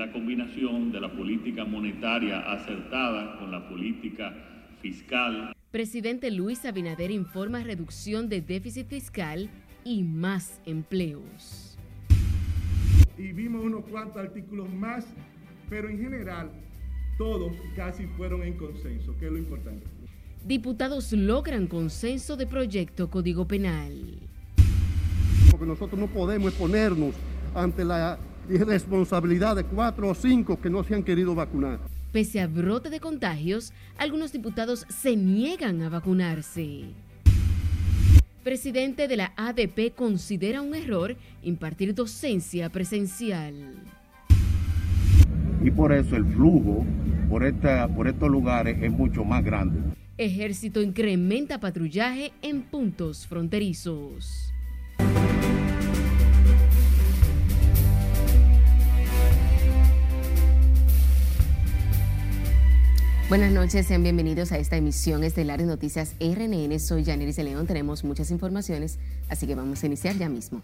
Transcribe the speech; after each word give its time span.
la 0.00 0.10
combinación 0.10 0.92
de 0.92 0.98
la 0.98 1.12
política 1.12 1.66
monetaria 1.66 2.40
acertada 2.50 3.38
con 3.38 3.50
la 3.50 3.68
política 3.68 4.32
fiscal. 4.80 5.52
Presidente 5.70 6.30
Luis 6.30 6.64
Abinader 6.64 7.10
informa 7.10 7.62
reducción 7.62 8.30
de 8.30 8.40
déficit 8.40 8.88
fiscal 8.88 9.50
y 9.84 10.02
más 10.02 10.58
empleos. 10.64 11.76
Y 13.18 13.32
vimos 13.32 13.62
unos 13.62 13.84
cuantos 13.90 14.16
artículos 14.16 14.72
más, 14.72 15.06
pero 15.68 15.90
en 15.90 16.00
general 16.00 16.50
todos 17.18 17.52
casi 17.76 18.06
fueron 18.16 18.42
en 18.42 18.56
consenso, 18.56 19.14
que 19.18 19.26
es 19.26 19.32
lo 19.32 19.36
importante. 19.36 19.84
Diputados 20.46 21.12
logran 21.12 21.66
consenso 21.66 22.38
de 22.38 22.46
proyecto 22.46 23.10
Código 23.10 23.46
Penal. 23.46 24.18
Porque 25.50 25.66
nosotros 25.66 26.00
no 26.00 26.06
podemos 26.06 26.52
exponernos 26.52 27.14
ante 27.54 27.84
la 27.84 28.18
irresponsabilidad 28.50 29.56
de 29.56 29.64
cuatro 29.64 30.08
o 30.08 30.14
cinco 30.14 30.60
que 30.60 30.70
no 30.70 30.84
se 30.84 30.94
han 30.94 31.02
querido 31.02 31.34
vacunar. 31.34 31.78
Pese 32.12 32.40
a 32.40 32.46
brote 32.46 32.90
de 32.90 32.98
contagios, 32.98 33.72
algunos 33.96 34.32
diputados 34.32 34.84
se 34.88 35.16
niegan 35.16 35.80
a 35.82 35.88
vacunarse. 35.88 36.86
Presidente 38.42 39.06
de 39.06 39.16
la 39.16 39.32
ADP 39.36 39.94
considera 39.94 40.62
un 40.62 40.74
error 40.74 41.16
impartir 41.42 41.94
docencia 41.94 42.68
presencial. 42.70 43.54
Y 45.62 45.70
por 45.70 45.92
eso 45.92 46.16
el 46.16 46.24
flujo 46.24 46.86
por, 47.28 47.44
esta, 47.44 47.86
por 47.86 48.08
estos 48.08 48.30
lugares 48.30 48.82
es 48.82 48.90
mucho 48.90 49.24
más 49.24 49.44
grande. 49.44 49.78
Ejército 50.16 50.82
incrementa 50.82 51.60
patrullaje 51.60 52.32
en 52.42 52.62
puntos 52.62 53.26
fronterizos. 53.26 54.49
Buenas 63.30 63.52
noches, 63.52 63.86
sean 63.86 64.02
bienvenidos 64.02 64.50
a 64.50 64.58
esta 64.58 64.76
emisión 64.76 65.22
estelar 65.22 65.60
de 65.60 65.66
Noticias 65.66 66.16
RNN. 66.18 66.80
Soy 66.80 67.04
Janeris 67.04 67.38
León, 67.38 67.64
tenemos 67.64 68.02
muchas 68.02 68.32
informaciones, 68.32 68.98
así 69.28 69.46
que 69.46 69.54
vamos 69.54 69.84
a 69.84 69.86
iniciar 69.86 70.16
ya 70.16 70.28
mismo. 70.28 70.62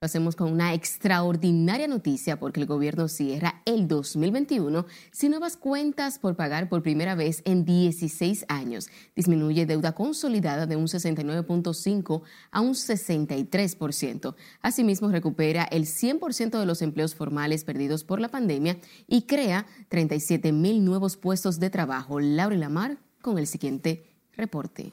Lo 0.00 0.06
hacemos 0.06 0.36
con 0.36 0.52
una 0.52 0.74
extraordinaria 0.74 1.88
noticia 1.88 2.38
porque 2.38 2.60
el 2.60 2.66
gobierno 2.66 3.08
cierra 3.08 3.62
el 3.64 3.88
2021 3.88 4.86
sin 5.10 5.32
nuevas 5.32 5.56
cuentas 5.56 6.20
por 6.20 6.36
pagar 6.36 6.68
por 6.68 6.84
primera 6.84 7.16
vez 7.16 7.42
en 7.44 7.64
16 7.64 8.44
años. 8.46 8.90
Disminuye 9.16 9.66
deuda 9.66 9.96
consolidada 9.96 10.66
de 10.66 10.76
un 10.76 10.86
69.5 10.86 12.22
a 12.52 12.60
un 12.60 12.74
63%. 12.74 14.36
Asimismo, 14.62 15.08
recupera 15.08 15.64
el 15.64 15.86
100% 15.86 16.60
de 16.60 16.66
los 16.66 16.80
empleos 16.80 17.16
formales 17.16 17.64
perdidos 17.64 18.04
por 18.04 18.20
la 18.20 18.28
pandemia 18.28 18.78
y 19.08 19.22
crea 19.22 19.66
37 19.88 20.52
mil 20.52 20.84
nuevos 20.84 21.16
puestos 21.16 21.58
de 21.58 21.70
trabajo. 21.70 22.20
Laura 22.20 22.54
Lamar 22.54 22.98
con 23.20 23.36
el 23.36 23.48
siguiente 23.48 24.04
reporte 24.36 24.92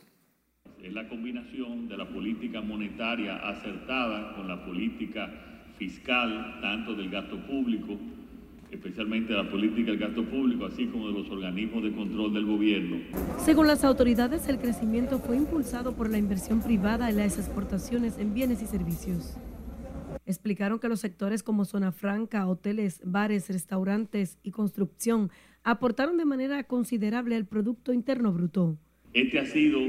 es 0.85 0.93
la 0.93 1.09
combinación 1.09 1.87
de 1.87 1.97
la 1.97 2.07
política 2.07 2.61
monetaria 2.61 3.37
acertada 3.37 4.35
con 4.35 4.47
la 4.47 4.63
política 4.63 5.27
fiscal, 5.79 6.59
tanto 6.61 6.93
del 6.93 7.09
gasto 7.09 7.37
público, 7.47 7.97
especialmente 8.69 9.33
la 9.33 9.49
política 9.49 9.91
del 9.91 9.99
gasto 9.99 10.23
público, 10.23 10.67
así 10.67 10.85
como 10.85 11.07
de 11.07 11.13
los 11.13 11.29
organismos 11.31 11.83
de 11.83 11.91
control 11.91 12.35
del 12.35 12.45
gobierno. 12.45 12.97
Según 13.39 13.65
las 13.65 13.83
autoridades, 13.83 14.47
el 14.47 14.59
crecimiento 14.59 15.17
fue 15.17 15.37
impulsado 15.37 15.95
por 15.95 16.11
la 16.11 16.19
inversión 16.19 16.61
privada 16.61 17.09
en 17.09 17.17
las 17.17 17.39
exportaciones 17.39 18.19
en 18.19 18.35
bienes 18.35 18.61
y 18.61 18.67
servicios. 18.67 19.37
Explicaron 20.27 20.77
que 20.77 20.87
los 20.87 20.99
sectores 20.99 21.41
como 21.41 21.65
zona 21.65 21.93
franca, 21.93 22.47
hoteles, 22.47 23.01
bares, 23.03 23.49
restaurantes 23.49 24.37
y 24.43 24.51
construcción 24.51 25.31
aportaron 25.63 26.17
de 26.17 26.25
manera 26.25 26.63
considerable 26.65 27.35
al 27.35 27.45
Producto 27.45 27.91
Interno 27.91 28.31
Bruto. 28.31 28.77
Este 29.15 29.39
ha 29.39 29.45
sido 29.45 29.79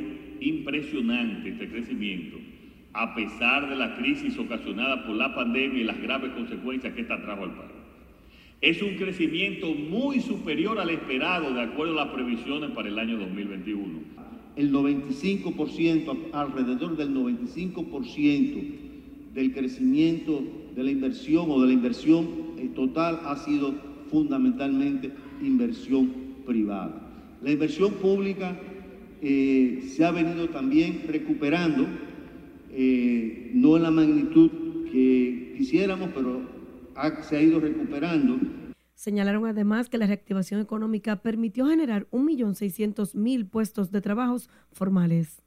impresionante, 0.41 1.49
este 1.49 1.69
crecimiento, 1.69 2.37
a 2.93 3.13
pesar 3.17 3.69
de 3.69 3.75
la 3.75 3.97
crisis 3.97 4.39
ocasionada 4.39 5.05
por 5.05 5.17
la 5.17 5.35
pandemia 5.35 5.81
y 5.81 5.85
las 5.85 6.01
graves 6.01 6.31
consecuencias 6.31 6.95
que 6.95 7.01
esta 7.01 7.21
trajo 7.21 7.43
al 7.43 7.57
país. 7.57 7.73
Es 8.61 8.81
un 8.83 8.95
crecimiento 8.95 9.75
muy 9.75 10.21
superior 10.21 10.79
al 10.79 10.91
esperado 10.91 11.53
de 11.53 11.61
acuerdo 11.61 12.01
a 12.01 12.05
las 12.05 12.15
previsiones 12.15 12.71
para 12.71 12.89
el 12.89 13.01
año 13.01 13.19
2021. 13.19 13.99
El 14.55 14.73
95%, 14.73 16.17
alrededor 16.33 16.97
del 16.97 17.13
95% 17.13 18.65
del 19.35 19.53
crecimiento 19.53 20.45
de 20.77 20.85
la 20.85 20.93
inversión 20.93 21.51
o 21.51 21.61
de 21.61 21.67
la 21.67 21.73
inversión 21.73 22.29
total 22.77 23.21
ha 23.25 23.35
sido 23.35 23.75
fundamentalmente 24.09 25.11
inversión 25.43 26.13
privada. 26.47 27.03
La 27.43 27.51
inversión 27.51 27.93
pública 27.95 28.57
eh, 29.29 29.83
se 29.83 30.05
ha 30.05 30.13
venido 30.13 30.51
también 30.51 31.03
recuperando, 31.09 31.85
eh, 32.71 33.51
no 33.55 33.77
en 33.77 33.83
la 33.83 33.91
magnitud 33.91 34.49
que 34.93 35.55
quisiéramos, 35.59 36.11
pero 36.15 36.43
se 37.23 37.37
ha 37.37 37.43
ido 37.43 37.59
recuperando. 37.59 38.39
Señalaron 38.95 39.45
además 39.47 39.89
que 39.89 39.99
la 39.99 40.07
reactivación 40.07 40.61
económica 40.61 41.17
permitió 41.17 41.67
generar 41.67 42.07
1.600.000 42.13 43.51
puestos 43.51 43.91
de 43.91 44.01
trabajos 44.01 44.49
formales. 44.71 45.43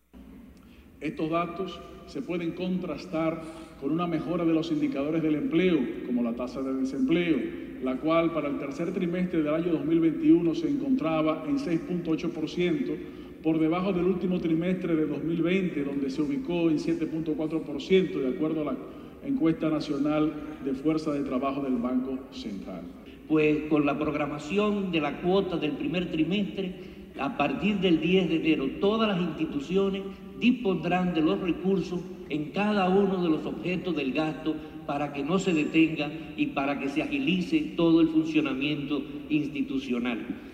Estos 1.00 1.30
datos 1.30 1.80
se 2.08 2.22
pueden 2.22 2.52
contrastar 2.52 3.42
con 3.80 3.92
una 3.92 4.08
mejora 4.08 4.44
de 4.44 4.54
los 4.54 4.74
indicadores 4.74 5.24
del 5.24 5.36
empleo, 5.36 5.80
como 6.06 6.22
la 6.22 6.34
tasa 6.34 6.62
de 6.62 6.74
desempleo, 6.74 7.38
la 7.82 7.96
cual 7.96 8.34
para 8.34 8.50
el 8.50 8.58
tercer 8.58 8.94
trimestre 8.94 9.42
del 9.42 9.54
año 9.54 9.72
2021 9.72 10.54
se 10.54 10.68
encontraba 10.68 11.46
en 11.48 11.58
6.8%, 11.58 13.20
por 13.44 13.60
debajo 13.60 13.94
del 13.94 14.06
último 14.06 14.40
trimestre 14.40 14.96
de 14.96 15.06
2020, 15.06 15.84
donde 15.84 16.10
se 16.10 16.22
ubicó 16.22 16.70
en 16.70 16.78
7.4%, 16.78 18.12
de 18.12 18.36
acuerdo 18.36 18.62
a 18.62 18.74
la 18.74 18.78
encuesta 19.24 19.70
nacional 19.70 20.34
de 20.64 20.74
fuerza 20.74 21.12
de 21.12 21.24
trabajo 21.24 21.62
del 21.62 21.78
Banco 21.78 22.18
Central. 22.32 22.82
Pues 23.28 23.64
con 23.70 23.86
la 23.86 23.98
programación 23.98 24.92
de 24.92 25.02
la 25.02 25.22
cuota 25.22 25.58
del 25.58 25.74
primer 25.74 26.12
trimestre, 26.12 26.74
a 27.20 27.38
partir 27.38 27.80
del 27.80 28.00
10 28.00 28.30
de 28.30 28.36
enero, 28.36 28.70
todas 28.80 29.10
las 29.10 29.22
instituciones 29.22 30.04
dispondrán 30.40 31.14
de 31.14 31.22
los 31.22 31.40
recursos 31.40 32.02
en 32.30 32.52
cada 32.52 32.90
uno 32.90 33.22
de 33.22 33.30
los 33.30 33.46
objetos 33.46 33.96
del 33.96 34.14
gasto 34.14 34.56
para 34.86 35.14
que 35.14 35.24
no 35.24 35.38
se 35.38 35.54
detenga 35.54 36.12
y 36.36 36.48
para 36.48 36.80
que 36.80 36.90
se 36.90 37.04
agilice 37.04 37.74
todo 37.76 38.02
el 38.02 38.08
funcionamiento 38.08 39.04
institucional. 39.30 40.50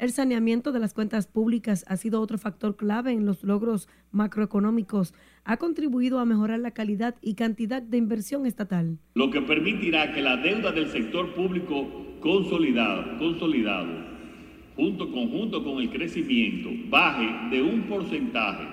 El 0.00 0.10
saneamiento 0.12 0.72
de 0.72 0.80
las 0.80 0.94
cuentas 0.94 1.26
públicas 1.26 1.84
ha 1.86 1.98
sido 1.98 2.22
otro 2.22 2.38
factor 2.38 2.74
clave 2.74 3.12
en 3.12 3.26
los 3.26 3.44
logros 3.44 3.86
macroeconómicos. 4.12 5.12
Ha 5.44 5.58
contribuido 5.58 6.20
a 6.20 6.24
mejorar 6.24 6.58
la 6.58 6.70
calidad 6.70 7.16
y 7.20 7.34
cantidad 7.34 7.82
de 7.82 7.98
inversión 7.98 8.46
estatal. 8.46 8.96
Lo 9.12 9.30
que 9.30 9.42
permitirá 9.42 10.14
que 10.14 10.22
la 10.22 10.38
deuda 10.38 10.72
del 10.72 10.88
sector 10.88 11.34
público 11.34 11.86
consolidado, 12.22 13.18
consolidado 13.18 13.90
junto, 14.74 15.12
conjunto 15.12 15.62
con 15.62 15.82
el 15.82 15.90
crecimiento, 15.90 16.70
baje 16.88 17.54
de 17.54 17.60
un 17.60 17.82
porcentaje 17.82 18.66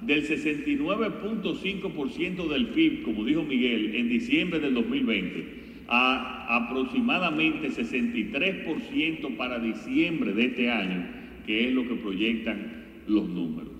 del 0.00 0.26
69.5% 0.26 2.48
del 2.48 2.68
PIB, 2.68 3.02
como 3.02 3.26
dijo 3.26 3.42
Miguel, 3.42 3.96
en 3.96 4.08
diciembre 4.08 4.58
del 4.58 4.72
2020 4.72 5.60
a 5.90 6.56
aproximadamente 6.56 7.70
63% 7.70 9.36
para 9.36 9.58
diciembre 9.58 10.32
de 10.32 10.46
este 10.46 10.70
año, 10.70 11.06
que 11.44 11.68
es 11.68 11.74
lo 11.74 11.86
que 11.86 11.96
proyectan 11.96 13.02
los 13.08 13.28
números. 13.28 13.72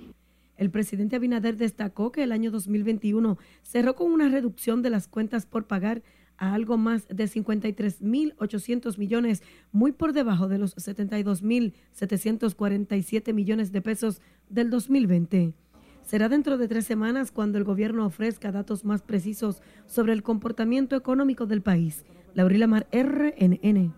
El 0.56 0.70
presidente 0.70 1.16
Abinader 1.16 1.56
destacó 1.56 2.12
que 2.12 2.22
el 2.24 2.32
año 2.32 2.50
2021 2.50 3.38
cerró 3.62 3.94
con 3.94 4.12
una 4.12 4.28
reducción 4.28 4.82
de 4.82 4.90
las 4.90 5.08
cuentas 5.08 5.46
por 5.46 5.66
pagar 5.66 6.02
a 6.36 6.52
algo 6.52 6.76
más 6.76 7.08
de 7.08 7.24
53.800 7.24 8.98
millones, 8.98 9.42
muy 9.72 9.92
por 9.92 10.12
debajo 10.12 10.48
de 10.48 10.58
los 10.58 10.76
72.747 10.76 13.32
millones 13.32 13.72
de 13.72 13.80
pesos 13.82 14.20
del 14.48 14.68
2020. 14.68 15.54
Será 16.10 16.28
dentro 16.28 16.58
de 16.58 16.66
tres 16.66 16.86
semanas 16.86 17.30
cuando 17.30 17.56
el 17.56 17.62
gobierno 17.62 18.04
ofrezca 18.04 18.50
datos 18.50 18.84
más 18.84 19.00
precisos 19.00 19.62
sobre 19.86 20.12
el 20.12 20.24
comportamiento 20.24 20.96
económico 20.96 21.46
del 21.46 21.62
país. 21.62 22.04
Laurila 22.34 22.66
Mar, 22.66 22.88
RNN. 22.90 23.94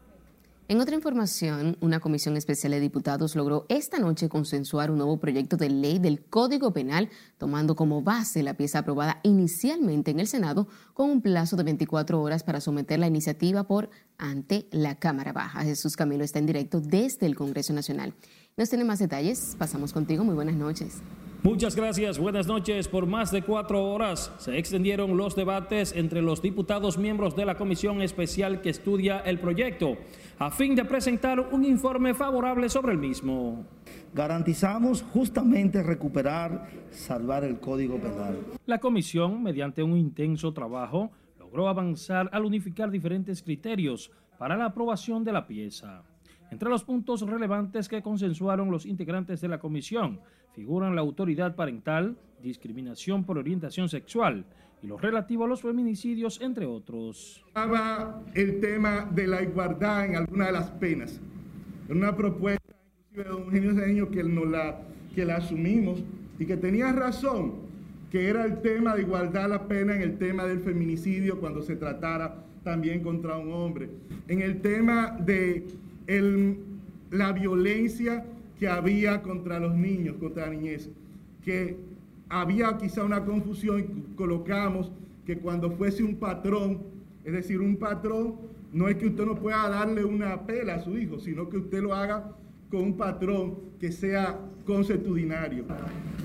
En 0.68 0.80
otra 0.80 0.94
información, 0.94 1.78
una 1.80 2.00
comisión 2.00 2.36
especial 2.36 2.72
de 2.72 2.80
diputados 2.80 3.34
logró 3.34 3.64
esta 3.70 3.98
noche 3.98 4.28
consensuar 4.28 4.90
un 4.90 4.98
nuevo 4.98 5.20
proyecto 5.20 5.56
de 5.56 5.70
ley 5.70 5.98
del 5.98 6.22
Código 6.22 6.74
Penal, 6.74 7.08
tomando 7.38 7.76
como 7.76 8.02
base 8.02 8.42
la 8.42 8.58
pieza 8.58 8.80
aprobada 8.80 9.18
inicialmente 9.22 10.10
en 10.10 10.20
el 10.20 10.26
Senado 10.26 10.68
con 10.92 11.08
un 11.08 11.22
plazo 11.22 11.56
de 11.56 11.64
24 11.64 12.20
horas 12.20 12.44
para 12.44 12.60
someter 12.60 12.98
la 12.98 13.06
iniciativa 13.06 13.66
por 13.66 13.88
ante 14.18 14.68
la 14.70 14.96
Cámara 14.96 15.32
Baja. 15.32 15.62
Jesús 15.62 15.96
Camilo 15.96 16.24
está 16.24 16.40
en 16.40 16.46
directo 16.46 16.82
desde 16.82 17.24
el 17.24 17.36
Congreso 17.36 17.72
Nacional. 17.72 18.12
Nos 18.58 18.68
tiene 18.68 18.84
más 18.84 18.98
detalles. 18.98 19.56
Pasamos 19.58 19.94
contigo. 19.94 20.24
Muy 20.24 20.34
buenas 20.34 20.56
noches. 20.56 21.00
Muchas 21.44 21.74
gracias, 21.74 22.20
buenas 22.20 22.46
noches. 22.46 22.86
Por 22.86 23.06
más 23.06 23.32
de 23.32 23.42
cuatro 23.42 23.84
horas 23.84 24.32
se 24.38 24.56
extendieron 24.56 25.16
los 25.16 25.34
debates 25.34 25.92
entre 25.92 26.22
los 26.22 26.40
diputados 26.40 26.98
miembros 26.98 27.34
de 27.34 27.44
la 27.44 27.56
comisión 27.56 28.00
especial 28.00 28.60
que 28.60 28.70
estudia 28.70 29.18
el 29.18 29.40
proyecto, 29.40 29.96
a 30.38 30.52
fin 30.52 30.76
de 30.76 30.84
presentar 30.84 31.40
un 31.40 31.64
informe 31.64 32.14
favorable 32.14 32.68
sobre 32.68 32.92
el 32.92 32.98
mismo. 32.98 33.66
Garantizamos 34.14 35.02
justamente 35.02 35.82
recuperar, 35.82 36.68
salvar 36.90 37.42
el 37.42 37.58
Código 37.58 37.98
Penal. 37.98 38.38
La 38.66 38.78
comisión, 38.78 39.42
mediante 39.42 39.82
un 39.82 39.96
intenso 39.96 40.52
trabajo, 40.52 41.10
logró 41.40 41.68
avanzar 41.68 42.30
al 42.32 42.44
unificar 42.44 42.88
diferentes 42.88 43.42
criterios 43.42 44.12
para 44.38 44.56
la 44.56 44.66
aprobación 44.66 45.24
de 45.24 45.32
la 45.32 45.48
pieza. 45.48 46.04
Entre 46.52 46.68
los 46.68 46.84
puntos 46.84 47.22
relevantes 47.22 47.88
que 47.88 48.02
consensuaron 48.02 48.70
los 48.70 48.84
integrantes 48.84 49.40
de 49.40 49.48
la 49.48 49.58
comisión 49.58 50.20
figuran 50.52 50.94
la 50.94 51.00
autoridad 51.00 51.56
parental, 51.56 52.14
discriminación 52.42 53.24
por 53.24 53.38
orientación 53.38 53.88
sexual 53.88 54.44
y 54.82 54.86
lo 54.86 54.98
relativo 54.98 55.46
a 55.46 55.48
los 55.48 55.62
feminicidios, 55.62 56.42
entre 56.42 56.66
otros. 56.66 57.42
El 58.34 58.60
tema 58.60 59.08
de 59.10 59.26
la 59.28 59.42
igualdad 59.42 60.04
en 60.04 60.16
alguna 60.16 60.46
de 60.48 60.52
las 60.52 60.70
penas. 60.72 61.22
Una 61.88 62.14
propuesta, 62.14 62.74
de 63.14 63.24
don 63.24 63.44
Eugenio 63.44 63.72
Cedeño, 63.72 64.10
que, 64.10 64.22
nos 64.22 64.46
la, 64.46 64.78
que 65.14 65.24
la 65.24 65.36
asumimos 65.36 66.04
y 66.38 66.44
que 66.44 66.58
tenía 66.58 66.92
razón, 66.92 67.54
que 68.10 68.28
era 68.28 68.44
el 68.44 68.60
tema 68.60 68.94
de 68.94 69.02
igualdad 69.02 69.48
la 69.48 69.66
pena 69.66 69.96
en 69.96 70.02
el 70.02 70.18
tema 70.18 70.44
del 70.44 70.60
feminicidio 70.60 71.40
cuando 71.40 71.62
se 71.62 71.76
tratara 71.76 72.44
también 72.62 73.02
contra 73.02 73.38
un 73.38 73.54
hombre. 73.54 73.88
En 74.28 74.42
el 74.42 74.60
tema 74.60 75.16
de 75.18 75.66
la 77.10 77.32
violencia 77.32 78.24
que 78.58 78.68
había 78.68 79.22
contra 79.22 79.58
los 79.58 79.74
niños, 79.74 80.16
contra 80.16 80.46
la 80.46 80.52
niñez, 80.52 80.88
que 81.44 81.76
había 82.28 82.76
quizá 82.78 83.04
una 83.04 83.24
confusión 83.24 83.80
y 83.80 84.14
colocamos 84.14 84.90
que 85.26 85.38
cuando 85.38 85.70
fuese 85.70 86.02
un 86.02 86.16
patrón, 86.16 86.78
es 87.24 87.32
decir, 87.32 87.60
un 87.60 87.76
patrón, 87.76 88.36
no 88.72 88.88
es 88.88 88.96
que 88.96 89.06
usted 89.06 89.26
no 89.26 89.36
pueda 89.36 89.68
darle 89.68 90.04
una 90.04 90.46
pela 90.46 90.76
a 90.76 90.80
su 90.80 90.96
hijo, 90.96 91.18
sino 91.18 91.48
que 91.48 91.58
usted 91.58 91.82
lo 91.82 91.94
haga 91.94 92.32
con 92.72 92.82
un 92.82 92.96
patrón 92.96 93.54
que 93.78 93.92
sea 93.92 94.40
consuetudinario. 94.64 95.66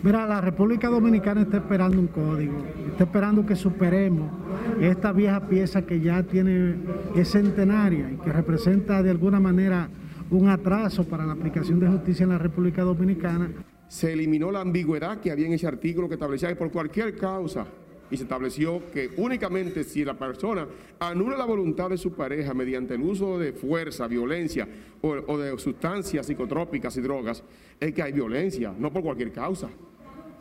Mira, 0.01 0.25
la 0.25 0.39
República 0.39 0.88
Dominicana 0.88 1.41
está 1.41 1.57
esperando 1.57 1.99
un 1.99 2.07
código, 2.07 2.63
está 2.89 3.03
esperando 3.03 3.45
que 3.45 3.57
superemos 3.57 4.31
esta 4.79 5.11
vieja 5.11 5.45
pieza 5.45 5.85
que 5.85 5.99
ya 5.99 6.23
tiene, 6.23 6.75
es 7.15 7.31
centenaria 7.31 8.09
y 8.09 8.15
que 8.15 8.31
representa 8.31 9.03
de 9.03 9.09
alguna 9.09 9.41
manera 9.41 9.89
un 10.31 10.47
atraso 10.47 11.03
para 11.03 11.25
la 11.25 11.33
aplicación 11.33 11.81
de 11.81 11.89
justicia 11.89 12.23
en 12.23 12.29
la 12.29 12.38
República 12.38 12.81
Dominicana. 12.83 13.51
Se 13.89 14.13
eliminó 14.13 14.49
la 14.49 14.61
ambigüedad 14.61 15.19
que 15.19 15.31
había 15.31 15.47
en 15.47 15.53
ese 15.53 15.67
artículo 15.67 16.07
que 16.07 16.13
establecía 16.13 16.47
que 16.47 16.55
por 16.55 16.71
cualquier 16.71 17.17
causa 17.17 17.67
y 18.09 18.18
se 18.18 18.24
estableció 18.24 18.81
que 18.92 19.12
únicamente 19.18 19.83
si 19.83 20.06
la 20.06 20.13
persona 20.13 20.68
anula 21.00 21.38
la 21.38 21.45
voluntad 21.45 21.89
de 21.89 21.98
su 21.98 22.13
pareja 22.13 22.54
mediante 22.54 22.95
el 22.95 23.01
uso 23.01 23.38
de 23.38 23.54
fuerza, 23.54 24.07
violencia 24.07 24.68
o, 25.01 25.09
o, 25.09 25.38
de 25.38 25.57
sustancias 25.57 26.25
psicotrópicas 26.25 26.95
y 26.98 27.01
drogas, 27.01 27.44
es 27.80 27.94
que 27.94 28.01
hay 28.01 28.12
violencia, 28.12 28.74
no 28.77 28.92
por 28.92 29.04
cualquier 29.04 29.31
causa. 29.31 29.69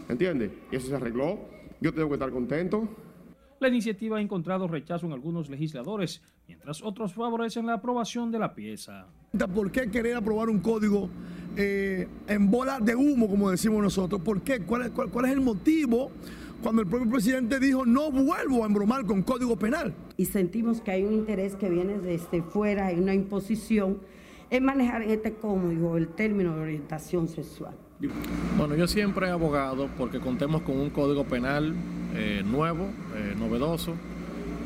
¿Entiende? 0.08 0.50
Y 0.70 0.76
eso 0.76 0.88
se 0.88 0.94
arregló. 0.94 1.38
Yo 1.80 1.92
tengo 1.92 2.08
que 2.08 2.14
estar 2.14 2.30
contento. 2.30 2.88
La 3.58 3.68
iniciativa 3.68 4.18
ha 4.18 4.20
encontrado 4.20 4.68
rechazo 4.68 5.06
en 5.06 5.12
algunos 5.12 5.48
legisladores, 5.48 6.22
mientras 6.46 6.82
otros 6.82 7.14
favorecen 7.14 7.66
la 7.66 7.74
aprobación 7.74 8.30
de 8.30 8.38
la 8.38 8.54
pieza. 8.54 9.06
¿Por 9.54 9.72
qué 9.72 9.90
querer 9.90 10.16
aprobar 10.16 10.50
un 10.50 10.60
código 10.60 11.08
eh, 11.56 12.06
en 12.28 12.50
bola 12.50 12.78
de 12.80 12.94
humo, 12.94 13.28
como 13.28 13.50
decimos 13.50 13.82
nosotros? 13.82 14.20
¿Por 14.20 14.42
qué? 14.42 14.60
¿Cuál 14.60 14.82
es, 14.82 14.90
cuál, 14.90 15.08
cuál 15.10 15.24
es 15.24 15.32
el 15.32 15.40
motivo? 15.40 16.10
Cuando 16.66 16.82
el 16.82 16.88
propio 16.88 17.08
presidente 17.08 17.60
dijo 17.60 17.86
no 17.86 18.10
vuelvo 18.10 18.64
a 18.64 18.66
embromar 18.66 19.06
con 19.06 19.22
código 19.22 19.54
penal. 19.54 19.94
Y 20.16 20.24
sentimos 20.24 20.80
que 20.80 20.90
hay 20.90 21.04
un 21.04 21.12
interés 21.12 21.54
que 21.54 21.70
viene 21.70 21.96
desde 22.00 22.42
fuera, 22.42 22.86
hay 22.86 22.98
una 22.98 23.14
imposición 23.14 23.98
en 24.50 24.64
manejar 24.64 25.02
este 25.02 25.34
código, 25.34 25.96
el 25.96 26.08
término 26.08 26.56
de 26.56 26.62
orientación 26.62 27.28
sexual. 27.28 27.72
Bueno, 28.58 28.74
yo 28.74 28.88
siempre 28.88 29.28
he 29.28 29.30
abogado 29.30 29.88
porque 29.96 30.18
contemos 30.18 30.62
con 30.62 30.76
un 30.76 30.90
código 30.90 31.22
penal 31.22 31.72
eh, 32.16 32.42
nuevo, 32.44 32.88
eh, 33.14 33.36
novedoso, 33.38 33.92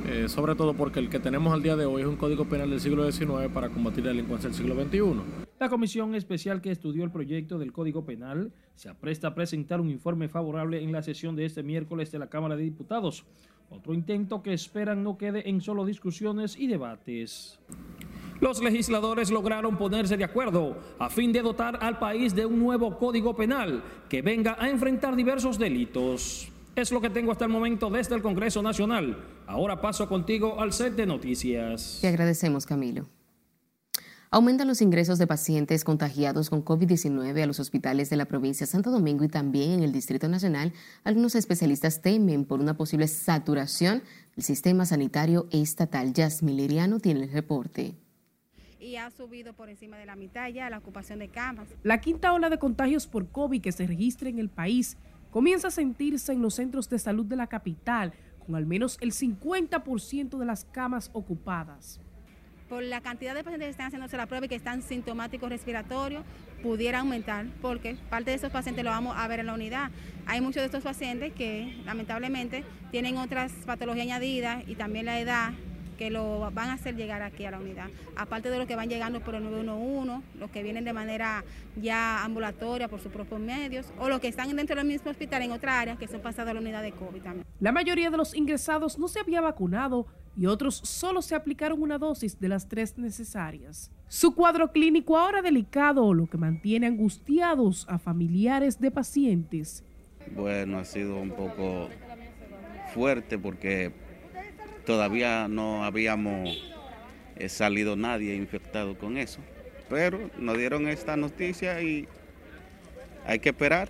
eh, 0.09 0.31
sobre 0.31 0.55
todo 0.55 0.73
porque 0.73 1.01
el 1.01 1.11
que 1.11 1.21
tenemos 1.21 1.53
al 1.53 1.63
día 1.63 1.77
de 1.77 1.85
hoy 1.85 2.01
es 2.01 2.09
un 2.09 2.17
código 2.17 2.47
penal 2.47 2.71
del 2.71 2.81
siglo 2.81 3.13
XIX 3.13 3.51
para 3.53 3.69
combatir 3.69 4.05
la 4.05 4.13
delincuencia 4.13 4.49
del 4.49 4.57
siglo 4.57 4.75
XXI. 4.75 5.50
La 5.61 5.69
comisión 5.69 6.15
especial 6.15 6.63
que 6.63 6.71
estudió 6.71 7.05
el 7.05 7.11
proyecto 7.11 7.59
del 7.59 7.71
Código 7.71 8.07
Penal 8.07 8.51
se 8.77 8.89
apresta 8.89 9.29
a 9.29 9.35
presentar 9.35 9.79
un 9.79 9.91
informe 9.91 10.27
favorable 10.27 10.83
en 10.83 10.91
la 10.91 11.03
sesión 11.03 11.37
de 11.37 11.45
este 11.45 11.63
miércoles 11.63 12.11
de 12.11 12.19
la 12.19 12.31
Cámara 12.31 12.57
de 12.57 12.63
Diputados. 12.63 13.27
Otro 13.69 13.93
intento 13.93 14.43
que 14.43 14.55
esperan 14.55 15.05
no 15.05 15.19
quede 15.19 15.51
en 15.51 15.61
solo 15.61 15.85
discusiones 15.85 16.57
y 16.59 16.67
debates. 16.67 17.59
Los 18.41 18.63
legisladores 18.63 19.31
lograron 19.31 19.77
ponerse 19.77 20.17
de 20.17 20.25
acuerdo 20.25 20.79
a 20.99 21.11
fin 21.11 21.31
de 21.31 21.43
dotar 21.43 21.79
al 21.83 21.99
país 21.99 22.35
de 22.35 22.47
un 22.47 22.59
nuevo 22.59 22.97
Código 22.97 23.37
Penal 23.37 23.83
que 24.09 24.23
venga 24.23 24.57
a 24.59 24.71
enfrentar 24.71 25.15
diversos 25.15 25.59
delitos. 25.59 26.51
Es 26.75 26.91
lo 26.91 27.03
que 27.03 27.11
tengo 27.11 27.33
hasta 27.33 27.45
el 27.45 27.51
momento 27.51 27.91
desde 27.91 28.15
el 28.15 28.23
Congreso 28.23 28.63
Nacional. 28.63 29.15
Ahora 29.47 29.79
paso 29.79 30.09
contigo 30.09 30.59
al 30.59 30.73
set 30.73 30.95
de 30.95 31.05
noticias. 31.05 31.99
Te 32.01 32.09
agradecemos, 32.09 32.65
Camilo. 32.65 33.20
Aumentan 34.33 34.69
los 34.69 34.81
ingresos 34.81 35.19
de 35.19 35.27
pacientes 35.27 35.83
contagiados 35.83 36.51
con 36.51 36.65
COVID-19 36.65 37.43
a 37.43 37.47
los 37.47 37.59
hospitales 37.59 38.11
de 38.11 38.17
la 38.17 38.27
provincia 38.27 38.65
de 38.65 38.71
Santo 38.71 38.93
Domingo 38.93 39.25
y 39.25 39.29
también 39.29 39.73
en 39.73 39.83
el 39.83 39.91
Distrito 39.91 40.29
Nacional. 40.29 40.73
Algunos 41.03 41.35
especialistas 41.35 42.01
temen 42.01 42.45
por 42.45 42.61
una 42.61 42.77
posible 42.77 43.09
saturación 43.09 44.05
del 44.37 44.45
sistema 44.45 44.87
sanitario 44.87 45.49
estatal. 45.51 46.13
Yasmín 46.13 46.59
Liriano 46.59 47.01
tiene 47.01 47.25
el 47.25 47.33
reporte 47.33 47.97
y 48.79 48.95
ha 48.95 49.11
subido 49.11 49.53
por 49.53 49.69
encima 49.69 49.99
de 49.99 50.07
la 50.07 50.15
mitad 50.15 50.49
ya 50.49 50.71
la 50.71 50.79
ocupación 50.79 51.19
de 51.19 51.29
camas. 51.29 51.67
La 51.83 52.01
quinta 52.01 52.33
ola 52.33 52.49
de 52.51 52.61
contagios 52.61 53.09
por 53.09 53.33
COVID 53.33 53.61
que 53.61 53.73
se 53.73 53.89
registra 53.89 54.29
en 54.29 54.39
el 54.39 54.49
país 54.49 54.97
comienza 55.33 55.69
a 55.69 55.73
sentirse 55.73 56.33
en 56.33 56.41
los 56.41 56.55
centros 56.55 56.89
de 56.89 57.01
salud 57.01 57.27
de 57.27 57.35
la 57.35 57.49
capital, 57.49 58.13
con 58.47 58.55
al 58.55 58.65
menos 58.65 58.97
el 59.01 59.11
50% 59.11 60.39
de 60.39 60.47
las 60.47 60.65
camas 60.67 61.11
ocupadas 61.15 62.01
por 62.71 62.85
la 62.85 63.01
cantidad 63.01 63.35
de 63.35 63.43
pacientes 63.43 63.67
que 63.67 63.71
están 63.73 63.87
haciéndose 63.89 64.17
la 64.17 64.27
prueba 64.27 64.47
y 64.47 64.49
que 64.49 64.55
están 64.55 64.81
sintomáticos 64.81 65.51
respiratorios, 65.51 66.25
pudiera 66.63 67.01
aumentar, 67.01 67.47
porque 67.61 67.97
parte 68.09 68.31
de 68.31 68.37
esos 68.37 68.53
pacientes 68.53 68.85
lo 68.85 68.91
vamos 68.91 69.17
a 69.19 69.27
ver 69.27 69.41
en 69.41 69.47
la 69.47 69.55
unidad. 69.55 69.91
Hay 70.27 70.41
muchos 70.41 70.63
de 70.63 70.67
estos 70.67 70.85
pacientes 70.85 71.33
que 71.33 71.77
lamentablemente 71.85 72.65
tienen 72.93 73.17
otras 73.17 73.53
patologías 73.67 74.07
añadidas 74.07 74.63
y 74.69 74.77
también 74.77 75.07
la 75.07 75.19
edad 75.19 75.53
que 75.99 76.11
lo 76.11 76.51
van 76.53 76.71
a 76.71 76.75
hacer 76.75 76.95
llegar 76.95 77.21
aquí 77.23 77.45
a 77.45 77.51
la 77.51 77.59
unidad. 77.59 77.91
Aparte 78.17 78.51
de 78.51 78.57
los 78.57 78.67
que 78.67 78.77
van 78.77 78.89
llegando 78.89 79.21
por 79.21 79.35
el 79.35 79.43
911, 79.43 80.25
los 80.39 80.51
que 80.51 80.63
vienen 80.63 80.85
de 80.85 80.93
manera 80.93 81.45
ya 81.77 82.25
ambulatoria 82.25 82.89
por 82.89 83.01
sus 83.01 83.13
propios 83.13 83.41
medios, 83.41 83.93
o 83.99 84.09
los 84.09 84.21
que 84.21 84.29
están 84.29 84.55
dentro 84.57 84.77
del 84.77 84.87
mismo 84.87 85.11
hospital 85.11 85.43
en 85.43 85.51
otra 85.51 85.79
área 85.79 85.97
que 85.97 86.07
son 86.07 86.23
pasados 86.23 86.53
a 86.53 86.55
la 86.55 86.61
unidad 86.61 86.83
de 86.83 86.93
COVID 86.93 87.21
también. 87.21 87.47
La 87.59 87.73
mayoría 87.73 88.11
de 88.11 88.17
los 88.17 88.35
ingresados 88.35 88.99
no 88.99 89.09
se 89.09 89.21
había 89.21 89.43
vacunado 89.43 90.07
y 90.37 90.47
otros 90.47 90.77
solo 90.77 91.23
se 91.23 91.35
aplicaron 91.35 91.83
una 91.83 91.99
dosis 91.99 92.39
de 92.39 92.49
las 92.49 92.69
tres 92.69 92.97
necesarias. 92.97 93.91
Su 94.09 94.35
cuadro 94.35 94.73
clínico 94.73 95.17
ahora 95.17 95.43
delicado, 95.43 96.13
lo 96.15 96.27
que 96.27 96.39
mantiene 96.39 96.87
angustiados 96.87 97.87
a 97.89 97.99
familiares 97.99 98.81
de 98.81 98.91
pacientes. 98.91 99.85
Bueno, 100.35 100.79
ha 100.79 100.85
sido 100.85 101.17
un 101.17 101.31
poco 101.31 101.89
fuerte 102.93 103.39
porque 103.39 103.93
todavía 104.85 105.49
no 105.49 105.85
habíamos 105.85 106.59
eh, 107.37 107.49
salido 107.49 107.97
nadie 107.97 108.35
infectado 108.35 108.99
con 108.99 109.17
eso. 109.17 109.41
Pero 109.89 110.31
nos 110.39 110.57
dieron 110.57 110.89
esta 110.89 111.17
noticia 111.17 111.81
y 111.83 112.09
hay 113.27 113.39
que 113.39 113.51
esperar. 113.51 113.89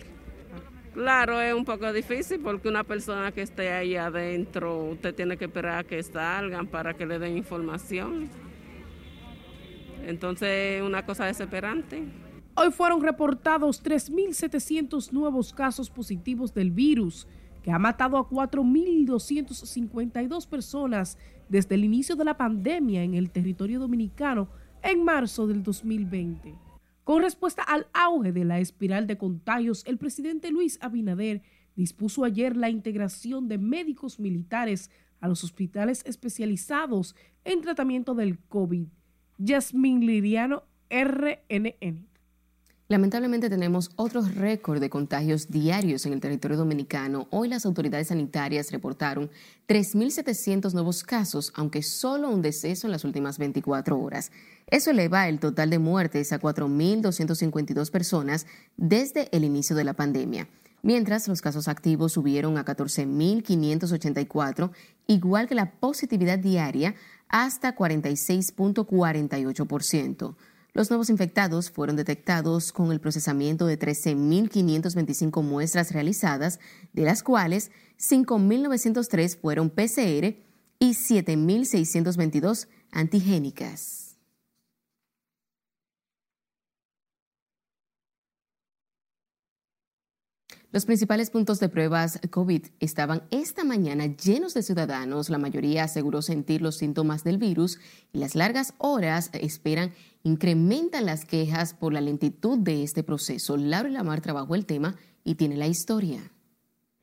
Claro, 1.00 1.40
es 1.40 1.54
un 1.54 1.64
poco 1.64 1.90
difícil 1.94 2.40
porque 2.40 2.68
una 2.68 2.84
persona 2.84 3.32
que 3.32 3.40
esté 3.40 3.72
ahí 3.72 3.96
adentro, 3.96 4.84
usted 4.84 5.14
tiene 5.14 5.38
que 5.38 5.46
esperar 5.46 5.78
a 5.78 5.84
que 5.84 6.02
salgan 6.02 6.66
para 6.66 6.92
que 6.92 7.06
le 7.06 7.18
den 7.18 7.38
información. 7.38 8.28
Entonces, 10.06 10.82
una 10.82 11.06
cosa 11.06 11.24
desesperante. 11.24 12.02
Hoy 12.54 12.70
fueron 12.70 13.00
reportados 13.00 13.82
3.700 13.82 15.10
nuevos 15.10 15.54
casos 15.54 15.88
positivos 15.88 16.52
del 16.52 16.70
virus 16.70 17.26
que 17.62 17.72
ha 17.72 17.78
matado 17.78 18.18
a 18.18 18.28
4.252 18.28 20.46
personas 20.46 21.16
desde 21.48 21.76
el 21.76 21.86
inicio 21.86 22.14
de 22.14 22.26
la 22.26 22.36
pandemia 22.36 23.02
en 23.02 23.14
el 23.14 23.30
territorio 23.30 23.80
dominicano 23.80 24.50
en 24.82 25.02
marzo 25.02 25.46
del 25.46 25.62
2020. 25.62 26.69
Con 27.10 27.22
respuesta 27.22 27.64
al 27.64 27.88
auge 27.92 28.30
de 28.30 28.44
la 28.44 28.60
espiral 28.60 29.08
de 29.08 29.18
contagios, 29.18 29.82
el 29.84 29.98
presidente 29.98 30.52
Luis 30.52 30.78
Abinader 30.80 31.42
dispuso 31.74 32.22
ayer 32.22 32.56
la 32.56 32.70
integración 32.70 33.48
de 33.48 33.58
médicos 33.58 34.20
militares 34.20 34.92
a 35.18 35.26
los 35.26 35.42
hospitales 35.42 36.04
especializados 36.06 37.16
en 37.42 37.62
tratamiento 37.62 38.14
del 38.14 38.38
COVID. 38.38 38.86
Yasmín 39.38 40.06
Liriano, 40.06 40.62
RNN. 40.88 42.09
Lamentablemente 42.90 43.48
tenemos 43.48 43.90
otro 43.94 44.20
récord 44.20 44.80
de 44.80 44.90
contagios 44.90 45.48
diarios 45.48 46.04
en 46.06 46.12
el 46.12 46.18
territorio 46.18 46.56
dominicano. 46.56 47.28
Hoy 47.30 47.48
las 47.48 47.64
autoridades 47.64 48.08
sanitarias 48.08 48.72
reportaron 48.72 49.30
3.700 49.68 50.72
nuevos 50.72 51.04
casos, 51.04 51.52
aunque 51.54 51.84
solo 51.84 52.28
un 52.28 52.42
deceso 52.42 52.88
en 52.88 52.90
las 52.90 53.04
últimas 53.04 53.38
24 53.38 53.96
horas. 53.96 54.32
Eso 54.66 54.90
eleva 54.90 55.28
el 55.28 55.38
total 55.38 55.70
de 55.70 55.78
muertes 55.78 56.32
a 56.32 56.40
4.252 56.40 57.92
personas 57.92 58.48
desde 58.76 59.28
el 59.30 59.44
inicio 59.44 59.76
de 59.76 59.84
la 59.84 59.94
pandemia. 59.94 60.48
Mientras 60.82 61.28
los 61.28 61.42
casos 61.42 61.68
activos 61.68 62.14
subieron 62.14 62.58
a 62.58 62.64
14.584, 62.64 64.72
igual 65.06 65.46
que 65.46 65.54
la 65.54 65.70
positividad 65.78 66.40
diaria 66.40 66.96
hasta 67.28 67.76
46.48%. 67.76 70.34
Los 70.72 70.90
nuevos 70.90 71.10
infectados 71.10 71.70
fueron 71.70 71.96
detectados 71.96 72.72
con 72.72 72.92
el 72.92 73.00
procesamiento 73.00 73.66
de 73.66 73.78
13.525 73.78 75.42
muestras 75.42 75.92
realizadas, 75.92 76.60
de 76.92 77.02
las 77.02 77.22
cuales 77.22 77.70
5.903 77.98 79.36
fueron 79.38 79.70
PCR 79.70 80.36
y 80.78 80.94
7.622 80.94 82.68
antigénicas. 82.92 83.99
Los 90.72 90.86
principales 90.86 91.30
puntos 91.30 91.58
de 91.58 91.68
pruebas 91.68 92.20
COVID 92.30 92.66
estaban 92.78 93.24
esta 93.32 93.64
mañana 93.64 94.06
llenos 94.06 94.54
de 94.54 94.62
ciudadanos. 94.62 95.28
La 95.28 95.38
mayoría 95.38 95.82
aseguró 95.82 96.22
sentir 96.22 96.62
los 96.62 96.76
síntomas 96.76 97.24
del 97.24 97.38
virus 97.38 97.80
y 98.12 98.18
las 98.18 98.36
largas 98.36 98.74
horas 98.78 99.30
esperan 99.32 99.92
incrementan 100.22 101.06
las 101.06 101.24
quejas 101.24 101.74
por 101.74 101.92
la 101.92 102.00
lentitud 102.00 102.56
de 102.56 102.84
este 102.84 103.02
proceso. 103.02 103.56
Laura 103.56 103.90
Lamar 103.90 104.20
trabajó 104.20 104.54
el 104.54 104.64
tema 104.64 104.94
y 105.24 105.34
tiene 105.34 105.56
la 105.56 105.66
historia. 105.66 106.20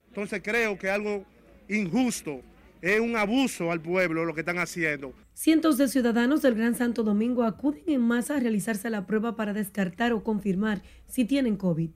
Entonces 0.07 0.41
creo 0.41 0.77
que 0.77 0.89
algo 0.89 1.25
injusto, 1.67 2.39
es 2.81 3.01
un 3.01 3.17
abuso 3.17 3.69
al 3.69 3.81
pueblo 3.81 4.23
lo 4.23 4.33
que 4.33 4.41
están 4.41 4.59
haciendo. 4.59 5.11
Cientos 5.33 5.77
de 5.77 5.89
ciudadanos 5.89 6.41
del 6.41 6.55
Gran 6.55 6.75
Santo 6.75 7.03
Domingo 7.03 7.43
acuden 7.43 7.83
en 7.87 8.01
masa 8.01 8.37
a 8.37 8.39
realizarse 8.39 8.89
la 8.89 9.05
prueba 9.05 9.35
para 9.35 9.51
descartar 9.51 10.13
o 10.13 10.23
confirmar 10.23 10.83
si 11.05 11.25
tienen 11.25 11.57
COVID. 11.57 11.89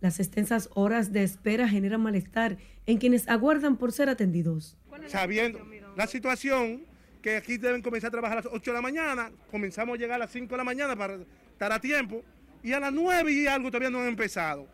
Las 0.00 0.20
extensas 0.20 0.68
horas 0.74 1.12
de 1.12 1.22
espera 1.22 1.68
generan 1.68 2.00
malestar 2.02 2.58
en 2.86 2.98
quienes 2.98 3.28
aguardan 3.28 3.76
por 3.76 3.92
ser 3.92 4.08
atendidos. 4.08 4.76
Sabiendo 5.06 5.60
la 5.96 6.06
situación, 6.06 6.82
que 7.22 7.36
aquí 7.36 7.56
deben 7.56 7.80
comenzar 7.80 8.08
a 8.08 8.10
trabajar 8.10 8.38
a 8.38 8.42
las 8.42 8.52
8 8.52 8.70
de 8.70 8.74
la 8.74 8.82
mañana, 8.82 9.32
comenzamos 9.50 9.94
a 9.94 9.98
llegar 9.98 10.16
a 10.16 10.24
las 10.24 10.30
5 10.30 10.46
de 10.50 10.56
la 10.58 10.64
mañana 10.64 10.94
para 10.94 11.18
estar 11.52 11.72
a 11.72 11.80
tiempo, 11.80 12.22
y 12.62 12.72
a 12.72 12.80
las 12.80 12.92
9 12.92 13.32
y 13.32 13.46
algo 13.46 13.68
todavía 13.68 13.90
no 13.90 14.00
han 14.00 14.08
empezado. 14.08 14.66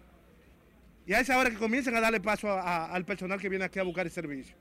Y 1.06 1.12
a 1.12 1.20
esa 1.20 1.38
hora 1.38 1.50
que 1.50 1.56
comiencen 1.56 1.94
a 1.94 2.00
darle 2.00 2.20
paso 2.20 2.48
al 2.50 3.04
personal 3.04 3.40
que 3.40 3.48
viene 3.48 3.64
aquí 3.64 3.78
a 3.78 3.82
buscar 3.82 4.06
el 4.06 4.12
servicio. 4.12 4.56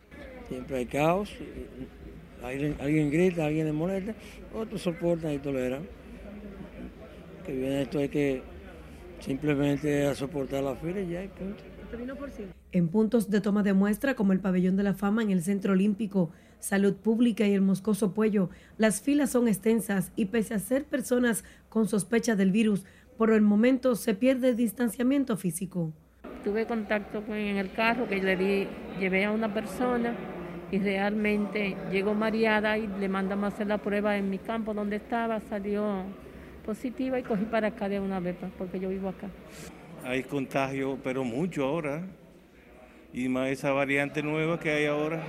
Siempre 0.47 0.77
hay 0.77 0.85
caos, 0.85 1.31
alguien, 2.43 2.75
alguien 2.79 3.11
grita, 3.11 3.45
alguien 3.45 3.65
le 3.65 3.73
molesta, 3.73 4.13
otros 4.53 4.81
soportan 4.81 5.33
y 5.33 5.39
toleran. 5.39 5.87
Que 7.45 7.53
viene 7.53 7.81
esto 7.83 7.99
hay 7.99 8.09
que 8.09 8.41
simplemente 9.19 10.05
a 10.05 10.15
soportar 10.15 10.63
la 10.63 10.75
fila 10.75 11.01
y 11.01 11.09
ya, 11.09 11.21
punto. 11.35 11.63
En 12.71 12.87
puntos 12.87 13.29
de 13.29 13.41
toma 13.41 13.63
de 13.63 13.73
muestra 13.73 14.15
como 14.15 14.31
el 14.31 14.39
Pabellón 14.39 14.75
de 14.75 14.83
la 14.83 14.93
Fama 14.93 15.23
en 15.23 15.31
el 15.31 15.41
Centro 15.41 15.73
Olímpico, 15.73 16.29
Salud 16.59 16.95
Pública 16.95 17.47
y 17.47 17.53
el 17.53 17.61
Moscoso 17.61 18.13
Puello, 18.13 18.49
las 18.77 19.01
filas 19.01 19.31
son 19.31 19.47
extensas 19.47 20.11
y 20.15 20.25
pese 20.25 20.53
a 20.53 20.59
ser 20.59 20.85
personas 20.85 21.43
con 21.67 21.87
sospecha 21.87 22.35
del 22.35 22.51
virus, 22.51 22.85
por 23.17 23.31
el 23.31 23.41
momento 23.41 23.95
se 23.95 24.13
pierde 24.13 24.53
distanciamiento 24.53 25.35
físico. 25.35 25.91
Tuve 26.43 26.67
contacto 26.67 27.23
con, 27.23 27.35
en 27.35 27.57
el 27.57 27.71
carro 27.71 28.07
que 28.07 28.21
le 28.21 28.37
di, 28.37 28.67
llevé 28.99 29.25
a 29.25 29.31
una 29.31 29.51
persona 29.51 30.15
y 30.71 30.77
realmente 30.77 31.75
llegó 31.91 32.13
mareada 32.13 32.77
y 32.77 32.87
le 32.87 33.09
mandamos 33.09 33.45
a 33.45 33.55
hacer 33.55 33.67
la 33.67 33.79
prueba 33.79 34.15
en 34.15 34.29
mi 34.29 34.37
campo 34.37 34.73
donde 34.73 34.97
estaba, 34.97 35.39
salió 35.41 36.03
positiva 36.59 37.19
y 37.19 37.23
cogí 37.23 37.45
para 37.45 37.67
acá 37.67 37.89
de 37.89 37.99
una 37.99 38.19
vez 38.19 38.35
porque 38.57 38.79
yo 38.79 38.89
vivo 38.89 39.09
acá. 39.09 39.27
Hay 40.03 40.23
contagio, 40.23 40.97
pero 41.03 41.23
mucho 41.23 41.65
ahora. 41.65 42.03
Y 43.11 43.27
más 43.27 43.49
esa 43.49 43.71
variante 43.71 44.21
nueva 44.21 44.59
que 44.59 44.69
hay 44.69 44.85
ahora, 44.85 45.23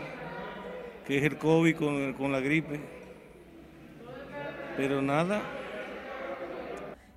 que 1.07 1.19
es 1.19 1.25
el 1.25 1.39
COVID 1.39 1.77
con, 1.77 2.13
con 2.15 2.31
la 2.31 2.41
gripe. 2.41 2.79
Pero 4.77 5.01
nada. 5.01 5.43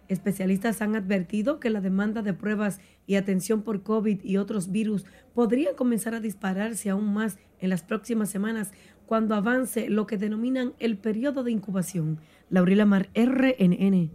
Especialistas 0.08 0.82
han 0.82 0.96
advertido 0.96 1.60
que 1.60 1.70
la 1.70 1.82
demanda 1.82 2.22
de 2.22 2.34
pruebas 2.34 2.79
y 3.08 3.15
atención 3.15 3.63
por 3.63 3.84
COVID 3.84 4.24
y 4.24 4.38
otros 4.38 4.72
virus 4.72 5.05
podría 5.34 5.75
comenzar 5.75 6.13
a 6.13 6.20
dispararse 6.20 6.89
aún 6.89 7.13
más 7.13 7.38
en 7.60 7.70
las 7.70 7.84
próximas 7.84 8.29
semanas 8.29 8.72
cuando 9.05 9.36
avance 9.36 9.89
lo 9.89 10.07
que 10.07 10.17
denominan 10.17 10.74
el 10.79 10.98
periodo 10.98 11.43
de 11.43 11.51
incubación. 11.51 12.19
Laurila 12.50 12.86
Mar, 12.86 13.10
RNN. 13.15 14.12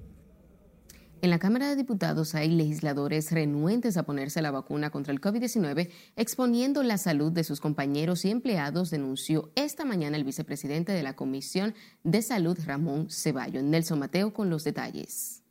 En 1.21 1.31
la 1.31 1.41
Cámara 1.41 1.69
de 1.69 1.75
Diputados 1.75 2.37
hay 2.37 2.49
legisladores 2.49 3.33
renuentes 3.33 3.97
a 3.97 4.05
ponerse 4.05 4.41
la 4.41 4.53
vacuna 4.53 4.91
contra 4.91 5.13
el 5.13 5.21
COVID-19, 5.21 5.91
exponiendo 6.15 6.85
la 6.85 6.97
salud 6.97 7.33
de 7.33 7.43
sus 7.43 7.61
compañeros 7.61 8.25
y 8.25 8.31
empleados, 8.31 8.91
denunció 8.91 9.51
esta 9.57 9.85
mañana 9.85 10.17
el 10.17 10.23
vicepresidente 10.23 10.93
de 10.93 11.03
la 11.03 11.17
Comisión 11.17 11.75
de 12.05 12.23
Salud, 12.23 12.57
Ramón 12.65 13.11
Ceballo. 13.11 13.61
Nelson 13.63 13.99
Mateo 13.99 14.33
con 14.33 14.49
los 14.49 14.63
detalles. 14.63 15.43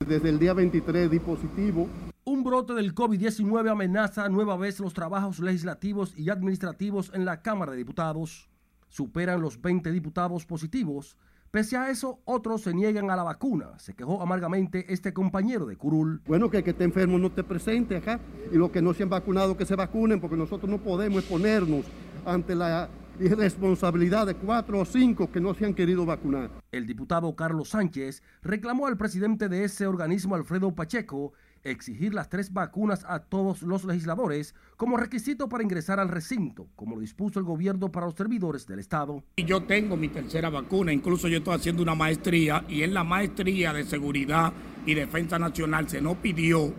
Desde 0.00 0.28
el 0.28 0.40
día 0.40 0.54
23 0.54 1.08
dispositivo. 1.08 1.88
Un 2.24 2.42
brote 2.42 2.74
del 2.74 2.92
COVID-19 2.92 3.70
amenaza 3.70 4.28
nueva 4.28 4.56
vez 4.56 4.80
los 4.80 4.92
trabajos 4.92 5.38
legislativos 5.38 6.14
y 6.16 6.30
administrativos 6.30 7.12
en 7.14 7.24
la 7.24 7.42
Cámara 7.42 7.70
de 7.70 7.78
Diputados. 7.78 8.51
Superan 8.92 9.40
los 9.40 9.60
20 9.60 9.90
diputados 9.90 10.44
positivos 10.44 11.16
Pese 11.52 11.76
a 11.76 11.90
eso, 11.90 12.18
otros 12.24 12.62
se 12.62 12.72
niegan 12.72 13.10
a 13.10 13.16
la 13.16 13.24
vacuna. 13.24 13.78
Se 13.78 13.92
quejó 13.92 14.22
amargamente 14.22 14.90
este 14.90 15.12
compañero 15.12 15.66
de 15.66 15.76
Curul. 15.76 16.22
Bueno, 16.26 16.48
que 16.48 16.56
el 16.56 16.64
que 16.64 16.70
esté 16.70 16.84
enfermo 16.84 17.18
no 17.18 17.26
esté 17.26 17.44
presente 17.44 17.94
acá 17.94 18.18
y 18.50 18.56
los 18.56 18.70
que 18.70 18.80
no 18.80 18.94
se 18.94 19.02
han 19.02 19.10
vacunado 19.10 19.54
que 19.54 19.66
se 19.66 19.76
vacunen 19.76 20.18
porque 20.18 20.34
nosotros 20.34 20.70
no 20.70 20.78
podemos 20.78 21.18
exponernos 21.18 21.84
ante 22.24 22.54
la 22.54 22.88
irresponsabilidad 23.20 24.28
de 24.28 24.34
cuatro 24.34 24.80
o 24.80 24.84
cinco 24.86 25.30
que 25.30 25.42
no 25.42 25.52
se 25.52 25.66
han 25.66 25.74
querido 25.74 26.06
vacunar. 26.06 26.50
El 26.72 26.86
diputado 26.86 27.36
Carlos 27.36 27.68
Sánchez 27.68 28.22
reclamó 28.40 28.86
al 28.86 28.96
presidente 28.96 29.50
de 29.50 29.64
ese 29.64 29.86
organismo, 29.86 30.34
Alfredo 30.34 30.74
Pacheco, 30.74 31.34
exigir 31.64 32.14
las 32.14 32.28
tres 32.28 32.52
vacunas 32.52 33.04
a 33.08 33.20
todos 33.20 33.62
los 33.62 33.84
legisladores 33.84 34.54
como 34.76 34.96
requisito 34.96 35.48
para 35.48 35.62
ingresar 35.62 36.00
al 36.00 36.08
recinto, 36.08 36.68
como 36.76 36.96
lo 36.96 37.00
dispuso 37.00 37.38
el 37.38 37.44
gobierno 37.44 37.90
para 37.90 38.06
los 38.06 38.14
servidores 38.14 38.66
del 38.66 38.78
Estado. 38.78 39.22
Yo 39.36 39.62
tengo 39.62 39.96
mi 39.96 40.08
tercera 40.08 40.50
vacuna, 40.50 40.92
incluso 40.92 41.28
yo 41.28 41.38
estoy 41.38 41.54
haciendo 41.54 41.82
una 41.82 41.94
maestría 41.94 42.64
y 42.68 42.82
en 42.82 42.94
la 42.94 43.04
maestría 43.04 43.72
de 43.72 43.84
seguridad 43.84 44.52
y 44.86 44.94
defensa 44.94 45.38
nacional 45.38 45.88
se 45.88 46.00
nos 46.00 46.16
pidió 46.16 46.72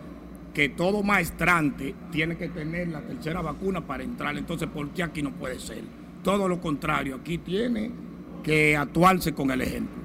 que 0.54 0.70
todo 0.70 1.02
maestrante 1.02 1.96
tiene 2.12 2.38
que 2.38 2.50
tener 2.50 2.90
la 2.90 3.02
tercera 3.02 3.42
vacuna 3.42 3.82
para 3.82 4.04
entrar. 4.04 4.38
Entonces, 4.38 4.70
¿por 4.70 4.90
qué 4.92 5.04
aquí 5.04 5.22
no 5.24 5.32
puede 5.32 5.60
ser? 5.60 5.84
Todo 6.24 6.48
lo 6.48 6.62
contrario, 6.62 7.16
aquí 7.16 7.40
tiene 7.40 7.92
que 8.44 8.78
actuarse 8.78 9.34
con 9.34 9.50
el 9.52 9.62
ejemplo. 9.62 10.04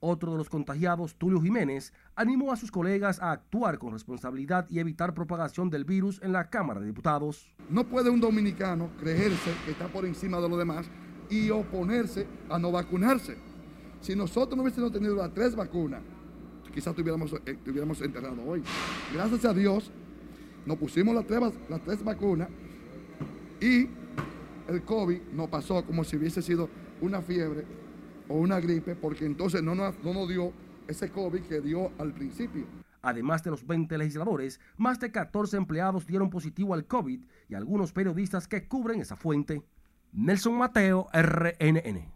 Otro 0.00 0.32
de 0.32 0.38
los 0.38 0.50
contagiados, 0.50 1.14
Tulio 1.14 1.40
Jiménez, 1.40 1.94
animó 2.16 2.52
a 2.52 2.56
sus 2.56 2.70
colegas 2.70 3.20
a 3.20 3.32
actuar 3.32 3.78
con 3.78 3.92
responsabilidad 3.92 4.66
y 4.68 4.78
evitar 4.78 5.14
propagación 5.14 5.70
del 5.70 5.84
virus 5.84 6.20
en 6.22 6.32
la 6.32 6.48
Cámara 6.48 6.80
de 6.80 6.86
Diputados. 6.86 7.52
No 7.68 7.84
puede 7.84 8.10
un 8.10 8.20
dominicano 8.20 8.90
creerse 8.98 9.50
que 9.64 9.72
está 9.72 9.88
por 9.88 10.04
encima 10.04 10.40
de 10.40 10.48
los 10.48 10.58
demás 10.58 10.86
y 11.28 11.50
oponerse 11.50 12.26
a 12.48 12.58
no 12.58 12.70
vacunarse. 12.70 13.36
Si 14.00 14.14
nosotros 14.14 14.56
no 14.56 14.62
hubiésemos 14.62 14.92
tenido 14.92 15.16
las 15.16 15.32
tres 15.32 15.56
vacunas, 15.56 16.02
quizás 16.72 16.88
estuviéramos, 16.88 17.32
eh, 17.32 17.40
estuviéramos 17.46 18.00
enterrados 18.00 18.38
hoy. 18.46 18.62
Gracias 19.12 19.44
a 19.44 19.54
Dios, 19.54 19.90
nos 20.66 20.76
pusimos 20.76 21.14
las 21.14 21.26
tres, 21.26 21.40
las 21.68 21.80
tres 21.82 22.04
vacunas 22.04 22.48
y 23.60 23.88
el 24.68 24.82
COVID 24.84 25.20
no 25.32 25.48
pasó 25.48 25.84
como 25.84 26.04
si 26.04 26.16
hubiese 26.16 26.42
sido 26.42 26.68
una 27.00 27.20
fiebre 27.22 27.64
o 28.28 28.38
una 28.38 28.60
gripe, 28.60 28.94
porque 28.94 29.26
entonces 29.26 29.62
no 29.62 29.74
nos, 29.74 29.94
no 30.02 30.14
nos 30.14 30.28
dio 30.28 30.52
ese 30.88 31.10
COVID 31.10 31.42
que 31.42 31.60
dio 31.60 31.90
al 31.98 32.12
principio. 32.12 32.66
Además 33.02 33.42
de 33.42 33.50
los 33.50 33.66
20 33.66 33.98
legisladores, 33.98 34.60
más 34.76 34.98
de 34.98 35.12
14 35.12 35.56
empleados 35.56 36.06
dieron 36.06 36.30
positivo 36.30 36.74
al 36.74 36.86
COVID 36.86 37.22
y 37.48 37.54
algunos 37.54 37.92
periodistas 37.92 38.48
que 38.48 38.66
cubren 38.66 39.00
esa 39.00 39.16
fuente. 39.16 39.62
Nelson 40.12 40.54
Mateo, 40.54 41.08
RNN. 41.12 42.14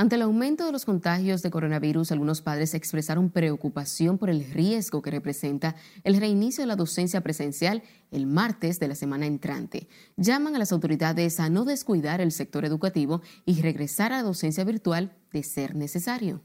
Ante 0.00 0.16
el 0.16 0.22
aumento 0.22 0.64
de 0.64 0.72
los 0.72 0.86
contagios 0.86 1.42
de 1.42 1.50
coronavirus, 1.50 2.10
algunos 2.10 2.40
padres 2.40 2.72
expresaron 2.72 3.28
preocupación 3.28 4.16
por 4.16 4.30
el 4.30 4.50
riesgo 4.50 5.02
que 5.02 5.10
representa 5.10 5.76
el 6.04 6.18
reinicio 6.18 6.62
de 6.62 6.68
la 6.68 6.76
docencia 6.76 7.20
presencial 7.20 7.82
el 8.10 8.26
martes 8.26 8.80
de 8.80 8.88
la 8.88 8.94
semana 8.94 9.26
entrante. 9.26 9.88
Llaman 10.16 10.56
a 10.56 10.58
las 10.58 10.72
autoridades 10.72 11.38
a 11.38 11.50
no 11.50 11.66
descuidar 11.66 12.22
el 12.22 12.32
sector 12.32 12.64
educativo 12.64 13.20
y 13.44 13.60
regresar 13.60 14.14
a 14.14 14.18
la 14.18 14.22
docencia 14.22 14.64
virtual 14.64 15.14
de 15.32 15.42
ser 15.42 15.74
necesario. 15.74 16.40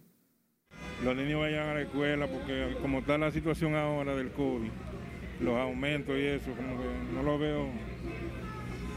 Los 1.05 1.15
niños 1.15 1.39
vayan 1.39 1.69
a 1.69 1.73
la 1.75 1.81
escuela, 1.81 2.27
porque 2.27 2.75
como 2.81 2.99
está 2.99 3.17
la 3.17 3.31
situación 3.31 3.75
ahora 3.75 4.15
del 4.15 4.31
COVID, 4.31 4.69
los 5.41 5.55
aumentos 5.57 6.17
y 6.17 6.23
eso, 6.25 6.51
como 6.53 6.81
que 6.81 6.87
no 7.13 7.23
lo 7.23 7.37
veo 7.37 7.67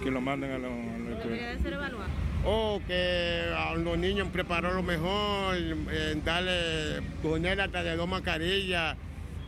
que 0.03 0.11
lo 0.11 0.21
manden 0.21 0.53
a 0.53 0.59
la, 0.59 0.69
a 0.69 0.71
la 0.71 1.17
escuela. 1.17 1.19
¿Debería 1.25 1.49
de 1.51 1.59
ser 1.59 1.73
evaluado? 1.75 2.11
O 2.47 2.81
que 2.87 3.43
a 3.55 3.75
los 3.75 3.99
niños 3.99 4.29
prepararlo 4.33 4.83
mejor, 4.83 5.57
eh, 5.57 6.17
darle, 6.25 7.03
poner 7.23 7.61
hasta 7.61 7.83
de 7.83 7.97
dos 7.97 8.09
mascarillas, 8.09 8.97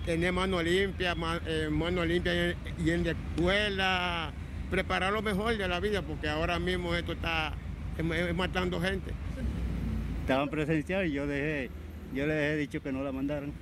tener 0.04 0.32
mano 0.32 0.60
limpia, 0.62 1.14
eh, 1.46 1.68
mano 1.70 2.04
limpia 2.04 2.50
y, 2.84 2.90
en 2.90 3.04
la 3.04 3.12
escuela, 3.12 4.32
prepararlo 4.70 5.22
mejor 5.22 5.56
de 5.56 5.68
la 5.68 5.80
vida, 5.80 6.02
porque 6.02 6.28
ahora 6.28 6.58
mismo 6.58 6.94
esto 6.94 7.12
está 7.12 7.54
es- 7.96 8.04
es 8.28 8.34
matando 8.34 8.80
gente. 8.80 9.12
Estaban 10.22 10.48
presenciados 10.50 11.06
y 11.06 11.12
yo 11.12 11.26
dejé, 11.26 11.70
yo 12.14 12.26
les 12.26 12.36
he 12.36 12.56
dicho 12.56 12.82
que 12.82 12.92
no 12.92 13.02
la 13.02 13.12
mandaran. 13.12 13.52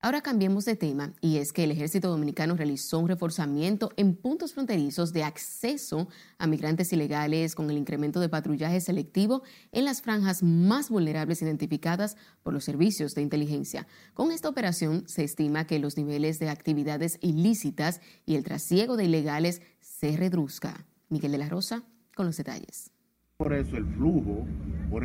Ahora 0.00 0.20
cambiemos 0.20 0.64
de 0.64 0.76
tema 0.76 1.12
y 1.20 1.38
es 1.38 1.52
que 1.52 1.64
el 1.64 1.72
ejército 1.72 2.08
dominicano 2.08 2.54
realizó 2.54 3.00
un 3.00 3.08
reforzamiento 3.08 3.90
en 3.96 4.14
puntos 4.14 4.54
fronterizos 4.54 5.12
de 5.12 5.24
acceso 5.24 6.08
a 6.38 6.46
migrantes 6.46 6.92
ilegales 6.92 7.56
con 7.56 7.68
el 7.68 7.76
incremento 7.76 8.20
de 8.20 8.28
patrullaje 8.28 8.80
selectivo 8.80 9.42
en 9.72 9.84
las 9.84 10.00
franjas 10.00 10.44
más 10.44 10.88
vulnerables 10.88 11.42
identificadas 11.42 12.16
por 12.44 12.52
los 12.52 12.62
servicios 12.62 13.16
de 13.16 13.22
inteligencia. 13.22 13.88
Con 14.14 14.30
esta 14.30 14.48
operación 14.48 15.02
se 15.08 15.24
estima 15.24 15.66
que 15.66 15.80
los 15.80 15.96
niveles 15.96 16.38
de 16.38 16.48
actividades 16.48 17.18
ilícitas 17.20 18.00
y 18.24 18.36
el 18.36 18.44
trasiego 18.44 18.96
de 18.96 19.06
ilegales 19.06 19.62
se 19.80 20.16
reduzca. 20.16 20.86
Miguel 21.08 21.32
de 21.32 21.38
la 21.38 21.48
Rosa 21.48 21.82
con 22.14 22.26
los 22.26 22.36
detalles. 22.36 22.92
Por 23.36 23.52
eso 23.52 23.76
el 23.76 23.86
flujo 23.94 24.46
por, 24.90 25.02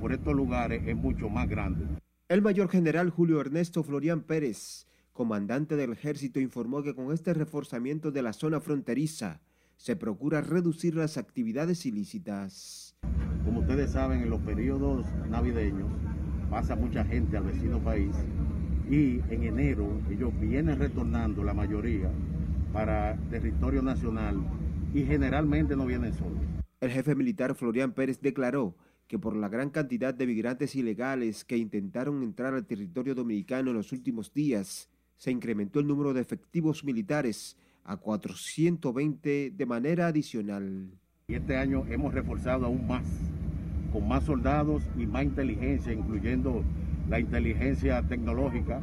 por 0.00 0.12
estos 0.12 0.34
lugares 0.34 0.82
es 0.84 0.96
mucho 0.96 1.28
más 1.28 1.48
grande. 1.48 2.01
El 2.32 2.40
mayor 2.40 2.70
general 2.70 3.10
Julio 3.10 3.42
Ernesto 3.42 3.82
Florian 3.82 4.22
Pérez, 4.22 4.86
comandante 5.12 5.76
del 5.76 5.92
ejército, 5.92 6.40
informó 6.40 6.82
que 6.82 6.94
con 6.94 7.12
este 7.12 7.34
reforzamiento 7.34 8.10
de 8.10 8.22
la 8.22 8.32
zona 8.32 8.58
fronteriza 8.58 9.42
se 9.76 9.96
procura 9.96 10.40
reducir 10.40 10.94
las 10.94 11.18
actividades 11.18 11.84
ilícitas. 11.84 12.96
Como 13.44 13.60
ustedes 13.60 13.90
saben, 13.90 14.22
en 14.22 14.30
los 14.30 14.40
periodos 14.40 15.04
navideños 15.28 15.90
pasa 16.48 16.74
mucha 16.74 17.04
gente 17.04 17.36
al 17.36 17.44
vecino 17.44 17.80
país 17.80 18.16
y 18.88 19.20
en 19.28 19.42
enero 19.42 20.00
ellos 20.10 20.32
vienen 20.40 20.78
retornando 20.78 21.44
la 21.44 21.52
mayoría 21.52 22.10
para 22.72 23.18
territorio 23.28 23.82
nacional 23.82 24.38
y 24.94 25.04
generalmente 25.04 25.76
no 25.76 25.84
vienen 25.84 26.14
solos. 26.14 26.40
El 26.80 26.92
jefe 26.92 27.14
militar 27.14 27.54
Florian 27.54 27.92
Pérez 27.92 28.22
declaró 28.22 28.74
que 29.06 29.18
por 29.18 29.36
la 29.36 29.48
gran 29.48 29.70
cantidad 29.70 30.14
de 30.14 30.26
migrantes 30.26 30.74
ilegales 30.74 31.44
que 31.44 31.56
intentaron 31.56 32.22
entrar 32.22 32.54
al 32.54 32.66
territorio 32.66 33.14
dominicano 33.14 33.70
en 33.70 33.76
los 33.76 33.92
últimos 33.92 34.32
días, 34.32 34.88
se 35.16 35.30
incrementó 35.30 35.80
el 35.80 35.86
número 35.86 36.12
de 36.12 36.20
efectivos 36.20 36.82
militares 36.84 37.56
a 37.84 37.96
420 37.96 39.50
de 39.50 39.66
manera 39.66 40.06
adicional. 40.08 40.90
Y 41.28 41.34
este 41.34 41.56
año 41.56 41.84
hemos 41.88 42.12
reforzado 42.12 42.66
aún 42.66 42.86
más, 42.86 43.04
con 43.92 44.08
más 44.08 44.24
soldados 44.24 44.82
y 44.96 45.06
más 45.06 45.24
inteligencia, 45.24 45.92
incluyendo 45.92 46.62
la 47.08 47.20
inteligencia 47.20 48.02
tecnológica 48.02 48.80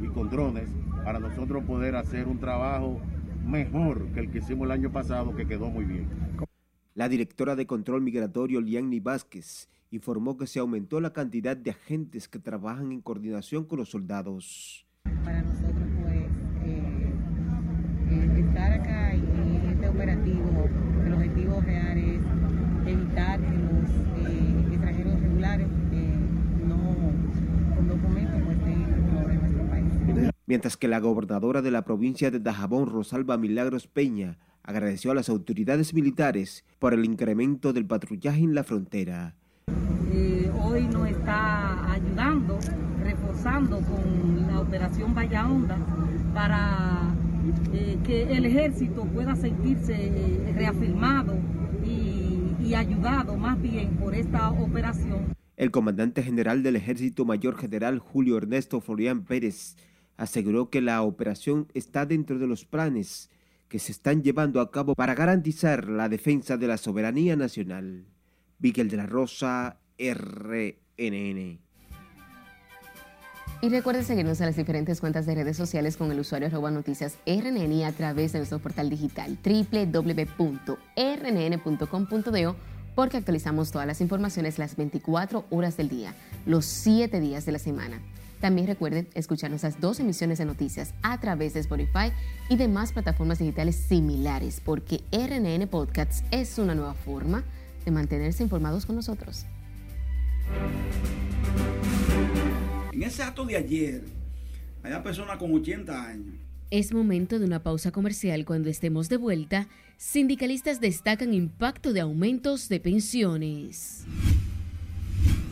y 0.00 0.06
con 0.08 0.30
drones, 0.30 0.68
para 1.04 1.20
nosotros 1.20 1.64
poder 1.64 1.96
hacer 1.96 2.26
un 2.26 2.38
trabajo 2.38 3.00
mejor 3.46 4.06
que 4.08 4.20
el 4.20 4.30
que 4.30 4.38
hicimos 4.38 4.66
el 4.66 4.72
año 4.72 4.90
pasado, 4.90 5.36
que 5.36 5.46
quedó 5.46 5.70
muy 5.70 5.84
bien. 5.84 6.25
La 6.96 7.10
directora 7.10 7.56
de 7.56 7.66
Control 7.66 8.00
Migratorio, 8.00 8.62
Lianni 8.62 9.00
Vázquez, 9.00 9.68
informó 9.90 10.38
que 10.38 10.46
se 10.46 10.60
aumentó 10.60 10.98
la 10.98 11.12
cantidad 11.12 11.54
de 11.54 11.72
agentes 11.72 12.26
que 12.26 12.38
trabajan 12.38 12.90
en 12.90 13.02
coordinación 13.02 13.66
con 13.66 13.80
los 13.80 13.90
soldados. 13.90 14.86
Para 15.22 15.42
nosotros, 15.42 15.88
pues, 16.00 16.24
eh, 16.64 17.12
eh, 18.08 18.44
estar 18.48 18.72
acá 18.72 19.14
y 19.14 19.68
este 19.72 19.88
operativo, 19.90 20.70
el 21.04 21.12
objetivo 21.12 21.60
real 21.60 21.98
es 21.98 22.90
evitar 22.90 23.40
que 23.42 23.58
los 23.58 24.30
eh, 24.30 24.64
extranjeros 24.72 25.20
regulares 25.20 25.68
eh, 25.92 26.18
no, 26.66 27.76
con 27.76 27.88
documentos, 27.88 28.40
pues, 28.42 28.56
problemas 28.56 29.50
en 29.50 29.56
nuestro 29.58 29.68
país. 29.68 30.32
Mientras 30.46 30.78
que 30.78 30.88
la 30.88 31.00
gobernadora 31.00 31.60
de 31.60 31.72
la 31.72 31.84
provincia 31.84 32.30
de 32.30 32.40
Dajabón, 32.40 32.86
Rosalba 32.86 33.36
Milagros 33.36 33.86
Peña, 33.86 34.38
agradeció 34.66 35.12
a 35.12 35.14
las 35.14 35.28
autoridades 35.28 35.94
militares 35.94 36.64
por 36.78 36.92
el 36.92 37.04
incremento 37.04 37.72
del 37.72 37.86
patrullaje 37.86 38.40
en 38.40 38.54
la 38.54 38.64
frontera. 38.64 39.34
Eh, 40.12 40.50
hoy 40.62 40.86
nos 40.88 41.08
está 41.08 41.92
ayudando, 41.92 42.58
reforzando 43.02 43.80
con 43.80 44.46
la 44.46 44.60
operación 44.60 45.14
Valla 45.14 45.46
Honda 45.46 45.78
para 46.34 47.14
eh, 47.72 47.96
que 48.04 48.24
el 48.24 48.44
ejército 48.44 49.04
pueda 49.04 49.36
sentirse 49.36 49.94
eh, 49.94 50.52
reafirmado 50.54 51.38
y, 51.84 52.54
y 52.60 52.74
ayudado 52.74 53.36
más 53.36 53.60
bien 53.62 53.96
por 53.96 54.14
esta 54.14 54.50
operación. 54.50 55.34
El 55.56 55.70
comandante 55.70 56.22
general 56.22 56.62
del 56.62 56.76
ejército 56.76 57.24
mayor 57.24 57.56
general 57.56 57.98
Julio 58.00 58.36
Ernesto 58.36 58.80
Florian 58.80 59.22
Pérez 59.22 59.76
aseguró 60.16 60.70
que 60.70 60.80
la 60.80 61.02
operación 61.02 61.68
está 61.72 62.04
dentro 62.04 62.38
de 62.38 62.46
los 62.46 62.64
planes 62.64 63.30
que 63.68 63.78
se 63.78 63.92
están 63.92 64.22
llevando 64.22 64.60
a 64.60 64.70
cabo 64.70 64.94
para 64.94 65.14
garantizar 65.14 65.88
la 65.88 66.08
defensa 66.08 66.56
de 66.56 66.66
la 66.66 66.76
soberanía 66.76 67.36
nacional. 67.36 68.06
Miguel 68.58 68.88
de 68.88 68.96
la 68.96 69.06
Rosa, 69.06 69.78
RNN. 69.98 71.60
Y 73.62 73.68
recuerde 73.70 74.02
seguirnos 74.02 74.40
en 74.40 74.46
las 74.46 74.56
diferentes 74.56 75.00
cuentas 75.00 75.24
de 75.24 75.34
redes 75.34 75.56
sociales 75.56 75.96
con 75.96 76.12
el 76.12 76.20
usuario 76.20 76.48
arroba 76.48 76.70
noticias 76.70 77.16
RNN 77.26 77.84
a 77.84 77.92
través 77.92 78.32
de 78.32 78.40
nuestro 78.40 78.58
portal 78.58 78.90
digital 78.90 79.38
www.rnn.com.do 79.42 80.76
porque 82.94 83.16
actualizamos 83.18 83.70
todas 83.70 83.86
las 83.86 84.00
informaciones 84.00 84.58
las 84.58 84.76
24 84.76 85.46
horas 85.50 85.76
del 85.76 85.88
día, 85.88 86.14
los 86.44 86.64
7 86.64 87.20
días 87.20 87.46
de 87.46 87.52
la 87.52 87.58
semana. 87.58 88.00
También 88.46 88.68
recuerden 88.68 89.08
escuchar 89.14 89.50
nuestras 89.50 89.80
dos 89.80 89.98
emisiones 89.98 90.38
de 90.38 90.44
noticias 90.44 90.94
a 91.02 91.18
través 91.18 91.54
de 91.54 91.58
Spotify 91.58 92.12
y 92.48 92.56
demás 92.56 92.92
plataformas 92.92 93.40
digitales 93.40 93.74
similares, 93.74 94.62
porque 94.64 95.00
RNN 95.10 95.66
Podcasts 95.66 96.22
es 96.30 96.56
una 96.60 96.76
nueva 96.76 96.94
forma 96.94 97.42
de 97.84 97.90
mantenerse 97.90 98.44
informados 98.44 98.86
con 98.86 98.94
nosotros. 98.94 99.46
En 102.92 103.02
ese 103.02 103.24
acto 103.24 103.44
de 103.44 103.56
ayer, 103.56 104.04
había 104.84 105.02
personas 105.02 105.38
con 105.38 105.52
80 105.52 106.06
años. 106.06 106.36
Es 106.70 106.94
momento 106.94 107.40
de 107.40 107.46
una 107.46 107.64
pausa 107.64 107.90
comercial. 107.90 108.44
Cuando 108.44 108.68
estemos 108.68 109.08
de 109.08 109.16
vuelta, 109.16 109.66
sindicalistas 109.96 110.80
destacan 110.80 111.34
impacto 111.34 111.92
de 111.92 111.98
aumentos 111.98 112.68
de 112.68 112.78
pensiones. 112.78 114.04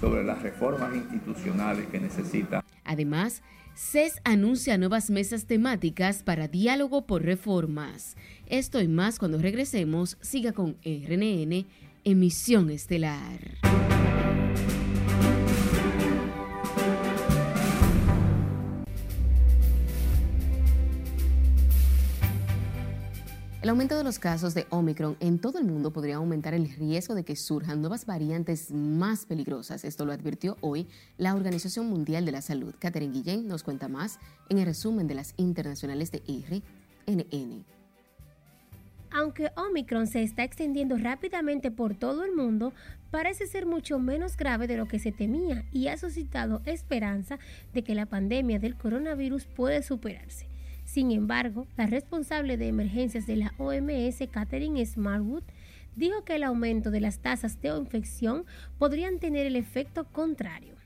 Sobre 0.05 0.23
las 0.23 0.43
reformas 0.43 0.95
institucionales 0.95 1.87
que 1.87 1.99
necesita. 1.99 2.63
Además, 2.85 3.43
CES 3.75 4.21
anuncia 4.23 4.77
nuevas 4.77 5.09
mesas 5.09 5.47
temáticas 5.47 6.23
para 6.23 6.47
diálogo 6.47 7.07
por 7.07 7.23
reformas. 7.23 8.15
Esto 8.45 8.83
y 8.83 8.89
más 8.89 9.19
cuando 9.19 9.39
regresemos. 9.39 10.19
Siga 10.21 10.53
con 10.53 10.77
RNN, 10.85 11.65
emisión 12.05 12.69
estelar. 12.69 13.41
El 23.65 23.71
aumento 23.71 23.97
de 23.97 24.05
los 24.05 24.19
casos 24.19 24.53
de 24.53 24.67
Omicron 24.69 25.17
en 25.21 25.39
todo 25.39 25.59
el 25.59 25.65
mundo 25.65 25.91
podría 25.91 26.17
aumentar 26.17 26.53
el 26.53 26.69
riesgo 26.69 27.15
de 27.15 27.25
que 27.25 27.35
surjan 27.35 27.81
nuevas 27.81 28.05
variantes 28.05 28.71
más 28.71 29.25
peligrosas. 29.25 29.87
Esto 29.87 30.05
lo 30.05 30.13
advirtió 30.13 30.59
hoy 30.61 30.87
la 31.17 31.35
Organización 31.35 31.87
Mundial 31.87 32.27
de 32.27 32.33
la 32.33 32.43
Salud. 32.43 32.75
Catherine 32.79 33.15
Guillén 33.15 33.49
nos 33.49 33.63
cuenta 33.63 33.89
más 33.89 34.19
en 34.51 34.59
el 34.59 34.67
resumen 34.67 35.07
de 35.07 35.15
las 35.15 35.33
internacionales 35.39 36.13
de 36.13 36.23
RNN. 37.07 37.65
Aunque 39.11 39.51
Omicron 39.57 40.09
se 40.09 40.23
está 40.23 40.45
extendiendo 40.45 40.99
rápidamente 40.99 41.71
por 41.71 41.95
todo 41.95 42.23
el 42.23 42.33
mundo, 42.33 42.75
parece 43.11 43.47
ser 43.47 43.65
mucho 43.65 43.99
menos 43.99 44.37
grave 44.37 44.67
de 44.67 44.77
lo 44.77 44.89
que 44.89 44.99
se 44.99 45.11
temía 45.11 45.65
y 45.73 45.89
ha 45.89 45.97
suscitado 45.97 46.61
esperanza 46.67 47.39
de 47.73 47.83
que 47.83 47.95
la 47.95 48.05
pandemia 48.05 48.59
del 48.59 48.77
coronavirus 48.77 49.47
puede 49.47 49.83
superarse. 49.83 50.54
Sin 50.95 51.11
embargo, 51.11 51.67
la 51.77 51.87
responsable 51.87 52.57
de 52.57 52.69
emergencias 52.69 53.27
de 53.27 53.35
la 53.35 53.53
OMS, 53.59 54.29
Catherine 54.31 54.87
Smartwood, 54.87 55.43
dijo 55.97 56.23
que 56.23 56.37
el 56.37 56.45
aumento 56.45 56.93
de 56.93 57.01
las 57.01 57.19
tasas 57.19 57.61
de 57.61 57.71
infección 57.71 58.47
podrían 58.79 59.19
tener 59.19 59.45
el 59.45 59.57
efecto 59.57 60.05
contrario. 60.05 60.77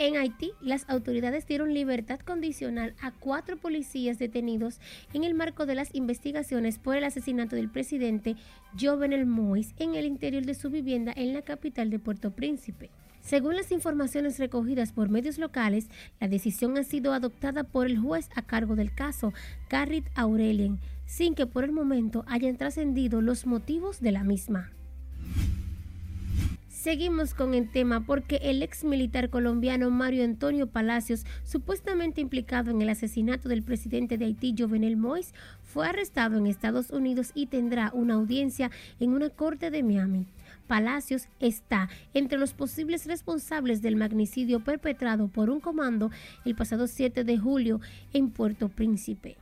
En 0.00 0.16
Haití, 0.16 0.50
las 0.60 0.86
autoridades 0.88 1.46
dieron 1.46 1.72
libertad 1.72 2.18
condicional 2.18 2.96
a 3.00 3.12
cuatro 3.12 3.56
policías 3.56 4.18
detenidos 4.18 4.80
en 5.12 5.22
el 5.22 5.34
marco 5.34 5.64
de 5.64 5.76
las 5.76 5.94
investigaciones 5.94 6.80
por 6.80 6.96
el 6.96 7.04
asesinato 7.04 7.54
del 7.54 7.70
presidente 7.70 8.34
Jovenel 8.76 9.24
Moïse 9.24 9.72
en 9.78 9.94
el 9.94 10.04
interior 10.04 10.44
de 10.44 10.54
su 10.54 10.68
vivienda 10.68 11.12
en 11.14 11.32
la 11.32 11.42
capital 11.42 11.90
de 11.90 12.00
Puerto 12.00 12.32
Príncipe. 12.32 12.90
Según 13.30 13.54
las 13.54 13.70
informaciones 13.70 14.40
recogidas 14.40 14.90
por 14.90 15.08
medios 15.08 15.38
locales, 15.38 15.86
la 16.18 16.26
decisión 16.26 16.76
ha 16.76 16.82
sido 16.82 17.12
adoptada 17.12 17.62
por 17.62 17.86
el 17.86 17.96
juez 17.96 18.28
a 18.34 18.42
cargo 18.42 18.74
del 18.74 18.92
caso, 18.92 19.32
Garrett 19.68 20.10
Aurelien, 20.16 20.80
sin 21.06 21.36
que 21.36 21.46
por 21.46 21.62
el 21.62 21.70
momento 21.70 22.24
hayan 22.26 22.56
trascendido 22.56 23.20
los 23.20 23.46
motivos 23.46 24.00
de 24.00 24.10
la 24.10 24.24
misma. 24.24 24.72
Seguimos 26.68 27.32
con 27.32 27.54
el 27.54 27.70
tema 27.70 28.04
porque 28.04 28.40
el 28.42 28.64
ex 28.64 28.82
militar 28.82 29.30
colombiano 29.30 29.90
Mario 29.90 30.24
Antonio 30.24 30.66
Palacios, 30.66 31.24
supuestamente 31.44 32.20
implicado 32.20 32.72
en 32.72 32.82
el 32.82 32.88
asesinato 32.88 33.48
del 33.48 33.62
presidente 33.62 34.18
de 34.18 34.24
Haití, 34.24 34.56
Jovenel 34.58 34.96
Moïse, 34.96 35.34
fue 35.62 35.86
arrestado 35.86 36.36
en 36.36 36.48
Estados 36.48 36.90
Unidos 36.90 37.30
y 37.36 37.46
tendrá 37.46 37.92
una 37.94 38.14
audiencia 38.14 38.72
en 38.98 39.12
una 39.12 39.30
corte 39.30 39.70
de 39.70 39.84
Miami. 39.84 40.26
Palacios 40.70 41.26
está 41.40 41.88
entre 42.14 42.38
los 42.38 42.52
posibles 42.52 43.04
responsables 43.06 43.82
del 43.82 43.96
magnicidio 43.96 44.60
perpetrado 44.60 45.26
por 45.26 45.50
un 45.50 45.58
comando 45.58 46.12
el 46.44 46.54
pasado 46.54 46.86
7 46.86 47.24
de 47.24 47.38
julio 47.38 47.80
en 48.12 48.30
Puerto 48.30 48.68
Príncipe. 48.68 49.36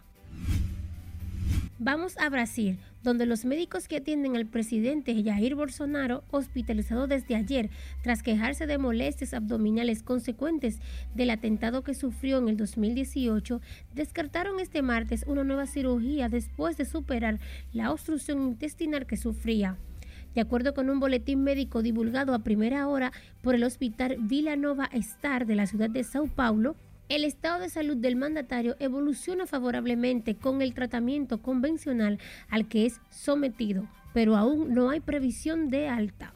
Vamos 1.79 2.17
a 2.17 2.31
Brasil, 2.31 2.79
donde 3.03 3.27
los 3.27 3.45
médicos 3.45 3.89
que 3.89 3.99
atienden 3.99 4.37
al 4.37 4.47
presidente 4.47 5.23
Jair 5.23 5.55
Bolsonaro, 5.55 6.25
hospitalizado 6.31 7.07
desde 7.07 7.37
ayer 7.37 7.69
tras 8.03 8.23
quejarse 8.23 8.67
de 8.67 8.79
molestias 8.79 9.35
abdominales 9.35 10.03
consecuentes 10.03 10.81
del 11.15 11.29
atentado 11.29 11.85
que 11.85 11.93
sufrió 11.93 12.39
en 12.39 12.49
el 12.49 12.57
2018, 12.57 13.61
descartaron 13.95 14.61
este 14.61 14.81
martes 14.81 15.25
una 15.27 15.45
nueva 15.45 15.67
cirugía 15.67 16.31
después 16.31 16.79
de 16.79 16.87
superar 16.87 17.39
la 17.75 17.93
obstrucción 17.93 18.41
intestinal 18.41 19.07
que 19.07 19.19
sufría. 19.19 19.77
De 20.35 20.41
acuerdo 20.41 20.75
con 20.75 20.91
un 20.91 21.01
boletín 21.01 21.43
médico 21.43 21.83
divulgado 21.83 22.35
a 22.35 22.41
primera 22.41 22.87
hora 22.89 23.13
por 23.43 23.55
el 23.55 23.65
Hospital 23.65 24.17
Vila 24.21 24.57
Nova 24.57 24.89
Star 24.93 25.47
de 25.47 25.57
la 25.57 25.67
ciudad 25.67 25.91
de 25.91 26.05
Sao 26.05 26.27
Paulo, 26.27 26.77
el 27.09 27.25
estado 27.25 27.61
de 27.61 27.71
salud 27.71 27.97
del 27.97 28.17
mandatario 28.17 28.77
evoluciona 28.81 29.47
favorablemente 29.47 30.35
con 30.35 30.61
el 30.61 30.75
tratamiento 30.75 31.41
convencional 31.41 32.19
al 32.51 32.69
que 32.69 32.85
es 32.85 33.01
sometido, 33.09 33.89
pero 34.13 34.37
aún 34.37 34.75
no 34.75 34.91
hay 34.91 35.01
previsión 35.01 35.71
de 35.71 35.89
alta. 35.89 36.35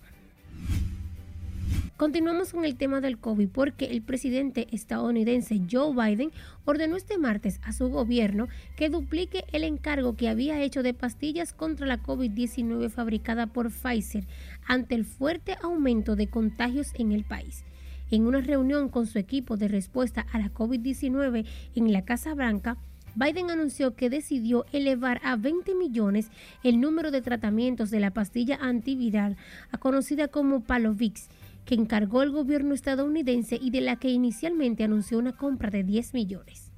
Continuamos 2.02 2.52
con 2.52 2.64
el 2.64 2.74
tema 2.74 3.00
del 3.00 3.16
COVID 3.16 3.48
porque 3.50 3.84
el 3.84 4.02
presidente 4.02 4.66
estadounidense 4.72 5.60
Joe 5.70 5.94
Biden 5.94 6.32
ordenó 6.64 6.96
este 6.96 7.16
martes 7.16 7.60
a 7.62 7.72
su 7.72 7.90
gobierno 7.90 8.48
que 8.76 8.88
duplique 8.88 9.44
el 9.52 9.62
encargo 9.62 10.16
que 10.16 10.28
había 10.28 10.60
hecho 10.60 10.82
de 10.82 10.94
pastillas 10.94 11.52
contra 11.52 11.86
la 11.86 12.02
COVID-19 12.02 12.90
fabricada 12.90 13.46
por 13.46 13.70
Pfizer 13.70 14.26
ante 14.66 14.96
el 14.96 15.04
fuerte 15.04 15.56
aumento 15.62 16.16
de 16.16 16.26
contagios 16.26 16.88
en 16.94 17.12
el 17.12 17.22
país. 17.22 17.62
En 18.10 18.26
una 18.26 18.40
reunión 18.40 18.88
con 18.88 19.06
su 19.06 19.20
equipo 19.20 19.56
de 19.56 19.68
respuesta 19.68 20.26
a 20.32 20.40
la 20.40 20.52
COVID-19 20.52 21.46
en 21.76 21.92
la 21.92 22.04
Casa 22.04 22.34
Blanca, 22.34 22.78
Biden 23.14 23.50
anunció 23.50 23.94
que 23.94 24.10
decidió 24.10 24.64
elevar 24.72 25.20
a 25.22 25.36
20 25.36 25.76
millones 25.76 26.30
el 26.64 26.80
número 26.80 27.12
de 27.12 27.22
tratamientos 27.22 27.90
de 27.90 28.00
la 28.00 28.10
pastilla 28.10 28.58
antiviral, 28.60 29.36
conocida 29.78 30.28
como 30.28 30.64
Palovix, 30.64 31.28
que 31.64 31.74
encargó 31.74 32.22
el 32.22 32.30
gobierno 32.30 32.74
estadounidense 32.74 33.58
y 33.60 33.70
de 33.70 33.80
la 33.80 33.96
que 33.96 34.08
inicialmente 34.08 34.84
anunció 34.84 35.18
una 35.18 35.32
compra 35.32 35.70
de 35.70 35.84
10 35.84 36.14
millones. 36.14 36.72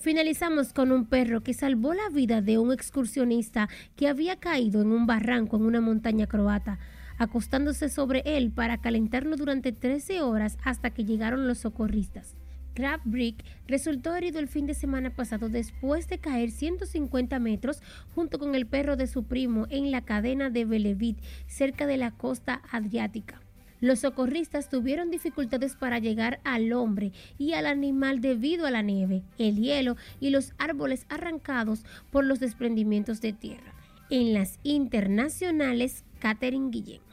Finalizamos 0.00 0.72
con 0.72 0.90
un 0.90 1.06
perro 1.06 1.42
que 1.42 1.54
salvó 1.54 1.94
la 1.94 2.08
vida 2.12 2.42
de 2.42 2.58
un 2.58 2.72
excursionista 2.72 3.68
que 3.94 4.08
había 4.08 4.34
caído 4.36 4.82
en 4.82 4.90
un 4.90 5.06
barranco 5.06 5.56
en 5.56 5.62
una 5.62 5.80
montaña 5.80 6.26
croata, 6.26 6.80
acostándose 7.18 7.88
sobre 7.88 8.22
él 8.24 8.50
para 8.50 8.78
calentarlo 8.78 9.36
durante 9.36 9.70
13 9.70 10.22
horas 10.22 10.58
hasta 10.64 10.90
que 10.90 11.04
llegaron 11.04 11.46
los 11.46 11.58
socorristas. 11.58 12.34
Crab 12.74 13.00
Brick 13.04 13.44
resultó 13.66 14.14
herido 14.14 14.38
el 14.38 14.48
fin 14.48 14.66
de 14.66 14.74
semana 14.74 15.10
pasado 15.10 15.48
después 15.48 16.08
de 16.08 16.18
caer 16.18 16.50
150 16.50 17.38
metros 17.38 17.82
junto 18.14 18.38
con 18.38 18.54
el 18.54 18.66
perro 18.66 18.96
de 18.96 19.06
su 19.06 19.24
primo 19.24 19.66
en 19.70 19.90
la 19.90 20.02
cadena 20.02 20.50
de 20.50 20.64
Belevit, 20.64 21.18
cerca 21.46 21.86
de 21.86 21.96
la 21.96 22.10
costa 22.12 22.62
adriática. 22.70 23.40
Los 23.80 23.98
socorristas 23.98 24.68
tuvieron 24.68 25.10
dificultades 25.10 25.74
para 25.74 25.98
llegar 25.98 26.40
al 26.44 26.72
hombre 26.72 27.10
y 27.36 27.54
al 27.54 27.66
animal 27.66 28.20
debido 28.20 28.64
a 28.64 28.70
la 28.70 28.80
nieve, 28.80 29.24
el 29.38 29.56
hielo 29.56 29.96
y 30.20 30.30
los 30.30 30.52
árboles 30.56 31.04
arrancados 31.08 31.84
por 32.12 32.24
los 32.24 32.38
desprendimientos 32.38 33.20
de 33.20 33.32
tierra. 33.32 33.74
En 34.08 34.34
las 34.34 34.60
internacionales, 34.62 36.04
Catherine 36.20 36.70
Guillén. 36.70 37.11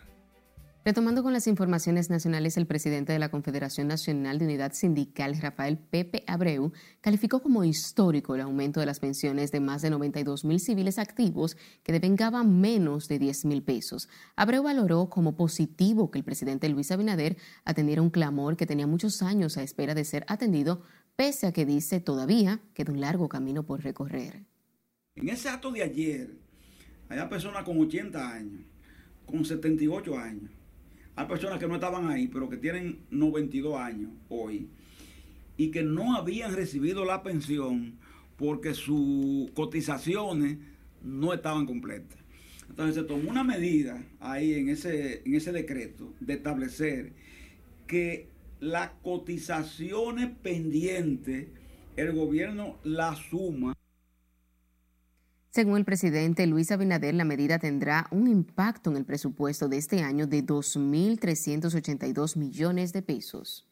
Retomando 0.85 1.23
con 1.23 1.33
las 1.33 1.45
informaciones 1.47 2.09
nacionales, 2.09 2.55
el 2.55 2.65
presidente 2.65 3.11
de 3.11 3.19
la 3.19 3.29
Confederación 3.29 3.89
Nacional 3.89 4.39
de 4.39 4.45
Unidad 4.45 4.71
Sindical, 4.71 5.37
Rafael 5.37 5.77
Pepe 5.77 6.23
Abreu, 6.25 6.71
calificó 7.01 7.41
como 7.41 7.65
histórico 7.65 8.33
el 8.33 8.41
aumento 8.41 8.79
de 8.79 8.85
las 8.85 9.01
pensiones 9.01 9.51
de 9.51 9.59
más 9.59 9.81
de 9.81 9.89
92 9.89 10.45
mil 10.45 10.61
civiles 10.61 10.97
activos 10.97 11.57
que 11.83 11.91
devengaban 11.91 12.61
menos 12.61 13.09
de 13.09 13.19
10 13.19 13.43
mil 13.43 13.61
pesos. 13.61 14.07
Abreu 14.37 14.63
valoró 14.63 15.09
como 15.09 15.35
positivo 15.35 16.11
que 16.11 16.19
el 16.19 16.23
presidente 16.23 16.69
Luis 16.69 16.91
Abinader 16.91 17.35
atendiera 17.65 18.01
un 18.01 18.09
clamor 18.09 18.55
que 18.55 18.65
tenía 18.65 18.87
muchos 18.87 19.21
años 19.21 19.57
a 19.57 19.63
espera 19.63 19.93
de 19.93 20.05
ser 20.05 20.23
atendido, 20.29 20.83
pese 21.17 21.45
a 21.45 21.51
que 21.51 21.65
dice 21.65 21.99
todavía 21.99 22.61
queda 22.73 22.93
un 22.93 23.01
largo 23.01 23.27
camino 23.27 23.65
por 23.65 23.83
recorrer. 23.83 24.45
En 25.15 25.27
ese 25.27 25.49
acto 25.49 25.71
de 25.71 25.83
ayer, 25.83 26.37
había 27.09 27.27
personas 27.27 27.65
con 27.65 27.77
80 27.81 28.33
años, 28.33 28.61
con 29.25 29.43
78 29.43 30.17
años 30.17 30.58
hay 31.19 31.27
personas 31.27 31.59
que 31.59 31.67
no 31.67 31.75
estaban 31.75 32.09
ahí, 32.09 32.29
pero 32.29 32.47
que 32.47 32.55
tienen 32.55 32.99
92 33.11 33.77
años 33.77 34.09
hoy 34.29 34.69
y 35.57 35.69
que 35.69 35.83
no 35.83 36.15
habían 36.15 36.55
recibido 36.55 37.03
la 37.03 37.23
pensión 37.23 37.95
porque 38.37 38.73
sus 38.73 39.51
cotizaciones 39.51 40.59
no 41.03 41.33
estaban 41.33 41.65
completas. 41.65 42.17
Entonces 42.69 42.95
se 42.95 43.03
tomó 43.03 43.29
una 43.29 43.43
medida 43.43 44.01
ahí 44.21 44.53
en 44.53 44.69
ese, 44.69 45.21
en 45.25 45.35
ese 45.35 45.51
decreto 45.51 46.13
de 46.21 46.35
establecer 46.35 47.11
que 47.85 48.29
las 48.61 48.91
cotizaciones 49.03 50.29
pendientes 50.41 51.47
el 51.97 52.13
gobierno 52.13 52.77
la 52.85 53.17
suma 53.17 53.75
Según 55.51 55.77
el 55.77 55.85
presidente 55.85 56.45
Luis 56.45 56.71
Abinader, 56.71 57.15
la 57.15 57.25
medida 57.25 57.57
tendrá 57.57 58.07
un 58.11 58.27
impacto 58.27 58.91
en 58.91 58.97
el 58.97 59.05
presupuesto 59.05 59.67
de 59.67 59.77
este 59.77 60.03
año 60.03 60.27
de 60.27 60.45
2.382 60.45 62.37
millones 62.37 62.93
de 62.93 63.01
pesos. 63.01 63.65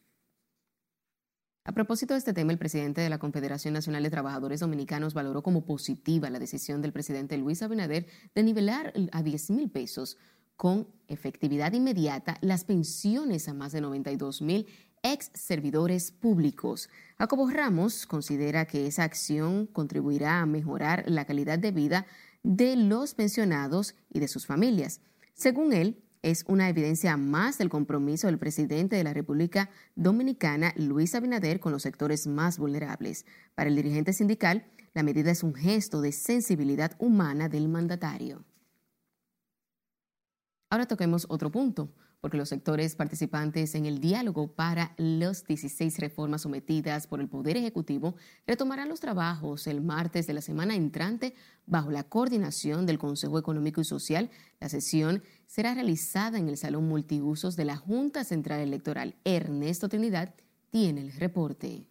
A 1.62 1.72
propósito 1.72 2.14
de 2.14 2.18
este 2.18 2.32
tema, 2.32 2.50
el 2.50 2.58
presidente 2.58 3.00
de 3.00 3.10
la 3.10 3.18
Confederación 3.18 3.74
Nacional 3.74 4.02
de 4.02 4.10
Trabajadores 4.10 4.58
Dominicanos 4.58 5.14
valoró 5.14 5.42
como 5.42 5.66
positiva 5.66 6.30
la 6.30 6.40
decisión 6.40 6.82
del 6.82 6.92
presidente 6.92 7.38
Luis 7.38 7.62
Abinader 7.62 8.06
de 8.34 8.42
nivelar 8.42 8.92
a 9.12 9.22
10 9.22 9.50
mil 9.50 9.70
pesos 9.70 10.16
con 10.58 10.88
efectividad 11.06 11.72
inmediata 11.72 12.36
las 12.40 12.64
pensiones 12.64 13.48
a 13.48 13.54
más 13.54 13.70
de 13.70 13.80
92 13.80 14.42
mil 14.42 14.66
ex 15.04 15.30
servidores 15.32 16.10
públicos. 16.10 16.90
Jacobo 17.16 17.48
Ramos 17.48 18.06
considera 18.06 18.66
que 18.66 18.88
esa 18.88 19.04
acción 19.04 19.66
contribuirá 19.66 20.40
a 20.40 20.46
mejorar 20.46 21.04
la 21.06 21.24
calidad 21.24 21.60
de 21.60 21.70
vida 21.70 22.06
de 22.42 22.74
los 22.74 23.14
pensionados 23.14 23.94
y 24.10 24.18
de 24.18 24.26
sus 24.26 24.46
familias. 24.46 25.00
Según 25.32 25.72
él, 25.72 26.02
es 26.22 26.44
una 26.48 26.68
evidencia 26.68 27.16
más 27.16 27.58
del 27.58 27.68
compromiso 27.68 28.26
del 28.26 28.40
presidente 28.40 28.96
de 28.96 29.04
la 29.04 29.14
República 29.14 29.70
Dominicana, 29.94 30.74
Luis 30.76 31.14
Abinader, 31.14 31.60
con 31.60 31.70
los 31.70 31.82
sectores 31.82 32.26
más 32.26 32.58
vulnerables. 32.58 33.26
Para 33.54 33.70
el 33.70 33.76
dirigente 33.76 34.12
sindical, 34.12 34.66
la 34.92 35.04
medida 35.04 35.30
es 35.30 35.44
un 35.44 35.54
gesto 35.54 36.00
de 36.00 36.10
sensibilidad 36.10 36.96
humana 36.98 37.48
del 37.48 37.68
mandatario. 37.68 38.44
Ahora 40.70 40.86
toquemos 40.86 41.26
otro 41.30 41.50
punto 41.50 41.90
porque 42.20 42.36
los 42.36 42.48
sectores 42.48 42.94
participantes 42.94 43.74
en 43.74 43.86
el 43.86 44.00
diálogo 44.00 44.52
para 44.52 44.92
las 44.96 45.46
16 45.46 45.98
reformas 45.98 46.42
sometidas 46.42 47.06
por 47.06 47.20
el 47.20 47.28
Poder 47.28 47.56
Ejecutivo 47.56 48.16
retomarán 48.46 48.88
los 48.88 49.00
trabajos 49.00 49.66
el 49.66 49.80
martes 49.80 50.26
de 50.26 50.34
la 50.34 50.40
semana 50.40 50.74
entrante 50.74 51.34
bajo 51.66 51.90
la 51.90 52.02
coordinación 52.02 52.86
del 52.86 52.98
Consejo 52.98 53.38
Económico 53.38 53.80
y 53.80 53.84
Social. 53.84 54.30
La 54.60 54.68
sesión 54.68 55.22
será 55.46 55.74
realizada 55.74 56.38
en 56.38 56.48
el 56.48 56.56
Salón 56.56 56.88
Multiusos 56.88 57.56
de 57.56 57.64
la 57.64 57.76
Junta 57.76 58.24
Central 58.24 58.60
Electoral. 58.60 59.14
Ernesto 59.24 59.88
Trinidad 59.88 60.34
tiene 60.70 61.02
el 61.02 61.12
reporte. 61.12 61.86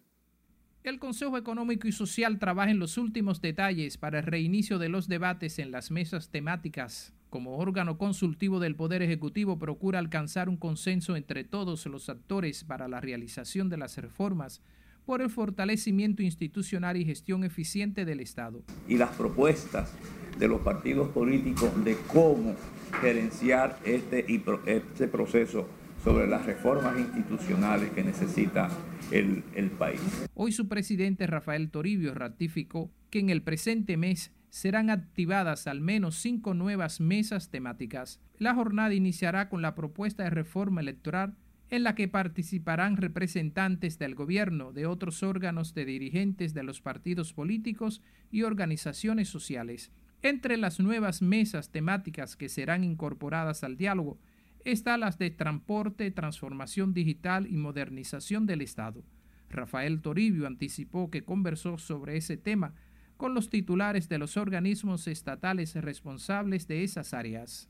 El 0.84 1.00
Consejo 1.00 1.36
Económico 1.36 1.88
y 1.88 1.92
Social 1.92 2.38
trabaja 2.38 2.70
en 2.70 2.78
los 2.78 2.96
últimos 2.96 3.40
detalles 3.40 3.96
para 3.98 4.20
el 4.20 4.26
reinicio 4.26 4.78
de 4.78 4.88
los 4.88 5.08
debates 5.08 5.58
en 5.58 5.70
las 5.70 5.90
mesas 5.90 6.28
temáticas 6.28 7.12
como 7.30 7.58
órgano 7.58 7.98
consultivo 7.98 8.60
del 8.60 8.74
Poder 8.74 9.02
Ejecutivo, 9.02 9.58
procura 9.58 9.98
alcanzar 9.98 10.48
un 10.48 10.56
consenso 10.56 11.16
entre 11.16 11.44
todos 11.44 11.86
los 11.86 12.08
actores 12.08 12.64
para 12.64 12.88
la 12.88 13.00
realización 13.00 13.68
de 13.68 13.76
las 13.76 13.96
reformas 13.98 14.62
por 15.04 15.22
el 15.22 15.30
fortalecimiento 15.30 16.22
institucional 16.22 16.96
y 16.98 17.04
gestión 17.04 17.42
eficiente 17.42 18.04
del 18.04 18.20
Estado. 18.20 18.62
Y 18.88 18.98
las 18.98 19.10
propuestas 19.16 19.92
de 20.38 20.48
los 20.48 20.60
partidos 20.60 21.08
políticos 21.08 21.82
de 21.84 21.96
cómo 22.12 22.54
gerenciar 23.00 23.78
este, 23.84 24.26
este 24.66 25.08
proceso 25.08 25.66
sobre 26.04 26.26
las 26.26 26.46
reformas 26.46 26.98
institucionales 26.98 27.90
que 27.92 28.04
necesita 28.04 28.68
el, 29.10 29.42
el 29.54 29.70
país. 29.70 30.00
Hoy 30.34 30.52
su 30.52 30.68
presidente 30.68 31.26
Rafael 31.26 31.70
Toribio 31.70 32.14
ratificó 32.14 32.90
que 33.10 33.20
en 33.20 33.30
el 33.30 33.42
presente 33.42 33.96
mes 33.96 34.30
serán 34.50 34.90
activadas 34.90 35.66
al 35.66 35.80
menos 35.80 36.16
cinco 36.16 36.54
nuevas 36.54 37.00
mesas 37.00 37.50
temáticas. 37.50 38.20
La 38.38 38.54
jornada 38.54 38.94
iniciará 38.94 39.48
con 39.48 39.62
la 39.62 39.74
propuesta 39.74 40.24
de 40.24 40.30
reforma 40.30 40.80
electoral 40.80 41.36
en 41.70 41.82
la 41.82 41.94
que 41.94 42.08
participarán 42.08 42.96
representantes 42.96 43.98
del 43.98 44.14
gobierno, 44.14 44.72
de 44.72 44.86
otros 44.86 45.22
órganos 45.22 45.74
de 45.74 45.84
dirigentes 45.84 46.54
de 46.54 46.62
los 46.62 46.80
partidos 46.80 47.32
políticos 47.32 48.00
y 48.30 48.42
organizaciones 48.42 49.28
sociales. 49.28 49.92
Entre 50.22 50.56
las 50.56 50.80
nuevas 50.80 51.22
mesas 51.22 51.70
temáticas 51.70 52.36
que 52.36 52.48
serán 52.48 52.84
incorporadas 52.84 53.64
al 53.64 53.76
diálogo 53.76 54.18
están 54.64 55.00
las 55.00 55.18
de 55.18 55.30
transporte, 55.30 56.10
transformación 56.10 56.94
digital 56.94 57.46
y 57.46 57.56
modernización 57.56 58.46
del 58.46 58.62
Estado. 58.62 59.04
Rafael 59.48 60.00
Toribio 60.00 60.46
anticipó 60.46 61.10
que 61.10 61.24
conversó 61.24 61.78
sobre 61.78 62.16
ese 62.16 62.36
tema 62.36 62.74
con 63.18 63.34
los 63.34 63.50
titulares 63.50 64.08
de 64.08 64.16
los 64.16 64.38
organismos 64.38 65.06
estatales 65.08 65.74
responsables 65.74 66.66
de 66.66 66.84
esas 66.84 67.12
áreas. 67.12 67.68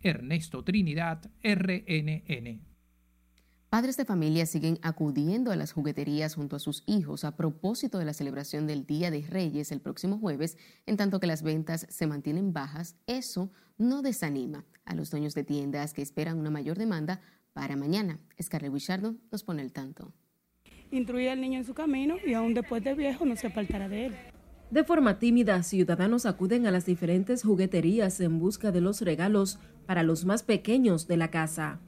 Ernesto 0.00 0.62
Trinidad, 0.62 1.28
RNN. 1.42 2.60
Padres 3.70 3.96
de 3.96 4.04
familia 4.04 4.46
siguen 4.46 4.78
acudiendo 4.82 5.50
a 5.50 5.56
las 5.56 5.72
jugueterías 5.72 6.34
junto 6.34 6.56
a 6.56 6.58
sus 6.58 6.84
hijos 6.86 7.24
a 7.24 7.36
propósito 7.36 7.98
de 7.98 8.04
la 8.04 8.12
celebración 8.12 8.66
del 8.66 8.86
Día 8.86 9.10
de 9.10 9.22
Reyes 9.22 9.72
el 9.72 9.80
próximo 9.80 10.18
jueves, 10.18 10.56
en 10.86 10.96
tanto 10.96 11.18
que 11.18 11.26
las 11.26 11.42
ventas 11.42 11.86
se 11.88 12.06
mantienen 12.06 12.52
bajas. 12.52 12.94
Eso 13.06 13.50
no 13.78 14.02
desanima 14.02 14.64
a 14.84 14.94
los 14.94 15.10
dueños 15.10 15.34
de 15.34 15.44
tiendas 15.44 15.92
que 15.92 16.02
esperan 16.02 16.38
una 16.38 16.50
mayor 16.50 16.78
demanda 16.78 17.20
para 17.54 17.76
mañana. 17.76 18.20
Scarlett 18.40 18.72
Wichardo 18.72 19.16
nos 19.30 19.44
pone 19.44 19.62
el 19.62 19.72
tanto. 19.72 20.12
Instruye 20.90 21.30
al 21.30 21.40
niño 21.40 21.58
en 21.58 21.64
su 21.64 21.74
camino 21.74 22.16
y 22.24 22.34
aún 22.34 22.54
después 22.54 22.84
de 22.84 22.94
viejo 22.94 23.24
no 23.24 23.36
se 23.36 23.48
apartará 23.48 23.88
de 23.88 24.06
él. 24.06 24.14
De 24.70 24.84
forma 24.84 25.18
tímida, 25.18 25.62
ciudadanos 25.62 26.26
acuden 26.26 26.66
a 26.66 26.70
las 26.70 26.84
diferentes 26.84 27.42
jugueterías 27.42 28.20
en 28.20 28.38
busca 28.38 28.70
de 28.70 28.82
los 28.82 29.00
regalos 29.00 29.58
para 29.86 30.02
los 30.02 30.26
más 30.26 30.42
pequeños 30.42 31.08
de 31.08 31.16
la 31.16 31.30
casa. 31.30 31.78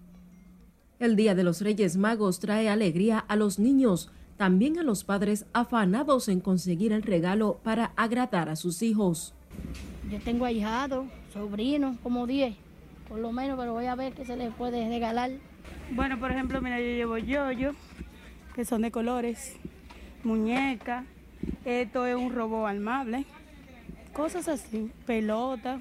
El 0.99 1.15
Día 1.15 1.35
de 1.35 1.45
los 1.45 1.61
Reyes 1.61 1.99
Magos 1.99 2.41
trae 2.41 2.71
alegría 2.71 3.19
a 3.19 3.37
los 3.37 3.59
niños, 3.59 4.11
también 4.39 4.79
a 4.79 4.83
los 4.83 5.05
padres 5.05 5.45
afanados 5.53 6.29
en 6.29 6.41
conseguir 6.41 6.93
el 6.93 7.03
regalo 7.03 7.61
para 7.63 7.93
agradar 7.97 8.49
a 8.49 8.57
sus 8.57 8.81
hijos. 8.81 9.35
Yo 10.11 10.19
tengo 10.19 10.47
ahijado, 10.47 11.05
sobrinos, 11.35 11.99
como 12.03 12.27
10, 12.27 12.57
por 13.11 13.19
lo 13.19 13.31
menos, 13.31 13.59
pero 13.59 13.75
voy 13.75 13.87
a 13.87 13.95
ver 13.95 14.15
qué 14.15 14.25
se 14.25 14.39
les 14.39 14.55
puede 14.55 14.89
regalar. 14.89 15.33
Bueno, 15.91 16.19
por 16.19 16.31
ejemplo, 16.31 16.63
mira, 16.63 16.81
yo 16.81 16.87
llevo 16.87 17.19
yoyo, 17.19 17.73
que 18.55 18.65
son 18.65 18.81
de 18.81 18.91
colores, 18.91 19.57
muñeca, 20.25 21.05
esto 21.65 22.07
es 22.07 22.17
un 22.17 22.35
robo 22.35 22.67
armable, 22.67 23.25
cosas 24.13 24.49
así, 24.49 24.91
pelota. 25.07 25.81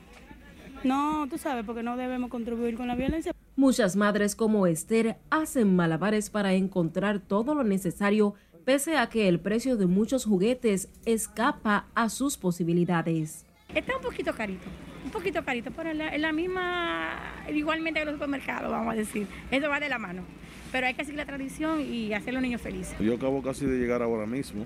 No, 0.83 1.27
tú 1.29 1.37
sabes, 1.37 1.65
porque 1.65 1.83
no 1.83 1.97
debemos 1.97 2.29
contribuir 2.29 2.75
con 2.75 2.87
la 2.87 2.95
violencia. 2.95 3.33
Muchas 3.55 3.95
madres 3.95 4.35
como 4.35 4.67
Esther 4.67 5.17
hacen 5.29 5.75
malabares 5.75 6.29
para 6.29 6.53
encontrar 6.53 7.19
todo 7.19 7.53
lo 7.53 7.63
necesario, 7.63 8.35
pese 8.63 8.97
a 8.97 9.09
que 9.09 9.27
el 9.27 9.39
precio 9.39 9.75
de 9.75 9.87
muchos 9.87 10.25
juguetes 10.25 10.89
escapa 11.05 11.87
a 11.95 12.07
sus 12.09 12.37
posibilidades. 12.37 13.45
Está 13.75 13.97
un 13.97 14.01
poquito 14.01 14.33
carito, 14.33 14.65
un 15.03 15.11
poquito 15.11 15.43
carito, 15.43 15.71
pero 15.75 15.91
es 15.91 16.21
la, 16.21 16.31
misma, 16.31 17.17
igualmente 17.53 17.99
que 17.99 18.05
los 18.05 18.15
supermercados, 18.15 18.71
vamos 18.71 18.93
a 18.93 18.97
decir. 18.97 19.27
Eso 19.51 19.69
va 19.69 19.79
de 19.79 19.89
la 19.89 19.99
mano. 19.99 20.23
Pero 20.71 20.87
hay 20.87 20.93
que 20.93 21.03
seguir 21.03 21.17
la 21.17 21.25
tradición 21.25 21.81
y 21.81 22.13
hacer 22.13 22.29
a 22.29 22.33
los 22.33 22.41
niños 22.41 22.61
felices. 22.61 22.95
Yo 22.99 23.15
acabo 23.15 23.41
casi 23.41 23.65
de 23.65 23.77
llegar 23.77 24.01
ahora 24.01 24.25
mismo 24.25 24.65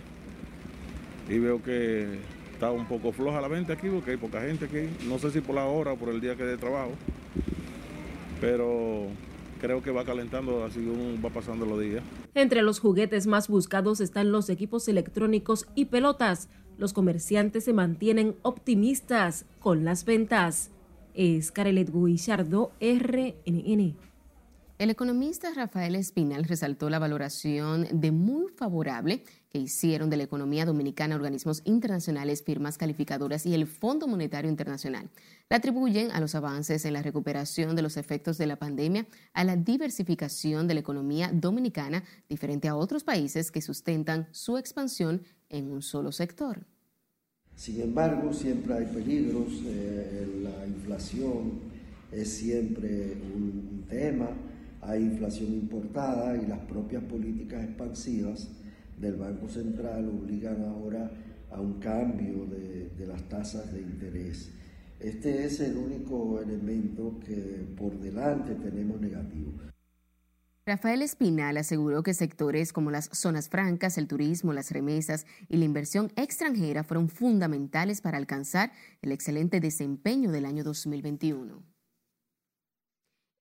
y 1.30 1.40
veo 1.40 1.62
que 1.62 2.20
está 2.54 2.72
un 2.72 2.86
poco 2.86 3.12
floja 3.12 3.42
la 3.42 3.48
venta 3.48 3.74
aquí 3.74 3.90
porque 3.90 4.12
hay 4.12 4.18
poca 4.18 4.42
gente 4.42 4.66
aquí. 4.66 4.90
No 5.08 5.20
sé 5.20 5.32
si 5.32 5.42
por 5.42 5.56
la 5.56 5.66
hora 5.66 5.94
o 5.94 5.98
por 5.98 6.10
el 6.10 6.22
día 6.22 6.36
que 6.36 6.44
de 6.44 6.58
trabajo, 6.58 6.92
pero 8.42 9.08
creo 9.60 9.82
que 9.82 9.92
va 9.92 10.04
calentando 10.04 10.64
así 10.66 10.86
va 11.24 11.30
pasando 11.30 11.66
los 11.66 11.80
días. 11.80 12.04
Entre 12.36 12.62
los 12.62 12.80
juguetes 12.80 13.28
más 13.28 13.48
buscados 13.48 14.02
están 14.02 14.32
los 14.32 14.50
equipos 14.50 14.88
electrónicos 14.88 15.68
y 15.76 15.86
pelotas. 15.86 16.50
Los 16.78 16.92
comerciantes 16.92 17.64
se 17.66 17.74
mantienen 17.74 18.36
optimistas 18.42 19.46
con 19.60 19.86
las 19.86 20.06
ventas. 20.06 20.72
Es 21.14 21.52
Carelet 21.52 21.92
Guillardo, 21.94 22.72
RNN. 22.82 23.96
El 24.80 24.90
economista 24.90 25.54
Rafael 25.56 25.96
Espinal 25.96 26.44
resaltó 26.44 26.90
la 26.90 27.00
valoración 27.00 27.88
de 27.92 28.12
muy 28.12 28.52
favorable 28.52 29.24
que 29.54 29.60
hicieron 29.60 30.10
de 30.10 30.18
la 30.18 30.24
economía 30.24 30.66
dominicana 30.66 31.16
organismos 31.16 31.62
internacionales, 31.66 32.44
firmas 32.44 32.80
calificadoras 32.80 33.46
y 33.46 33.54
el 33.54 33.68
Fondo 33.68 34.08
Monetario 34.08 34.50
Internacional. 34.50 35.12
La 35.48 35.58
atribuyen 35.58 36.10
a 36.10 36.20
los 36.20 36.34
avances 36.34 36.86
en 36.86 36.94
la 36.94 37.04
recuperación 37.04 37.76
de 37.76 37.84
los 37.84 37.96
efectos 37.96 38.40
de 38.40 38.48
la 38.48 38.56
pandemia, 38.56 39.06
a 39.32 39.44
la 39.44 39.56
diversificación 39.56 40.68
de 40.68 40.74
la 40.74 40.80
economía 40.80 41.30
dominicana, 41.32 42.04
diferente 42.28 42.68
a 42.68 42.76
otros 42.76 43.04
países 43.04 43.52
que 43.52 43.62
sustentan 43.62 44.28
su 44.32 44.58
expansión 44.58 45.22
en 45.50 45.72
un 45.72 45.84
solo 45.84 46.12
sector. 46.12 46.66
Sin 47.56 47.80
embargo, 47.80 48.34
siempre 48.34 48.74
hay 48.74 48.86
peligros, 48.86 49.62
eh, 49.68 50.42
la 50.42 50.66
inflación 50.66 51.60
es 52.12 52.28
siempre 52.28 53.18
un 53.36 53.86
tema, 53.88 54.30
hay 54.82 55.04
inflación 55.04 55.54
importada 55.54 56.36
y 56.42 56.48
las 56.48 56.60
propias 56.62 57.04
políticas 57.04 57.64
expansivas 57.64 58.50
del 59.04 59.16
Banco 59.18 59.48
Central 59.50 60.10
obligan 60.10 60.64
ahora 60.64 61.12
a 61.52 61.62
un 61.62 61.80
cambio 61.80 62.46
de, 62.48 63.06
las 63.06 63.22
tasas 63.30 63.72
de 63.74 63.82
interés. 63.82 64.52
Este 65.00 65.46
es 65.46 65.60
el 65.60 65.78
único 65.78 66.40
elemento 66.40 67.20
que 67.20 67.68
por 67.78 68.00
delante 68.00 68.56
tenemos 68.56 69.00
negativo. 69.00 69.52
Rafael 70.66 71.02
Espinal 71.02 71.58
aseguró 71.58 72.04
que 72.04 72.14
sectores 72.14 72.72
como 72.72 72.90
las 72.90 73.10
zonas 73.12 73.50
francas, 73.50 73.98
el 73.98 74.08
turismo, 74.08 74.54
las 74.54 74.72
remesas 74.72 75.26
y 75.50 75.58
la 75.58 75.66
inversión 75.66 76.10
extranjera 76.16 76.86
fueron 76.86 77.10
fundamentales 77.10 78.00
para 78.00 78.18
alcanzar 78.18 78.72
el 79.02 79.12
excelente 79.12 79.60
desempeño 79.60 80.32
del 80.32 80.46
año 80.46 80.64
2021. 80.64 81.73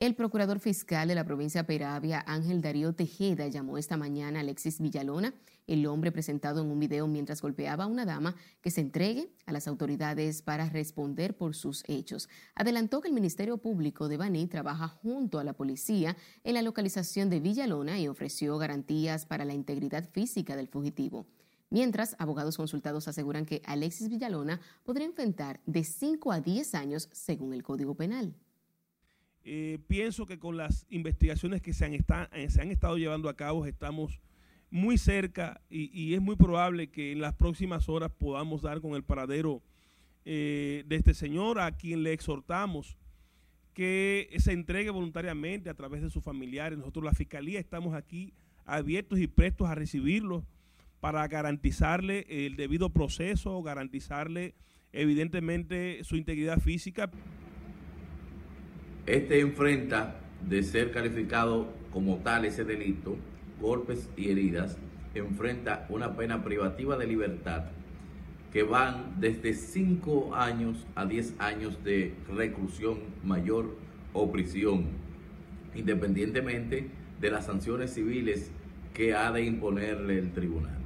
El 0.03 0.17
procurador 0.17 0.59
fiscal 0.59 1.07
de 1.07 1.15
la 1.15 1.25
provincia 1.25 1.63
de 1.63 1.67
Peravia, 1.69 2.25
Ángel 2.27 2.61
Darío 2.61 2.93
Tejeda, 2.93 3.47
llamó 3.47 3.79
esta 3.79 3.97
mañana 3.97 4.41
a 4.41 4.43
Alexis 4.43 4.81
Villalona, 4.81 5.33
el 5.69 5.87
hombre 5.87 6.11
presentado 6.11 6.61
en 6.61 6.73
un 6.73 6.81
video 6.81 7.07
mientras 7.07 7.41
golpeaba 7.41 7.85
a 7.85 7.87
una 7.87 8.05
dama, 8.05 8.35
que 8.63 8.73
se 8.73 8.81
entregue 8.81 9.31
a 9.47 9.53
las 9.53 9.69
autoridades 9.69 10.43
para 10.43 10.69
responder 10.69 11.37
por 11.37 11.55
sus 11.55 11.85
hechos. 11.87 12.29
Adelantó 12.57 13.01
que 13.01 13.07
el 13.07 13.15
Ministerio 13.15 13.59
Público 13.59 14.09
de 14.09 14.17
Baní 14.17 14.49
trabaja 14.49 14.89
junto 14.89 15.39
a 15.39 15.45
la 15.45 15.53
policía 15.53 16.17
en 16.43 16.55
la 16.55 16.63
localización 16.63 17.31
de 17.31 17.39
Villalona 17.39 18.01
y 18.01 18.09
ofreció 18.09 18.59
garantías 18.59 19.25
para 19.25 19.45
la 19.45 19.55
integridad 19.55 20.11
física 20.11 20.57
del 20.57 20.67
fugitivo. 20.67 21.27
Mientras, 21.71 22.17
abogados 22.19 22.57
consultados 22.57 23.07
aseguran 23.07 23.47
que 23.47 23.63
Alexis 23.67 24.09
Villalona 24.09 24.61
podría 24.83 25.07
enfrentar 25.07 25.61
de 25.65 25.85
5 25.85 26.33
a 26.33 26.41
10 26.41 26.75
años 26.75 27.09
según 27.13 27.55
el 27.55 27.63
Código 27.63 27.95
Penal. 27.95 28.35
Eh, 29.45 29.79
pienso 29.89 30.25
que 30.27 30.39
con 30.39 30.57
las 30.57 30.87
investigaciones 30.89 31.63
que 31.63 31.73
se 31.73 31.85
han, 31.85 31.95
eh, 31.95 32.49
se 32.49 32.63
han, 32.63 32.71
estado 32.71 32.97
llevando 32.97 33.29
a 33.29 33.35
cabo 33.35 33.67
estamos 33.67 34.21
muy 34.71 34.99
cerca 34.99 35.61
y, 35.69 36.15
es 36.15 36.21
muy 36.21 36.37
probable 36.37 36.91
que 36.91 37.11
en 37.11 37.21
las 37.21 37.35
próximas 37.35 37.89
horas 37.89 38.13
podamos 38.17 38.63
dar 38.63 38.81
con 38.81 38.95
el 38.95 39.03
paradero 39.03 39.61
eh, 40.25 40.85
de 40.87 40.97
este 40.97 41.13
señor 41.13 41.59
a 41.59 41.73
quien 41.73 42.05
le 42.05 42.13
exhortamos 42.13 42.97
que 43.75 44.29
se 44.39 44.53
entregue 44.53 44.91
voluntariamente 44.91 45.69
a 45.69 45.75
través 45.75 46.03
de 46.03 46.11
sus 46.11 46.23
familiares. 46.23 46.79
Nosotros 46.79 47.05
la 47.05 47.13
Fiscalía 47.13 47.59
estamos 47.59 47.95
aquí 47.95 48.33
abiertos 48.65 49.19
y 49.19 49.27
prestos 49.27 49.69
a 49.69 49.75
recibirlo 49.75 50.45
para 51.01 51.27
garantizarle 51.27 52.27
el 52.29 52.55
debido 52.55 52.91
proceso, 52.91 53.61
garantizarle 53.63 54.55
evidentemente 54.93 56.05
su 56.05 56.17
integridad 56.17 56.61
física. 56.61 57.11
Este 59.07 59.41
enfrenta 59.41 60.21
de 60.49 60.63
ser 60.63 60.93
calificado 60.93 61.73
como 61.93 62.19
tal 62.19 62.45
ese 62.45 62.65
delito, 62.65 63.17
golpes 63.61 64.09
y 64.17 64.31
heridas, 64.31 64.77
enfrenta 65.15 65.87
una 65.89 66.17
pena 66.17 66.45
privativa 66.45 66.97
de 66.97 67.07
libertad 67.07 67.65
que 68.53 68.63
van 68.63 69.15
desde 69.19 69.55
5 69.55 70.35
años 70.35 70.87
a 70.95 71.07
10 71.07 71.35
años 71.41 71.83
de 71.83 72.15
reclusión 72.29 72.99
mayor 73.25 73.77
o 74.13 74.31
prisión, 74.31 74.87
independientemente 75.75 76.89
de 77.21 77.31
las 77.31 77.47
sanciones 77.47 77.95
civiles 77.95 78.51
que 78.95 79.15
ha 79.15 79.33
de 79.33 79.45
imponerle 79.45 80.19
el 80.19 80.33
tribunal. 80.33 80.79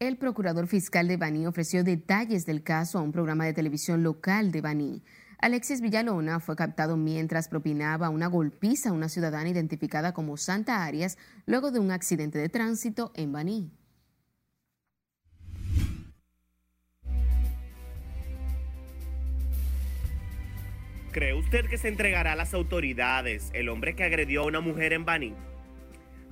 El 0.00 0.16
procurador 0.16 0.66
fiscal 0.66 1.06
de 1.06 1.16
Baní 1.16 1.46
ofreció 1.46 1.84
detalles 1.84 2.44
del 2.44 2.64
caso 2.64 2.98
a 2.98 3.02
un 3.02 3.12
programa 3.12 3.44
de 3.44 3.52
televisión 3.52 4.02
local 4.02 4.50
de 4.50 4.60
Baní. 4.60 5.02
Alexis 5.42 5.80
Villalona 5.80 6.38
fue 6.38 6.54
captado 6.54 6.96
mientras 6.96 7.48
propinaba 7.48 8.10
una 8.10 8.28
golpiza 8.28 8.90
a 8.90 8.92
una 8.92 9.08
ciudadana 9.08 9.48
identificada 9.48 10.14
como 10.14 10.36
Santa 10.36 10.84
Arias 10.84 11.18
luego 11.46 11.72
de 11.72 11.80
un 11.80 11.90
accidente 11.90 12.38
de 12.38 12.48
tránsito 12.48 13.10
en 13.16 13.32
Baní. 13.32 13.72
¿Cree 21.10 21.34
usted 21.34 21.66
que 21.68 21.76
se 21.76 21.88
entregará 21.88 22.32
a 22.32 22.36
las 22.36 22.54
autoridades 22.54 23.50
el 23.52 23.68
hombre 23.68 23.96
que 23.96 24.04
agredió 24.04 24.42
a 24.42 24.46
una 24.46 24.60
mujer 24.60 24.92
en 24.92 25.04
Baní? 25.04 25.34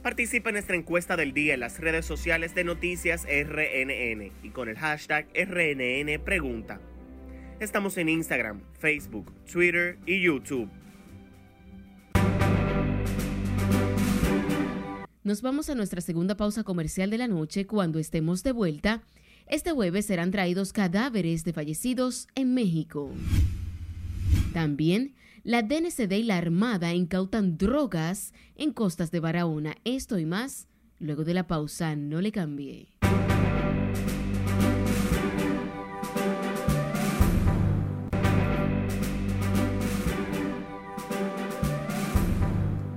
Participa 0.04 0.50
en 0.50 0.54
nuestra 0.54 0.76
encuesta 0.76 1.16
del 1.16 1.34
día 1.34 1.54
en 1.54 1.60
las 1.60 1.80
redes 1.80 2.06
sociales 2.06 2.54
de 2.54 2.62
Noticias 2.62 3.24
RNN 3.24 4.30
y 4.44 4.50
con 4.50 4.68
el 4.68 4.78
hashtag 4.78 5.26
RNN 5.34 6.22
Pregunta. 6.24 6.80
Estamos 7.60 7.98
en 7.98 8.08
Instagram, 8.08 8.62
Facebook, 8.78 9.30
Twitter 9.44 9.98
y 10.06 10.22
YouTube. 10.22 10.70
Nos 15.22 15.42
vamos 15.42 15.68
a 15.68 15.74
nuestra 15.74 16.00
segunda 16.00 16.38
pausa 16.38 16.64
comercial 16.64 17.10
de 17.10 17.18
la 17.18 17.28
noche. 17.28 17.66
Cuando 17.66 17.98
estemos 17.98 18.42
de 18.42 18.52
vuelta, 18.52 19.02
este 19.46 19.72
jueves 19.72 20.06
serán 20.06 20.30
traídos 20.30 20.72
cadáveres 20.72 21.44
de 21.44 21.52
fallecidos 21.52 22.28
en 22.34 22.54
México. 22.54 23.10
También, 24.54 25.14
la 25.44 25.60
DNCD 25.60 26.12
y 26.12 26.22
la 26.22 26.38
Armada 26.38 26.94
incautan 26.94 27.58
drogas 27.58 28.32
en 28.56 28.72
costas 28.72 29.10
de 29.10 29.20
Barahona. 29.20 29.74
Esto 29.84 30.18
y 30.18 30.24
más, 30.24 30.66
luego 30.98 31.24
de 31.24 31.34
la 31.34 31.46
pausa, 31.46 31.94
no 31.94 32.22
le 32.22 32.32
cambie. 32.32 32.99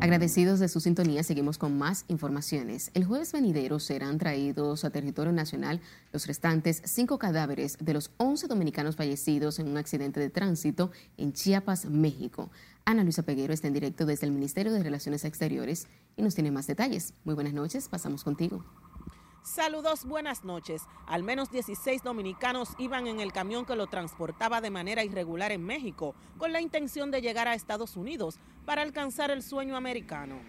Agradecidos 0.04 0.60
de 0.60 0.68
su 0.68 0.82
sintonía, 0.82 1.24
seguimos 1.24 1.58
con 1.58 1.78
más 1.78 2.04
informaciones. 2.10 2.92
El 2.94 3.06
jueves 3.06 3.32
venidero 3.32 3.80
serán 3.80 4.18
traídos 4.18 4.84
a 4.84 4.90
territorio 4.90 5.32
nacional 5.32 5.80
los 6.12 6.28
restantes 6.28 6.82
cinco 6.84 7.18
cadáveres 7.18 7.78
de 7.80 7.94
los 7.94 8.12
11 8.18 8.48
dominicanos 8.48 8.98
fallecidos 8.98 9.60
en 9.60 9.70
un 9.70 9.78
accidente 9.78 10.20
de 10.20 10.30
tránsito 10.30 10.92
en 11.16 11.32
Chiapas, 11.32 11.86
México. 11.86 12.52
Ana 12.84 13.06
Luisa 13.06 13.24
Peguero 13.24 13.54
está 13.54 13.68
en 13.68 13.76
directo 13.76 14.06
desde 14.06 14.26
el 14.26 14.34
Ministerio 14.34 14.74
de 14.74 14.84
Relaciones 14.84 15.24
Exteriores 15.24 15.88
y 16.18 16.22
nos 16.22 16.36
tiene 16.36 16.52
más 16.52 16.68
detalles. 16.68 17.14
Muy 17.24 17.34
buenas 17.34 17.54
noches, 17.54 17.88
pasamos 17.88 18.26
contigo. 18.26 18.62
Saludos, 19.44 20.06
buenas 20.06 20.46
noches. 20.46 20.84
Al 21.06 21.22
menos 21.22 21.52
16 21.52 22.02
dominicanos 22.02 22.70
iban 22.80 23.08
en 23.08 23.20
el 23.20 23.34
camión 23.34 23.66
que 23.66 23.76
lo 23.76 23.88
transportaba 23.88 24.62
de 24.62 24.70
manera 24.70 25.04
irregular 25.04 25.52
en 25.52 25.66
México, 25.66 26.16
con 26.38 26.54
la 26.54 26.62
intención 26.62 27.12
de 27.12 27.22
llegar 27.22 27.50
a 27.50 27.54
Estados 27.54 27.98
Unidos 27.98 28.40
para 28.66 28.84
alcanzar 28.84 29.32
el 29.32 29.44
sueño 29.44 29.76
americano. 29.76 30.40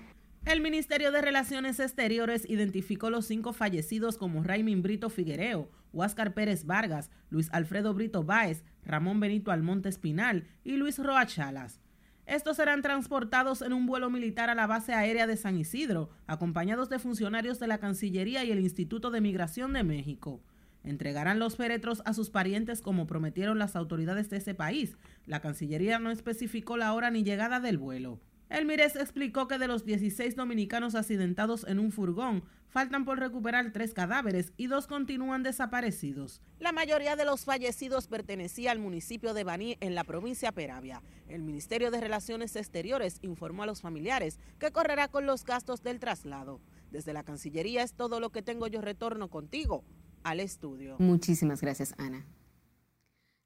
El 0.44 0.60
Ministerio 0.60 1.10
de 1.10 1.22
Relaciones 1.22 1.80
Exteriores 1.80 2.48
identificó 2.48 3.10
los 3.10 3.26
cinco 3.26 3.52
fallecidos 3.52 4.16
como 4.16 4.44
Raimin 4.44 4.82
Brito 4.82 5.10
Figuereo, 5.10 5.68
Huáscar 5.92 6.32
Pérez 6.32 6.64
Vargas, 6.64 7.10
Luis 7.30 7.48
Alfredo 7.52 7.94
Brito 7.94 8.22
Báez, 8.22 8.62
Ramón 8.84 9.18
Benito 9.18 9.50
Almonte 9.50 9.88
Espinal 9.88 10.46
y 10.62 10.76
Luis 10.76 10.98
Roa 10.98 11.26
Chalas. 11.26 11.80
Estos 12.26 12.56
serán 12.56 12.80
transportados 12.80 13.60
en 13.60 13.74
un 13.74 13.84
vuelo 13.86 14.08
militar 14.08 14.48
a 14.48 14.54
la 14.54 14.66
base 14.66 14.94
aérea 14.94 15.26
de 15.26 15.36
San 15.36 15.58
Isidro, 15.58 16.08
acompañados 16.26 16.88
de 16.88 16.98
funcionarios 16.98 17.60
de 17.60 17.66
la 17.66 17.78
Cancillería 17.78 18.44
y 18.44 18.50
el 18.50 18.60
Instituto 18.60 19.10
de 19.10 19.20
Migración 19.20 19.74
de 19.74 19.84
México. 19.84 20.40
Entregarán 20.84 21.38
los 21.38 21.56
féretros 21.56 22.02
a 22.06 22.14
sus 22.14 22.30
parientes 22.30 22.80
como 22.80 23.06
prometieron 23.06 23.58
las 23.58 23.76
autoridades 23.76 24.30
de 24.30 24.38
ese 24.38 24.54
país. 24.54 24.96
La 25.26 25.40
Cancillería 25.40 25.98
no 25.98 26.10
especificó 26.10 26.76
la 26.76 26.92
hora 26.94 27.10
ni 27.10 27.24
llegada 27.24 27.60
del 27.60 27.78
vuelo. 27.78 28.20
El 28.50 28.66
Mires 28.66 28.96
explicó 28.96 29.48
que 29.48 29.58
de 29.58 29.66
los 29.66 29.84
16 29.84 30.36
dominicanos 30.36 30.94
accidentados 30.94 31.64
en 31.66 31.78
un 31.78 31.92
furgón, 31.92 32.44
faltan 32.74 33.04
por 33.04 33.20
recuperar 33.20 33.72
tres 33.72 33.94
cadáveres 33.94 34.52
y 34.56 34.66
dos 34.66 34.88
continúan 34.88 35.44
desaparecidos. 35.44 36.42
La 36.58 36.72
mayoría 36.72 37.14
de 37.14 37.24
los 37.24 37.44
fallecidos 37.44 38.08
pertenecía 38.08 38.72
al 38.72 38.80
municipio 38.80 39.32
de 39.32 39.44
Baní 39.44 39.76
en 39.80 39.94
la 39.94 40.02
provincia 40.02 40.50
Peravia. 40.50 41.00
El 41.28 41.42
Ministerio 41.42 41.92
de 41.92 42.00
Relaciones 42.00 42.56
Exteriores 42.56 43.18
informó 43.22 43.62
a 43.62 43.66
los 43.66 43.80
familiares 43.80 44.40
que 44.58 44.72
correrá 44.72 45.06
con 45.06 45.24
los 45.24 45.44
gastos 45.44 45.84
del 45.84 46.00
traslado. 46.00 46.60
Desde 46.90 47.12
la 47.12 47.22
Cancillería 47.22 47.84
es 47.84 47.94
todo 47.94 48.18
lo 48.18 48.30
que 48.30 48.42
tengo 48.42 48.66
yo 48.66 48.80
retorno 48.80 49.28
contigo 49.28 49.84
al 50.24 50.40
estudio. 50.40 50.96
Muchísimas 50.98 51.60
gracias, 51.60 51.94
Ana. 51.96 52.26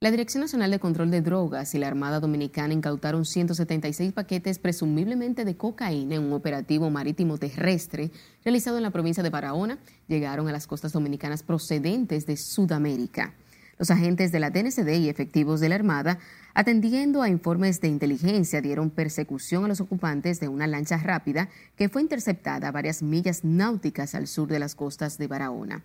La 0.00 0.12
Dirección 0.12 0.42
Nacional 0.42 0.70
de 0.70 0.78
Control 0.78 1.10
de 1.10 1.22
Drogas 1.22 1.74
y 1.74 1.78
la 1.78 1.88
Armada 1.88 2.20
Dominicana 2.20 2.72
incautaron 2.72 3.24
176 3.24 4.12
paquetes 4.12 4.60
presumiblemente 4.60 5.44
de 5.44 5.56
cocaína 5.56 6.14
en 6.14 6.22
un 6.22 6.34
operativo 6.34 6.88
marítimo 6.88 7.36
terrestre 7.36 8.12
realizado 8.44 8.76
en 8.76 8.84
la 8.84 8.92
provincia 8.92 9.24
de 9.24 9.30
Barahona. 9.30 9.80
Llegaron 10.06 10.46
a 10.46 10.52
las 10.52 10.68
costas 10.68 10.92
dominicanas 10.92 11.42
procedentes 11.42 12.26
de 12.26 12.36
Sudamérica. 12.36 13.34
Los 13.76 13.90
agentes 13.90 14.30
de 14.30 14.38
la 14.38 14.50
DNCD 14.50 15.00
y 15.00 15.08
efectivos 15.08 15.58
de 15.58 15.68
la 15.68 15.74
Armada, 15.74 16.20
atendiendo 16.54 17.20
a 17.20 17.28
informes 17.28 17.80
de 17.80 17.88
inteligencia, 17.88 18.60
dieron 18.60 18.90
persecución 18.90 19.64
a 19.64 19.68
los 19.68 19.80
ocupantes 19.80 20.38
de 20.38 20.46
una 20.46 20.68
lancha 20.68 20.98
rápida 20.98 21.48
que 21.74 21.88
fue 21.88 22.02
interceptada 22.02 22.68
a 22.68 22.72
varias 22.72 23.02
millas 23.02 23.42
náuticas 23.42 24.14
al 24.14 24.28
sur 24.28 24.46
de 24.46 24.60
las 24.60 24.76
costas 24.76 25.18
de 25.18 25.26
Barahona. 25.26 25.82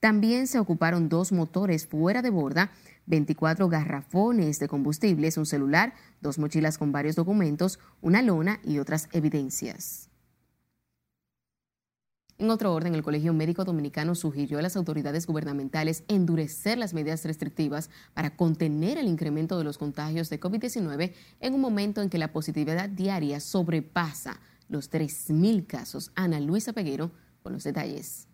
También 0.00 0.46
se 0.46 0.58
ocuparon 0.58 1.08
dos 1.08 1.32
motores 1.32 1.86
fuera 1.86 2.22
de 2.22 2.30
borda 2.30 2.70
24 3.06 3.68
garrafones 3.68 4.58
de 4.58 4.68
combustibles, 4.68 5.36
un 5.36 5.46
celular, 5.46 5.94
dos 6.20 6.38
mochilas 6.38 6.78
con 6.78 6.92
varios 6.92 7.16
documentos, 7.16 7.78
una 8.00 8.22
lona 8.22 8.60
y 8.64 8.78
otras 8.78 9.08
evidencias. 9.12 10.10
En 12.38 12.50
otro 12.50 12.74
orden, 12.74 12.94
el 12.94 13.02
Colegio 13.02 13.32
Médico 13.32 13.64
Dominicano 13.64 14.14
sugirió 14.14 14.58
a 14.58 14.62
las 14.62 14.76
autoridades 14.76 15.26
gubernamentales 15.26 16.04
endurecer 16.06 16.76
las 16.76 16.92
medidas 16.92 17.24
restrictivas 17.24 17.88
para 18.12 18.36
contener 18.36 18.98
el 18.98 19.08
incremento 19.08 19.56
de 19.56 19.64
los 19.64 19.78
contagios 19.78 20.28
de 20.28 20.38
COVID-19 20.38 21.14
en 21.40 21.54
un 21.54 21.60
momento 21.62 22.02
en 22.02 22.10
que 22.10 22.18
la 22.18 22.32
positividad 22.32 22.90
diaria 22.90 23.40
sobrepasa 23.40 24.38
los 24.68 24.90
3.000 24.90 25.66
casos. 25.66 26.12
Ana 26.14 26.38
Luisa 26.40 26.74
Peguero 26.74 27.10
con 27.42 27.54
los 27.54 27.64
detalles 27.64 28.28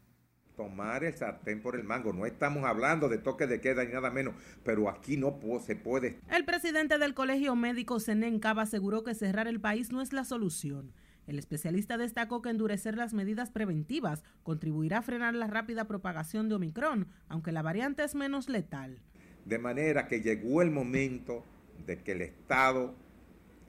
tomar 0.57 1.05
el 1.05 1.15
sartén 1.15 1.63
por 1.63 1.77
el 1.77 1.85
mango. 1.85 2.13
No 2.13 2.27
estamos 2.27 2.65
hablando 2.65 3.09
de 3.09 3.19
toque 3.19 3.47
de 3.47 3.61
queda 3.61 3.85
ni 3.85 3.93
nada 3.93 4.11
menos, 4.11 4.35
pero 4.65 4.89
aquí 4.89 5.17
no 5.17 5.39
se 5.65 5.77
puede. 5.77 6.19
El 6.31 6.45
presidente 6.45 6.99
del 6.99 7.15
Colegio 7.15 7.57
Médico 7.57 8.01
Senen 8.01 8.39
Cava 8.39 8.63
aseguró 8.63 9.03
que 9.03 9.15
cerrar 9.15 9.49
el 9.49 9.61
país 9.61 9.93
no 9.93 10.01
es 10.03 10.13
la 10.13 10.25
solución. 10.25 10.93
El 11.27 11.39
especialista 11.39 11.97
destacó 11.97 12.43
que 12.43 12.51
endurecer 12.51 12.97
las 12.97 13.15
medidas 13.15 13.51
preventivas 13.51 14.25
contribuirá 14.43 14.99
a 14.99 15.03
frenar 15.03 15.35
la 15.35 15.47
rápida 15.47 15.87
propagación 15.87 16.49
de 16.49 16.57
Omicron, 16.57 17.09
aunque 17.29 17.53
la 17.53 17.63
variante 17.63 18.03
es 18.03 18.15
menos 18.15 18.49
letal. 18.49 18.99
De 19.45 19.59
manera 19.59 20.09
que 20.09 20.21
llegó 20.21 20.63
el 20.63 20.71
momento 20.71 21.45
de 21.87 21.99
que 22.03 22.13
el 22.13 22.23
Estado 22.23 22.95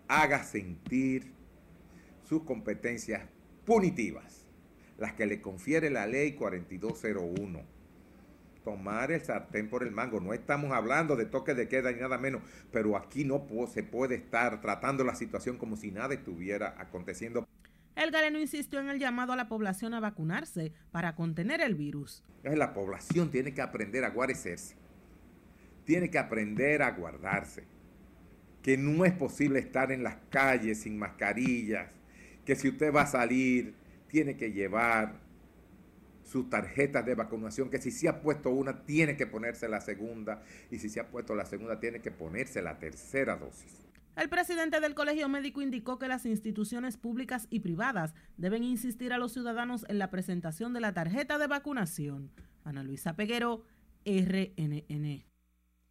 haga 0.08 0.44
sentir 0.44 1.32
sus 2.28 2.44
competencias 2.44 3.28
punitivas, 3.66 4.43
las 4.98 5.14
que 5.14 5.26
le 5.26 5.42
confiere 5.42 5.90
la 5.90 6.08
ley 6.08 6.34
4201. 6.34 7.62
Tomar 8.64 9.12
el 9.12 9.22
sartén 9.22 9.70
por 9.70 9.84
el 9.84 9.92
mango. 9.92 10.22
No 10.22 10.34
estamos 10.34 10.72
hablando 10.72 11.16
de 11.16 11.26
toque 11.26 11.54
de 11.54 11.68
queda 11.68 11.92
ni 11.92 12.00
nada 12.00 12.18
menos, 12.18 12.42
pero 12.72 12.96
aquí 12.96 13.26
no 13.26 13.46
se 13.68 13.84
puede 13.84 14.16
estar 14.16 14.62
tratando 14.62 15.04
la 15.04 15.16
situación 15.16 15.58
como 15.58 15.76
si 15.76 15.92
nada 15.92 16.14
estuviera 16.14 16.76
aconteciendo. 16.78 17.46
El 17.96 18.12
galeno 18.12 18.40
insistió 18.40 18.80
en 18.80 18.90
el 18.90 19.00
llamado 19.00 19.34
a 19.34 19.36
la 19.36 19.48
población 19.48 19.94
a 19.94 20.00
vacunarse 20.00 20.74
para 20.92 21.16
contener 21.16 21.62
el 21.62 21.76
virus. 21.76 22.24
La 22.44 22.74
población 22.74 23.30
tiene 23.30 23.54
que 23.54 23.62
aprender 23.62 24.04
a 24.04 24.10
guarecerse, 24.10 24.76
tiene 25.86 26.10
que 26.10 26.18
aprender 26.18 26.82
a 26.82 26.92
guardarse, 26.92 27.66
que 28.64 28.78
no 28.78 29.06
es 29.06 29.14
posible 29.14 29.60
estar 29.60 29.92
en 29.92 30.04
las 30.04 30.16
calles 30.30 30.82
sin 30.82 30.98
mascarillas, 30.98 31.92
que 32.46 32.56
si 32.56 32.70
usted 32.70 32.94
va 32.94 33.04
a 33.04 33.08
salir 33.08 33.76
tiene 34.14 34.38
que 34.38 34.52
llevar 34.52 35.20
sus 36.24 36.48
tarjetas 36.48 37.04
de 37.04 37.16
vacunación, 37.16 37.72
que 37.72 37.80
si 37.80 37.90
se 37.90 38.08
ha 38.08 38.22
puesto 38.22 38.52
una, 38.52 38.86
tiene 38.86 39.18
que 39.18 39.26
ponerse 39.26 39.68
la 39.68 39.82
segunda, 39.82 40.44
y 40.70 40.78
si 40.78 40.88
se 40.88 41.00
ha 41.00 41.10
puesto 41.10 41.34
la 41.34 41.46
segunda, 41.46 41.80
tiene 41.80 42.00
que 42.00 42.12
ponerse 42.12 42.62
la 42.62 42.78
tercera 42.78 43.36
dosis. 43.36 43.88
El 44.16 44.30
presidente 44.30 44.80
del 44.80 44.94
Colegio 44.94 45.28
Médico 45.30 45.64
indicó 45.64 45.98
que 45.98 46.08
las 46.08 46.28
instituciones 46.28 46.96
públicas 46.96 47.48
y 47.50 47.62
privadas 47.62 48.14
deben 48.38 48.64
insistir 48.64 49.14
a 49.14 49.18
los 49.18 49.34
ciudadanos 49.34 49.84
en 49.90 49.98
la 49.98 50.12
presentación 50.12 50.74
de 50.74 50.82
la 50.82 50.94
tarjeta 50.94 51.40
de 51.40 51.48
vacunación. 51.48 52.32
Ana 52.64 52.84
Luisa 52.84 53.16
Peguero, 53.16 53.64
RNN. 54.06 55.33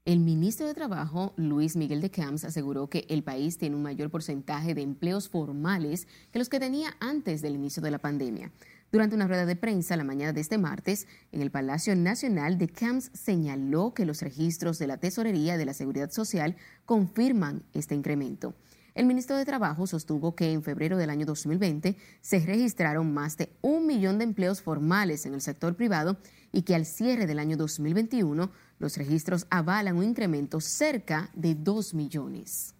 El 0.04 0.18
ministro 0.18 0.66
de 0.66 0.74
Trabajo, 0.74 1.32
Luis 1.36 1.76
Miguel 1.76 2.00
de 2.00 2.10
Camps, 2.10 2.42
aseguró 2.42 2.88
que 2.88 3.06
el 3.08 3.22
país 3.22 3.56
tiene 3.56 3.76
un 3.76 3.84
mayor 3.84 4.10
porcentaje 4.10 4.74
de 4.74 4.82
empleos 4.82 5.28
formales 5.28 6.08
que 6.32 6.40
los 6.40 6.48
que 6.48 6.58
tenía 6.58 6.96
antes 6.98 7.40
del 7.40 7.54
inicio 7.54 7.80
de 7.80 7.92
la 7.92 8.00
pandemia. 8.00 8.50
Durante 8.90 9.14
una 9.14 9.28
rueda 9.28 9.46
de 9.46 9.54
prensa 9.54 9.96
la 9.96 10.02
mañana 10.02 10.32
de 10.32 10.40
este 10.40 10.58
martes, 10.58 11.06
en 11.30 11.40
el 11.40 11.52
Palacio 11.52 11.94
Nacional, 11.94 12.58
de 12.58 12.66
Camps 12.66 13.12
señaló 13.14 13.94
que 13.94 14.04
los 14.04 14.22
registros 14.22 14.80
de 14.80 14.88
la 14.88 14.96
Tesorería 14.96 15.56
de 15.56 15.66
la 15.66 15.72
Seguridad 15.72 16.10
Social 16.10 16.56
confirman 16.84 17.62
este 17.72 17.94
incremento. 17.94 18.56
El 18.94 19.06
ministro 19.06 19.36
de 19.36 19.46
Trabajo 19.46 19.86
sostuvo 19.86 20.34
que 20.34 20.52
en 20.52 20.62
febrero 20.62 20.98
del 20.98 21.08
año 21.08 21.24
2020 21.24 21.96
se 22.20 22.40
registraron 22.40 23.14
más 23.14 23.38
de 23.38 23.50
un 23.62 23.86
millón 23.86 24.18
de 24.18 24.24
empleos 24.24 24.60
formales 24.60 25.24
en 25.24 25.32
el 25.32 25.40
sector 25.40 25.74
privado 25.76 26.18
y 26.52 26.62
que 26.62 26.74
al 26.74 26.84
cierre 26.84 27.26
del 27.26 27.38
año 27.38 27.56
2021 27.56 28.50
los 28.78 28.96
registros 28.98 29.46
avalan 29.48 29.96
un 29.96 30.04
incremento 30.04 30.60
cerca 30.60 31.30
de 31.34 31.54
2 31.54 31.94
millones. 31.94 32.74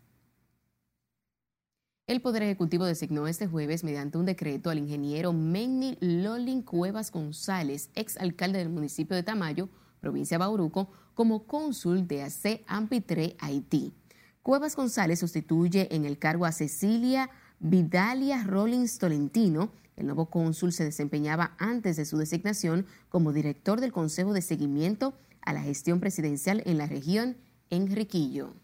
El 2.07 2.21
Poder 2.21 2.43
Ejecutivo 2.43 2.85
designó 2.85 3.27
este 3.27 3.47
jueves 3.47 3.83
mediante 3.83 4.19
un 4.19 4.27
decreto 4.27 4.69
al 4.69 4.79
ingeniero 4.79 5.33
Menni 5.33 5.97
Lolin 6.01 6.61
Cuevas 6.61 7.11
González, 7.11 7.89
ex 7.95 8.19
alcalde 8.19 8.59
del 8.59 8.69
municipio 8.69 9.17
de 9.17 9.23
Tamayo, 9.23 9.71
provincia 10.01 10.35
de 10.35 10.41
Bauruco, 10.41 10.91
como 11.15 11.47
cónsul 11.47 12.07
de 12.07 12.23
AC 12.23 12.65
Ampitre, 12.67 13.37
Haití. 13.39 13.95
Cuevas 14.43 14.75
González 14.75 15.21
sustituye 15.21 15.95
en 15.95 16.05
el 16.05 16.19
cargo 16.19 16.47
a 16.47 16.53
Cecilia 16.53 17.31
Vidalia 17.61 18.43
Rollins 18.43 18.99
Tolentino. 18.99 19.71
El 19.95 20.07
nuevo 20.07 20.27
cónsul 20.31 20.73
se 20.73 20.83
desempeñaba 20.83 21.55
antes 21.59 21.97
de 21.97 22.05
su 22.05 22.19
designación 22.19 22.85
como 23.09 23.33
director 23.33 23.81
del 23.81 23.93
Consejo 23.93 24.33
de 24.33 24.43
Seguimiento 24.43 25.15
a 25.43 25.53
la 25.53 25.63
Gestión 25.63 26.01
Presidencial 26.01 26.61
en 26.67 26.79
la 26.79 26.87
región 26.87 27.37
Enriquillo. 27.71 28.57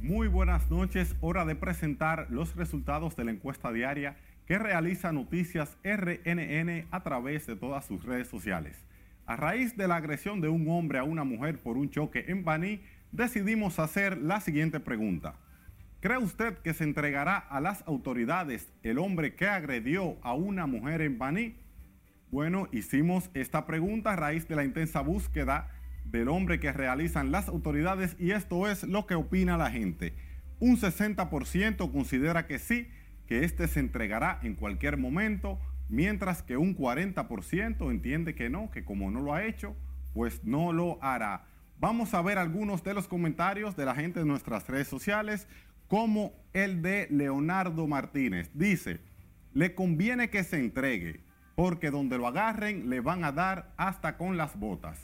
Muy 0.00 0.26
buenas 0.26 0.68
noches, 0.68 1.14
hora 1.20 1.44
de 1.44 1.54
presentar 1.54 2.26
los 2.28 2.56
resultados 2.56 3.14
de 3.14 3.24
la 3.24 3.30
encuesta 3.30 3.70
diaria 3.70 4.16
que 4.46 4.58
realiza 4.58 5.12
Noticias 5.12 5.76
RNN 5.84 6.88
a 6.90 7.04
través 7.04 7.46
de 7.46 7.54
todas 7.54 7.86
sus 7.86 8.04
redes 8.04 8.26
sociales. 8.26 8.87
A 9.28 9.36
raíz 9.36 9.76
de 9.76 9.86
la 9.86 9.96
agresión 9.96 10.40
de 10.40 10.48
un 10.48 10.66
hombre 10.70 10.98
a 10.98 11.04
una 11.04 11.22
mujer 11.22 11.58
por 11.58 11.76
un 11.76 11.90
choque 11.90 12.24
en 12.28 12.46
Baní, 12.46 12.80
decidimos 13.12 13.78
hacer 13.78 14.16
la 14.16 14.40
siguiente 14.40 14.80
pregunta. 14.80 15.34
¿Cree 16.00 16.16
usted 16.16 16.56
que 16.56 16.72
se 16.72 16.84
entregará 16.84 17.36
a 17.36 17.60
las 17.60 17.86
autoridades 17.86 18.72
el 18.82 18.96
hombre 18.96 19.34
que 19.34 19.46
agredió 19.46 20.16
a 20.22 20.32
una 20.32 20.66
mujer 20.66 21.02
en 21.02 21.18
Baní? 21.18 21.56
Bueno, 22.30 22.68
hicimos 22.72 23.28
esta 23.34 23.66
pregunta 23.66 24.14
a 24.14 24.16
raíz 24.16 24.48
de 24.48 24.56
la 24.56 24.64
intensa 24.64 25.02
búsqueda 25.02 25.72
del 26.06 26.28
hombre 26.28 26.58
que 26.58 26.72
realizan 26.72 27.30
las 27.30 27.48
autoridades 27.48 28.16
y 28.18 28.30
esto 28.30 28.66
es 28.66 28.82
lo 28.84 29.06
que 29.06 29.14
opina 29.14 29.58
la 29.58 29.70
gente. 29.70 30.14
Un 30.58 30.78
60% 30.78 31.92
considera 31.92 32.46
que 32.46 32.58
sí, 32.58 32.88
que 33.26 33.44
éste 33.44 33.68
se 33.68 33.80
entregará 33.80 34.40
en 34.42 34.54
cualquier 34.54 34.96
momento, 34.96 35.60
mientras 35.88 36.42
que 36.42 36.56
un 36.56 36.76
40% 36.76 37.90
entiende 37.90 38.34
que 38.34 38.50
no, 38.50 38.70
que 38.70 38.84
como 38.84 39.10
no 39.10 39.20
lo 39.20 39.34
ha 39.34 39.44
hecho, 39.44 39.76
pues 40.14 40.44
no 40.44 40.72
lo 40.72 41.02
hará. 41.02 41.46
Vamos 41.78 42.14
a 42.14 42.22
ver 42.22 42.38
algunos 42.38 42.82
de 42.82 42.94
los 42.94 43.06
comentarios 43.06 43.76
de 43.76 43.84
la 43.84 43.94
gente 43.94 44.20
de 44.20 44.26
nuestras 44.26 44.66
redes 44.66 44.88
sociales, 44.88 45.46
como 45.86 46.32
el 46.52 46.82
de 46.82 47.06
Leonardo 47.10 47.86
Martínez. 47.86 48.50
Dice, 48.52 49.00
le 49.52 49.74
conviene 49.74 50.28
que 50.28 50.44
se 50.44 50.58
entregue, 50.58 51.24
porque 51.54 51.90
donde 51.90 52.18
lo 52.18 52.26
agarren 52.26 52.90
le 52.90 53.00
van 53.00 53.24
a 53.24 53.32
dar 53.32 53.72
hasta 53.76 54.16
con 54.16 54.36
las 54.36 54.58
botas. 54.58 55.00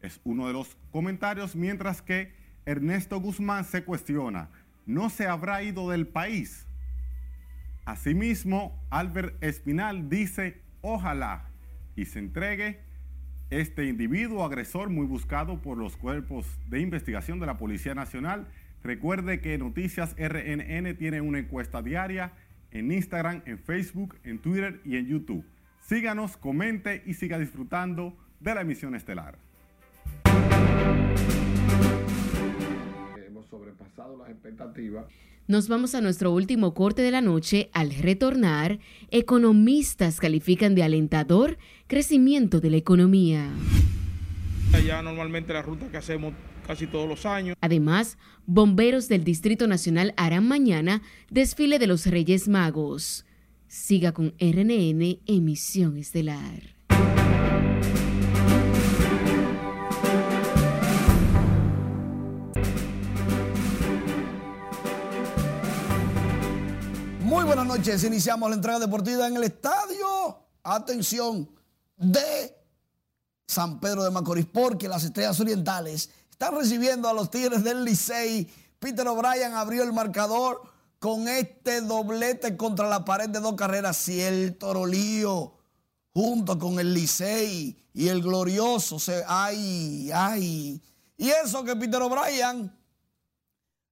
Es 0.00 0.20
uno 0.24 0.46
de 0.46 0.52
los 0.52 0.76
comentarios, 0.90 1.56
mientras 1.56 2.02
que 2.02 2.32
Ernesto 2.66 3.20
Guzmán 3.20 3.64
se 3.64 3.84
cuestiona, 3.84 4.50
¿no 4.86 5.10
se 5.10 5.26
habrá 5.26 5.62
ido 5.62 5.90
del 5.90 6.06
país? 6.06 6.67
Asimismo, 7.88 8.78
Albert 8.90 9.42
Espinal 9.42 10.10
dice, 10.10 10.60
ojalá 10.82 11.48
y 11.96 12.04
se 12.04 12.18
entregue 12.18 12.80
este 13.48 13.86
individuo 13.86 14.44
agresor 14.44 14.90
muy 14.90 15.06
buscado 15.06 15.62
por 15.62 15.78
los 15.78 15.96
cuerpos 15.96 16.44
de 16.68 16.80
investigación 16.80 17.40
de 17.40 17.46
la 17.46 17.56
Policía 17.56 17.94
Nacional. 17.94 18.46
Recuerde 18.82 19.40
que 19.40 19.56
Noticias 19.56 20.14
RNN 20.18 20.98
tiene 20.98 21.22
una 21.22 21.38
encuesta 21.38 21.80
diaria 21.80 22.32
en 22.72 22.92
Instagram, 22.92 23.40
en 23.46 23.58
Facebook, 23.58 24.16
en 24.22 24.38
Twitter 24.38 24.82
y 24.84 24.98
en 24.98 25.06
YouTube. 25.06 25.46
Síganos, 25.80 26.36
comente 26.36 27.02
y 27.06 27.14
siga 27.14 27.38
disfrutando 27.38 28.18
de 28.38 28.54
la 28.54 28.60
emisión 28.60 28.96
estelar. 28.96 29.38
Hemos 33.26 33.46
sobrepasado 33.46 34.18
las 34.18 34.28
expectativas 34.28 35.06
nos 35.48 35.68
vamos 35.68 35.94
a 35.94 36.02
nuestro 36.02 36.30
último 36.30 36.74
corte 36.74 37.00
de 37.02 37.10
la 37.10 37.22
noche. 37.22 37.70
Al 37.72 37.94
retornar, 37.94 38.78
economistas 39.10 40.20
califican 40.20 40.74
de 40.74 40.82
alentador 40.82 41.56
crecimiento 41.86 42.60
de 42.60 42.70
la 42.70 42.76
economía. 42.76 43.50
Ya 44.86 45.02
normalmente 45.02 45.52
la 45.54 45.62
ruta 45.62 45.90
que 45.90 45.96
hacemos 45.96 46.34
casi 46.66 46.86
todos 46.86 47.08
los 47.08 47.24
años. 47.24 47.56
Además, 47.62 48.18
bomberos 48.46 49.08
del 49.08 49.24
Distrito 49.24 49.66
Nacional 49.66 50.12
harán 50.16 50.46
mañana 50.46 51.02
desfile 51.30 51.78
de 51.78 51.86
los 51.86 52.06
Reyes 52.06 52.46
Magos. 52.46 53.24
Siga 53.66 54.12
con 54.12 54.34
RNN 54.38 55.20
Emisión 55.26 55.96
Estelar. 55.96 56.77
Buenas 67.48 67.66
noches. 67.66 68.04
Iniciamos 68.04 68.50
la 68.50 68.56
entrega 68.56 68.78
deportiva 68.78 69.26
en 69.26 69.36
el 69.36 69.44
estadio. 69.44 70.38
Atención 70.62 71.48
de 71.96 72.54
San 73.46 73.80
Pedro 73.80 74.04
de 74.04 74.10
Macorís, 74.10 74.44
porque 74.44 74.86
las 74.86 75.02
Estrellas 75.02 75.40
Orientales 75.40 76.10
están 76.30 76.54
recibiendo 76.54 77.08
a 77.08 77.14
los 77.14 77.30
Tigres 77.30 77.64
del 77.64 77.84
Licey. 77.84 78.52
Peter 78.78 79.08
O'Brien 79.08 79.54
abrió 79.54 79.82
el 79.82 79.94
marcador 79.94 80.60
con 80.98 81.26
este 81.26 81.80
doblete 81.80 82.54
contra 82.58 82.86
la 82.86 83.06
pared 83.06 83.30
de 83.30 83.40
dos 83.40 83.54
carreras. 83.54 83.96
Si 83.96 84.20
el 84.20 84.58
Torolío, 84.58 85.54
junto 86.12 86.58
con 86.58 86.78
el 86.78 86.92
Licey 86.92 87.82
y 87.94 88.08
el 88.08 88.20
Glorioso, 88.20 88.98
ay, 89.26 90.10
ay. 90.12 90.82
Y 91.16 91.30
eso 91.30 91.64
que 91.64 91.74
Peter 91.76 92.02
O'Brien 92.02 92.77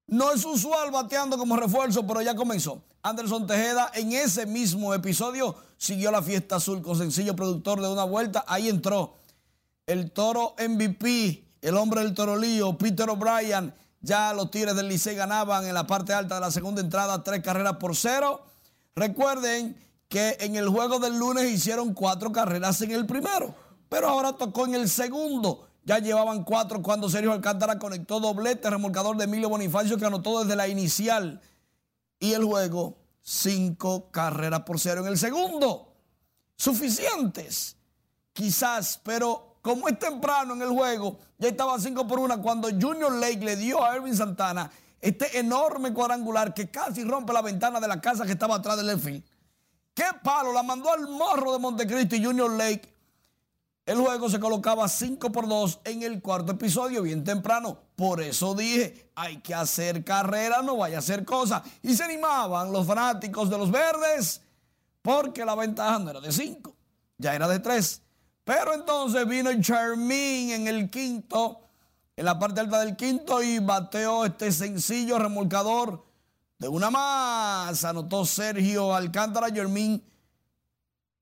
No 0.09 0.33
es 0.33 0.45
usual 0.45 0.93
bateando 0.93 1.37
como 1.37 1.57
refuerzo, 1.57 2.07
pero 2.07 2.23
ya 2.23 2.37
comenzó. 2.37 2.83
Anderson 3.03 3.47
Tejeda 3.47 3.91
en 3.95 4.13
ese 4.13 4.47
mismo 4.47 4.95
episodio 4.95 5.57
siguió 5.77 6.13
la 6.13 6.23
fiesta 6.23 6.57
azul 6.57 6.81
con 6.81 6.97
sencillo 6.97 7.35
productor 7.35 7.81
de 7.81 7.89
una 7.89 8.05
vuelta. 8.05 8.45
Ahí 8.47 8.69
entró 8.69 9.15
el 9.87 10.13
toro 10.13 10.55
MVP, 10.59 11.45
el 11.61 11.77
hombre 11.77 12.03
del 12.03 12.15
torolío, 12.15 12.79
Peter 12.79 13.09
O'Brien. 13.11 13.75
Ya 14.01 14.33
los 14.33 14.51
Tigres 14.53 14.77
del 14.77 14.89
Licey 14.89 15.17
ganaban 15.17 15.67
en 15.67 15.75
la 15.75 15.87
parte 15.87 16.13
alta 16.13 16.37
de 16.37 16.41
la 16.41 16.51
segunda 16.53 16.81
entrada 16.81 17.25
tres 17.25 17.43
carreras 17.43 17.77
por 17.79 17.97
cero. 17.97 18.45
Recuerden 18.95 19.77
que 20.09 20.37
en 20.39 20.55
el 20.55 20.69
juego 20.69 21.01
del 21.01 21.19
lunes 21.19 21.51
hicieron 21.51 21.95
cuatro 21.95 22.31
carreras 22.31 22.81
en 22.83 22.93
el 22.93 23.07
primero, 23.07 23.55
pero 23.89 24.09
ahora 24.09 24.33
tocó 24.33 24.67
en 24.67 24.77
el 24.77 24.89
segundo. 24.89 25.66
Ya 25.87 26.01
llevaban 26.01 26.43
cuatro 26.43 26.83
cuando 26.83 27.09
Sergio 27.09 27.31
Alcántara 27.31 27.79
conectó 27.79 28.19
doblete, 28.19 28.69
remolcador 28.69 29.17
de 29.17 29.23
Emilio 29.23 29.49
Bonifacio 29.49 29.97
que 29.97 30.05
anotó 30.05 30.43
desde 30.43 30.57
la 30.57 30.67
inicial. 30.67 31.41
Y 32.19 32.33
el 32.33 32.45
juego, 32.45 32.99
cinco 33.23 34.11
carreras 34.11 34.63
por 34.63 34.81
cero 34.81 35.03
en 35.03 35.07
el 35.07 35.17
segundo. 35.17 35.95
Suficientes, 36.57 37.77
quizás, 38.33 39.01
pero 39.05 39.59
como 39.63 39.87
es 39.87 39.97
temprano 39.97 40.55
en 40.55 40.63
el 40.63 40.71
juego, 40.71 41.21
ya 41.39 41.51
estaba 41.51 41.79
cinco 41.79 42.05
por 42.05 42.19
una 42.19 42.39
cuando 42.39 42.69
Junior 42.69 43.13
Lake 43.13 43.45
le 43.45 43.55
dio 43.55 43.85
a 43.85 43.95
Erwin 43.95 44.17
Santana 44.17 44.69
este 45.01 45.39
enorme 45.39 45.93
cuadrangular 45.93 46.53
que 46.53 46.69
casi 46.69 47.05
rompe 47.05 47.33
la 47.33 47.43
ventana 47.43 47.79
de 47.79 47.87
la 47.87 48.01
casa 48.01 48.27
que 48.27 48.33
estaba 48.33 48.57
atrás 48.57 48.77
del 48.77 48.89
Elfín. 48.89 49.25
¡Qué 49.95 50.05
palo! 50.25 50.53
La 50.53 50.65
mandó 50.65 50.91
al 50.93 51.07
morro 51.07 51.53
de 51.53 51.61
Montecristi 51.61 52.25
Junior 52.25 52.51
Lake. 52.51 52.96
El 53.87 53.99
juego 53.99 54.29
se 54.29 54.41
colocaba 54.41 54.89
5 54.89 55.31
por 55.31 55.47
2 55.47 55.81
en 55.85 56.03
el 56.03 56.21
cuarto 56.21 56.53
episodio, 56.53 57.03
bien 57.03 57.23
temprano. 57.23 57.79
Por 57.95 58.21
eso 58.21 58.53
dije, 58.53 59.13
hay 59.15 59.37
que 59.39 59.55
hacer 59.55 60.03
carrera, 60.03 60.61
no 60.61 60.77
vaya 60.77 60.97
a 60.97 60.99
hacer 60.99 61.25
cosas. 61.25 61.63
Y 61.83 61.95
se 61.95 62.03
animaban 62.03 62.73
los 62.73 62.85
fanáticos 62.85 63.49
de 63.49 63.57
los 63.57 63.71
verdes 63.71 64.43
porque 65.03 65.45
la 65.45 65.55
ventaja 65.55 66.01
no 66.01 66.11
era 66.11 66.21
de 66.21 66.33
5, 66.33 66.75
ya 67.17 67.37
era 67.37 67.47
de 67.47 67.61
3. 67.61 68.03
Pero 68.43 68.75
entonces 68.75 69.27
vino 69.29 69.51
Charmín 69.61 70.51
en 70.51 70.67
el 70.67 70.91
quinto, 70.91 71.61
en 72.17 72.25
la 72.25 72.37
parte 72.41 72.59
alta 72.61 72.81
del 72.81 72.97
quinto 72.97 73.41
y 73.41 73.61
bateó 73.61 74.25
este 74.25 74.51
sencillo 74.51 75.17
remolcador 75.17 76.05
de 76.59 76.67
una 76.67 76.91
más. 76.91 77.85
Anotó 77.85 78.25
Sergio 78.25 78.93
Alcántara 78.93 79.49
Germín. 79.49 80.03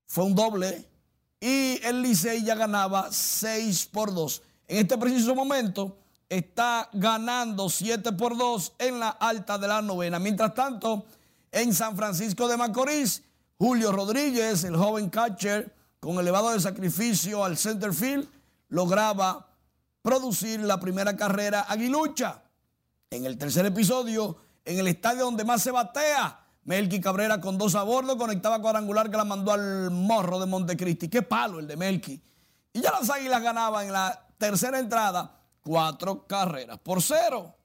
Fue 0.07 0.23
un 0.23 0.33
doble. 0.33 0.94
Y 1.39 1.79
el 1.83 2.01
Licey 2.01 2.43
ya 2.43 2.55
ganaba 2.55 3.11
6 3.11 3.89
por 3.91 4.13
2. 4.13 4.41
En 4.67 4.77
este 4.79 4.97
preciso 4.97 5.35
momento 5.35 5.97
está 6.29 6.89
ganando 6.93 7.69
7 7.69 8.13
por 8.13 8.37
2 8.37 8.73
en 8.79 8.99
la 8.99 9.09
alta 9.09 9.57
de 9.57 9.67
la 9.67 9.81
novena. 9.81 10.19
Mientras 10.19 10.53
tanto, 10.53 11.05
en 11.51 11.73
San 11.73 11.95
Francisco 11.95 12.47
de 12.47 12.57
Macorís, 12.57 13.23
Julio 13.57 13.91
Rodríguez, 13.91 14.63
el 14.63 14.75
joven 14.75 15.09
catcher, 15.09 15.73
con 15.99 16.19
elevado 16.19 16.51
de 16.51 16.59
sacrificio 16.59 17.43
al 17.43 17.57
center 17.57 17.93
field, 17.93 18.27
lograba 18.69 19.47
producir 20.01 20.59
la 20.59 20.79
primera 20.79 21.15
carrera 21.15 21.61
aguilucha. 21.61 22.43
En 23.09 23.25
el 23.25 23.37
tercer 23.37 23.65
episodio, 23.65 24.37
en 24.65 24.79
el 24.79 24.87
estadio 24.87 25.25
donde 25.25 25.43
más 25.43 25.61
se 25.61 25.71
batea, 25.71 26.44
Melqui 26.65 26.99
Cabrera 26.99 27.39
con 27.39 27.57
dos 27.57 27.75
a 27.75 27.83
bordo 27.83 28.17
conectaba 28.17 28.59
cuadrangular 28.59 29.09
que 29.09 29.17
la 29.17 29.23
mandó 29.23 29.51
al 29.51 29.91
morro 29.91 30.39
de 30.39 30.47
Montecristi. 30.47 31.07
Qué 31.09 31.21
palo 31.21 31.59
el 31.59 31.67
de 31.67 31.77
Melqui. 31.77 32.21
Y 32.73 32.81
ya 32.81 32.91
las 32.91 33.09
águilas 33.09 33.41
ganaban 33.41 33.85
en 33.85 33.93
la 33.93 34.27
tercera 34.37 34.79
entrada 34.79 35.39
cuatro 35.61 36.25
carreras 36.25 36.79
por 36.79 37.01
cero. 37.01 37.55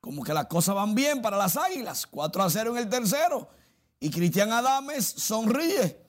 Como 0.00 0.22
que 0.22 0.32
las 0.32 0.46
cosas 0.46 0.76
van 0.76 0.94
bien 0.94 1.20
para 1.20 1.36
las 1.36 1.56
águilas. 1.56 2.06
4 2.06 2.42
a 2.42 2.50
0 2.50 2.70
en 2.70 2.76
el 2.78 2.88
tercero. 2.88 3.48
Y 4.00 4.10
Cristian 4.10 4.52
Adames 4.52 5.04
sonríe. 5.04 6.00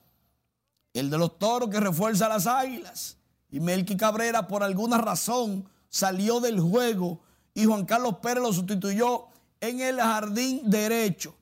El 0.92 1.10
de 1.10 1.18
los 1.18 1.38
toros 1.38 1.68
que 1.68 1.80
refuerza 1.80 2.28
las 2.28 2.46
águilas. 2.46 3.16
Y 3.50 3.58
Melqui 3.58 3.96
Cabrera, 3.96 4.46
por 4.46 4.62
alguna 4.62 4.98
razón, 4.98 5.68
salió 5.88 6.38
del 6.40 6.60
juego. 6.60 7.20
Y 7.52 7.64
Juan 7.64 7.84
Carlos 7.84 8.16
Pérez 8.22 8.42
lo 8.42 8.52
sustituyó 8.52 9.26
en 9.60 9.80
el 9.80 10.00
jardín 10.00 10.62
derecho. 10.64 11.34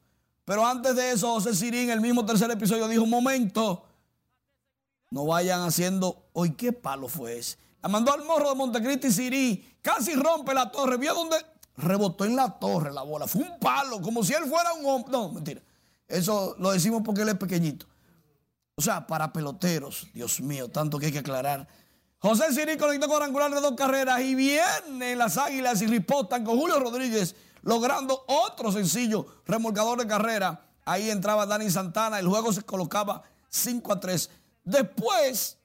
Pero 0.48 0.66
antes 0.66 0.96
de 0.96 1.10
eso, 1.10 1.34
José 1.34 1.54
Sirí 1.54 1.80
en 1.80 1.90
el 1.90 2.00
mismo 2.00 2.24
tercer 2.24 2.50
episodio 2.50 2.88
dijo, 2.88 3.02
un 3.02 3.10
momento, 3.10 3.84
no 5.10 5.26
vayan 5.26 5.60
haciendo, 5.60 6.30
hoy 6.32 6.52
qué 6.52 6.72
palo 6.72 7.06
fue 7.06 7.36
ese. 7.36 7.58
La 7.82 7.90
mandó 7.90 8.14
al 8.14 8.24
morro 8.24 8.48
de 8.48 8.54
Montecristi 8.54 9.12
Sirí, 9.12 9.76
casi 9.82 10.14
rompe 10.14 10.54
la 10.54 10.70
torre, 10.70 10.96
vio 10.96 11.12
donde 11.12 11.36
rebotó 11.76 12.24
en 12.24 12.34
la 12.34 12.58
torre 12.58 12.90
la 12.94 13.02
bola. 13.02 13.26
Fue 13.26 13.42
un 13.42 13.58
palo, 13.58 14.00
como 14.00 14.24
si 14.24 14.32
él 14.32 14.44
fuera 14.46 14.72
un 14.72 14.86
hombre. 14.86 15.12
No, 15.12 15.30
mentira. 15.30 15.60
Eso 16.08 16.56
lo 16.58 16.70
decimos 16.70 17.02
porque 17.04 17.20
él 17.20 17.28
es 17.28 17.36
pequeñito. 17.36 17.84
O 18.74 18.80
sea, 18.80 19.06
para 19.06 19.30
peloteros, 19.30 20.06
Dios 20.14 20.40
mío, 20.40 20.70
tanto 20.70 20.98
que 20.98 21.04
hay 21.04 21.12
que 21.12 21.18
aclarar. 21.18 21.68
José 22.20 22.54
Sirí 22.54 22.78
conectó 22.78 23.06
cuadrangular 23.06 23.50
de 23.50 23.60
dos 23.60 23.74
carreras 23.76 24.22
y 24.22 24.34
vienen 24.34 25.18
las 25.18 25.36
águilas 25.36 25.82
y 25.82 25.86
ripotan 25.88 26.42
con 26.42 26.58
Julio 26.58 26.80
Rodríguez 26.80 27.36
logrando 27.68 28.24
otro 28.26 28.72
sencillo 28.72 29.26
remolcador 29.44 29.98
de 29.98 30.06
carrera. 30.06 30.64
Ahí 30.86 31.10
entraba 31.10 31.44
Dani 31.44 31.70
Santana, 31.70 32.18
el 32.18 32.26
juego 32.26 32.50
se 32.50 32.62
colocaba 32.62 33.22
5 33.50 33.92
a 33.92 34.00
3. 34.00 34.30
Después, 34.64 35.58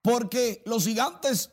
porque 0.00 0.62
los 0.64 0.84
gigantes 0.84 1.50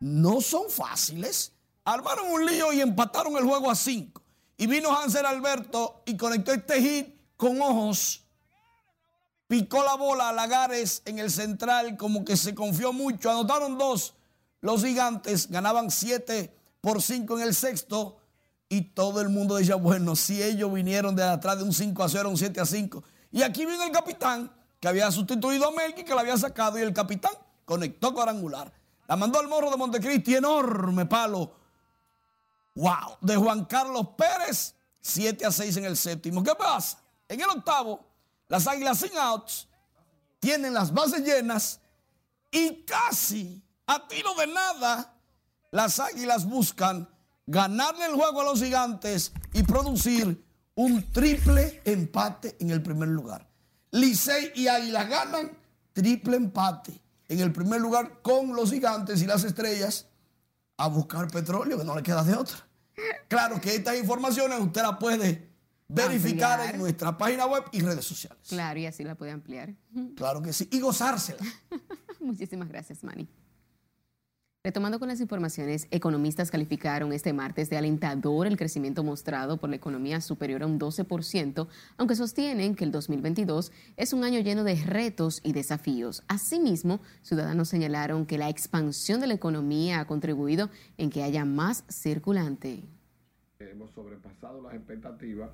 no 0.00 0.42
son 0.42 0.68
fáciles, 0.68 1.52
armaron 1.82 2.30
un 2.30 2.44
lío 2.44 2.74
y 2.74 2.82
empataron 2.82 3.34
el 3.38 3.44
juego 3.44 3.70
a 3.70 3.74
5. 3.74 4.20
Y 4.58 4.66
vino 4.66 4.94
Hansel 4.94 5.24
Alberto 5.24 6.02
y 6.04 6.18
conectó 6.18 6.52
este 6.52 6.82
hit 6.82 7.16
con 7.38 7.62
ojos. 7.62 8.22
Picó 9.46 9.82
la 9.82 9.94
bola 9.94 10.28
a 10.28 10.32
Lagares 10.34 11.00
en 11.06 11.18
el 11.18 11.30
central, 11.30 11.96
como 11.96 12.22
que 12.22 12.36
se 12.36 12.54
confió 12.54 12.92
mucho. 12.92 13.30
Anotaron 13.30 13.78
dos. 13.78 14.12
Los 14.60 14.84
gigantes 14.84 15.48
ganaban 15.48 15.90
7 15.90 16.54
por 16.82 17.00
5 17.00 17.38
en 17.38 17.44
el 17.44 17.54
sexto. 17.54 18.18
Y 18.68 18.82
todo 18.82 19.20
el 19.20 19.28
mundo 19.28 19.56
decía, 19.56 19.76
bueno, 19.76 20.16
si 20.16 20.42
ellos 20.42 20.72
vinieron 20.72 21.14
de 21.14 21.22
atrás 21.22 21.58
de 21.58 21.64
un 21.64 21.72
5 21.72 22.02
a 22.02 22.08
0 22.08 22.28
a 22.28 22.30
un 22.30 22.38
7 22.38 22.60
a 22.60 22.66
5. 22.66 23.04
Y 23.30 23.42
aquí 23.42 23.66
vino 23.66 23.82
el 23.82 23.92
capitán, 23.92 24.50
que 24.80 24.88
había 24.88 25.10
sustituido 25.10 25.68
a 25.68 25.72
Melqui, 25.72 26.04
que 26.04 26.14
la 26.14 26.22
había 26.22 26.36
sacado, 26.36 26.78
y 26.78 26.82
el 26.82 26.92
capitán 26.92 27.32
conectó 27.64 28.14
cuadrangular. 28.14 28.72
La 29.06 29.16
mandó 29.16 29.38
al 29.38 29.48
morro 29.48 29.70
de 29.70 29.76
Montecristi, 29.76 30.36
enorme 30.36 31.06
palo. 31.06 31.54
¡Wow! 32.74 33.18
De 33.20 33.36
Juan 33.36 33.66
Carlos 33.66 34.08
Pérez, 34.16 34.74
7 35.00 35.46
a 35.46 35.52
6 35.52 35.76
en 35.76 35.84
el 35.84 35.96
séptimo. 35.96 36.42
¿Qué 36.42 36.54
pasa? 36.54 36.98
En 37.28 37.40
el 37.40 37.48
octavo, 37.48 38.04
las 38.48 38.66
águilas 38.66 38.98
sin 38.98 39.16
outs 39.16 39.68
tienen 40.40 40.74
las 40.74 40.92
bases 40.92 41.22
llenas 41.24 41.80
y 42.50 42.82
casi 42.82 43.62
a 43.86 44.06
tiro 44.06 44.34
de 44.34 44.46
nada, 44.46 45.14
las 45.70 45.98
águilas 45.98 46.44
buscan 46.44 47.08
ganarle 47.46 48.06
el 48.06 48.14
juego 48.14 48.40
a 48.40 48.44
los 48.44 48.62
gigantes 48.62 49.32
y 49.52 49.62
producir 49.62 50.44
un 50.74 51.12
triple 51.12 51.80
empate 51.84 52.56
en 52.60 52.70
el 52.70 52.82
primer 52.82 53.08
lugar. 53.08 53.48
Licey 53.90 54.52
y 54.56 54.66
Águilas 54.66 55.08
ganan 55.08 55.50
triple 55.92 56.36
empate 56.36 57.00
en 57.28 57.40
el 57.40 57.52
primer 57.52 57.80
lugar 57.80 58.20
con 58.22 58.54
los 58.54 58.70
gigantes 58.70 59.22
y 59.22 59.26
las 59.26 59.44
estrellas 59.44 60.06
a 60.76 60.88
buscar 60.88 61.28
petróleo, 61.28 61.78
que 61.78 61.84
no 61.84 61.94
le 61.94 62.02
queda 62.02 62.24
de 62.24 62.34
otra. 62.34 62.56
Claro 63.28 63.60
que 63.60 63.76
estas 63.76 63.96
informaciones 63.96 64.58
usted 64.60 64.82
las 64.82 64.96
puede 64.98 65.48
verificar 65.88 66.60
en 66.68 66.78
nuestra 66.78 67.16
página 67.16 67.46
web 67.46 67.64
y 67.72 67.80
redes 67.80 68.04
sociales. 68.04 68.38
Claro, 68.48 68.80
y 68.80 68.86
así 68.86 69.04
la 69.04 69.14
puede 69.14 69.32
ampliar. 69.32 69.74
Claro 70.16 70.42
que 70.42 70.52
sí, 70.52 70.68
y 70.72 70.80
gozársela. 70.80 71.42
Muchísimas 72.20 72.68
gracias, 72.68 73.04
Manny. 73.04 73.28
Retomando 74.66 74.98
con 74.98 75.08
las 75.08 75.20
informaciones, 75.20 75.86
economistas 75.90 76.50
calificaron 76.50 77.12
este 77.12 77.34
martes 77.34 77.68
de 77.68 77.76
alentador 77.76 78.46
el 78.46 78.56
crecimiento 78.56 79.04
mostrado 79.04 79.58
por 79.58 79.68
la 79.68 79.76
economía 79.76 80.22
superior 80.22 80.62
a 80.62 80.66
un 80.66 80.80
12%, 80.80 81.68
aunque 81.98 82.14
sostienen 82.16 82.74
que 82.74 82.84
el 82.84 82.90
2022 82.90 83.72
es 83.98 84.14
un 84.14 84.24
año 84.24 84.40
lleno 84.40 84.64
de 84.64 84.76
retos 84.76 85.42
y 85.44 85.52
desafíos. 85.52 86.22
Asimismo, 86.28 87.00
ciudadanos 87.20 87.68
señalaron 87.68 88.24
que 88.24 88.38
la 88.38 88.48
expansión 88.48 89.20
de 89.20 89.26
la 89.26 89.34
economía 89.34 90.00
ha 90.00 90.06
contribuido 90.06 90.70
en 90.96 91.10
que 91.10 91.22
haya 91.22 91.44
más 91.44 91.84
circulante. 91.90 92.84
Hemos 93.58 93.90
sobrepasado 93.90 94.62
las 94.62 94.72
expectativas 94.72 95.50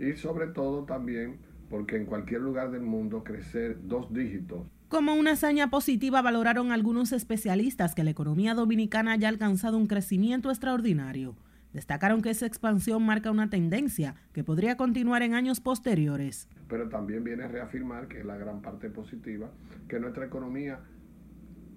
y 0.00 0.14
sobre 0.14 0.48
todo 0.48 0.82
también 0.82 1.38
porque 1.70 1.94
en 1.94 2.06
cualquier 2.06 2.40
lugar 2.40 2.72
del 2.72 2.82
mundo 2.82 3.22
crecer 3.22 3.78
dos 3.86 4.12
dígitos 4.12 4.62
como 4.88 5.14
una 5.14 5.32
hazaña 5.32 5.68
positiva 5.68 6.22
valoraron 6.22 6.72
algunos 6.72 7.12
especialistas 7.12 7.94
que 7.94 8.04
la 8.04 8.10
economía 8.10 8.54
dominicana 8.54 9.12
haya 9.12 9.28
alcanzado 9.28 9.76
un 9.76 9.86
crecimiento 9.86 10.48
extraordinario. 10.48 11.36
Destacaron 11.74 12.22
que 12.22 12.30
esa 12.30 12.46
expansión 12.46 13.04
marca 13.04 13.30
una 13.30 13.50
tendencia 13.50 14.14
que 14.32 14.44
podría 14.44 14.78
continuar 14.78 15.22
en 15.22 15.34
años 15.34 15.60
posteriores. 15.60 16.48
Pero 16.68 16.88
también 16.88 17.22
viene 17.22 17.44
a 17.44 17.48
reafirmar, 17.48 18.08
que 18.08 18.24
la 18.24 18.38
gran 18.38 18.62
parte 18.62 18.88
positiva, 18.88 19.50
que 19.88 20.00
nuestra 20.00 20.24
economía 20.24 20.80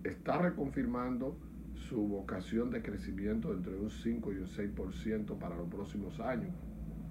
está 0.05 0.37
reconfirmando 0.37 1.37
su 1.89 2.07
vocación 2.07 2.69
de 2.69 2.81
crecimiento 2.81 3.51
entre 3.53 3.75
un 3.75 3.89
5 3.89 4.31
y 4.31 4.37
un 4.37 4.47
6% 4.47 5.37
para 5.37 5.57
los 5.57 5.67
próximos 5.67 6.17
años. 6.21 6.55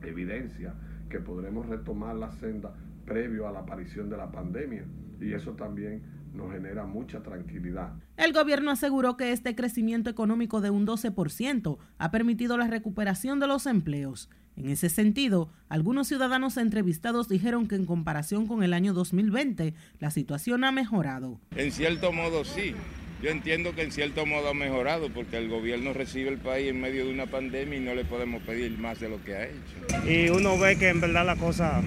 Evidencia 0.02 0.72
que 1.10 1.20
podremos 1.20 1.66
retomar 1.66 2.16
la 2.16 2.32
senda 2.32 2.74
previo 3.04 3.46
a 3.46 3.52
la 3.52 3.60
aparición 3.60 4.08
de 4.08 4.16
la 4.16 4.30
pandemia 4.32 4.84
y 5.20 5.32
eso 5.32 5.52
también 5.52 6.02
nos 6.34 6.52
genera 6.52 6.86
mucha 6.86 7.22
tranquilidad. 7.22 7.92
El 8.16 8.32
gobierno 8.32 8.70
aseguró 8.70 9.16
que 9.16 9.32
este 9.32 9.54
crecimiento 9.54 10.10
económico 10.10 10.60
de 10.60 10.70
un 10.70 10.86
12% 10.86 11.78
ha 11.98 12.10
permitido 12.10 12.56
la 12.56 12.68
recuperación 12.68 13.40
de 13.40 13.46
los 13.46 13.66
empleos. 13.66 14.30
En 14.56 14.68
ese 14.68 14.88
sentido, 14.88 15.50
algunos 15.68 16.08
ciudadanos 16.08 16.56
entrevistados 16.56 17.28
dijeron 17.28 17.66
que 17.66 17.76
en 17.76 17.86
comparación 17.86 18.46
con 18.46 18.62
el 18.62 18.74
año 18.74 18.92
2020, 18.92 19.74
la 19.98 20.10
situación 20.10 20.64
ha 20.64 20.72
mejorado. 20.72 21.40
En 21.56 21.72
cierto 21.72 22.12
modo 22.12 22.44
sí. 22.44 22.74
Yo 23.22 23.28
entiendo 23.28 23.74
que 23.74 23.82
en 23.82 23.92
cierto 23.92 24.24
modo 24.24 24.48
ha 24.48 24.54
mejorado 24.54 25.10
porque 25.10 25.36
el 25.36 25.50
gobierno 25.50 25.92
recibe 25.92 26.30
el 26.30 26.38
país 26.38 26.70
en 26.70 26.80
medio 26.80 27.04
de 27.04 27.12
una 27.12 27.26
pandemia 27.26 27.76
y 27.76 27.80
no 27.80 27.94
le 27.94 28.04
podemos 28.06 28.42
pedir 28.42 28.78
más 28.78 28.98
de 28.98 29.10
lo 29.10 29.22
que 29.22 29.34
ha 29.34 29.44
hecho. 29.44 30.08
Y 30.08 30.30
uno 30.30 30.58
ve 30.58 30.78
que 30.78 30.88
en 30.88 31.02
verdad 31.02 31.26
la 31.26 31.36
cosa, 31.36 31.82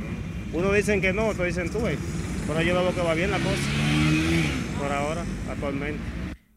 uno 0.54 0.72
dicen 0.72 1.02
que 1.02 1.12
no, 1.12 1.28
otros 1.28 1.48
dicen 1.48 1.72
tú, 1.72 1.80
pero 2.48 2.62
yo 2.62 2.74
veo 2.74 2.94
que 2.94 3.02
va 3.02 3.14
bien 3.14 3.32
la 3.32 3.38
cosa 3.38 3.56
por 4.80 4.92
ahora, 4.92 5.24
actualmente. 5.50 6.00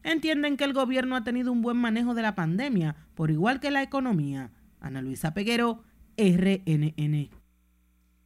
Entienden 0.03 0.57
que 0.57 0.63
el 0.63 0.73
gobierno 0.73 1.15
ha 1.15 1.23
tenido 1.23 1.51
un 1.51 1.61
buen 1.61 1.77
manejo 1.77 2.13
de 2.13 2.21
la 2.21 2.35
pandemia, 2.35 2.95
por 3.15 3.31
igual 3.31 3.59
que 3.59 3.71
la 3.71 3.83
economía. 3.83 4.51
Ana 4.79 5.01
Luisa 5.01 5.33
Peguero, 5.33 5.83
RNN. 6.17 7.29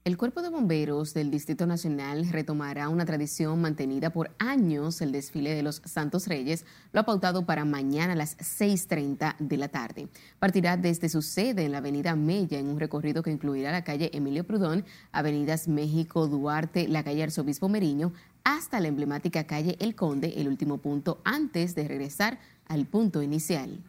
El 0.04 0.18
Cuerpo 0.18 0.42
de 0.42 0.50
Bomberos 0.50 1.14
del 1.14 1.30
Distrito 1.30 1.68
Nacional 1.68 2.28
retomará 2.32 2.90
una 2.90 3.06
tradición 3.06 3.62
mantenida 3.62 4.10
por 4.10 4.32
años, 4.40 5.00
el 5.00 5.12
desfile 5.12 5.54
de 5.54 5.62
los 5.62 5.84
Santos 5.86 6.28
Reyes, 6.28 6.66
lo 6.92 7.02
ha 7.02 7.06
pautado 7.06 7.46
para 7.46 7.66
mañana 7.66 8.14
a 8.14 8.16
las 8.16 8.36
6.30 8.40 9.38
de 9.38 9.58
la 9.58 9.68
tarde. 9.68 10.08
Partirá 10.40 10.76
desde 10.76 11.08
su 11.08 11.22
sede 11.22 11.66
en 11.66 11.74
la 11.74 11.78
Avenida 11.78 12.16
Mella 12.16 12.58
en 12.58 12.70
un 12.70 12.80
recorrido 12.80 13.22
que 13.22 13.30
incluirá 13.30 13.72
la 13.72 13.84
calle 13.84 14.10
Emilio 14.12 14.44
Prudón, 14.44 14.86
Avenidas 15.12 15.68
México, 15.68 16.26
Duarte, 16.26 16.88
la 16.88 17.04
calle 17.04 17.22
Arzobispo 17.22 17.70
Meriño, 17.70 18.12
hasta 18.44 18.80
la 18.80 18.88
emblemática 18.88 19.46
calle 19.46 19.78
El 19.80 19.94
Conde, 19.94 20.34
el 20.38 20.48
último 20.48 20.80
punto 20.80 21.22
antes 21.26 21.76
de 21.76 21.88
regresar 21.88 22.40
al 22.66 22.88
punto 22.88 23.22
inicial. 23.22 23.84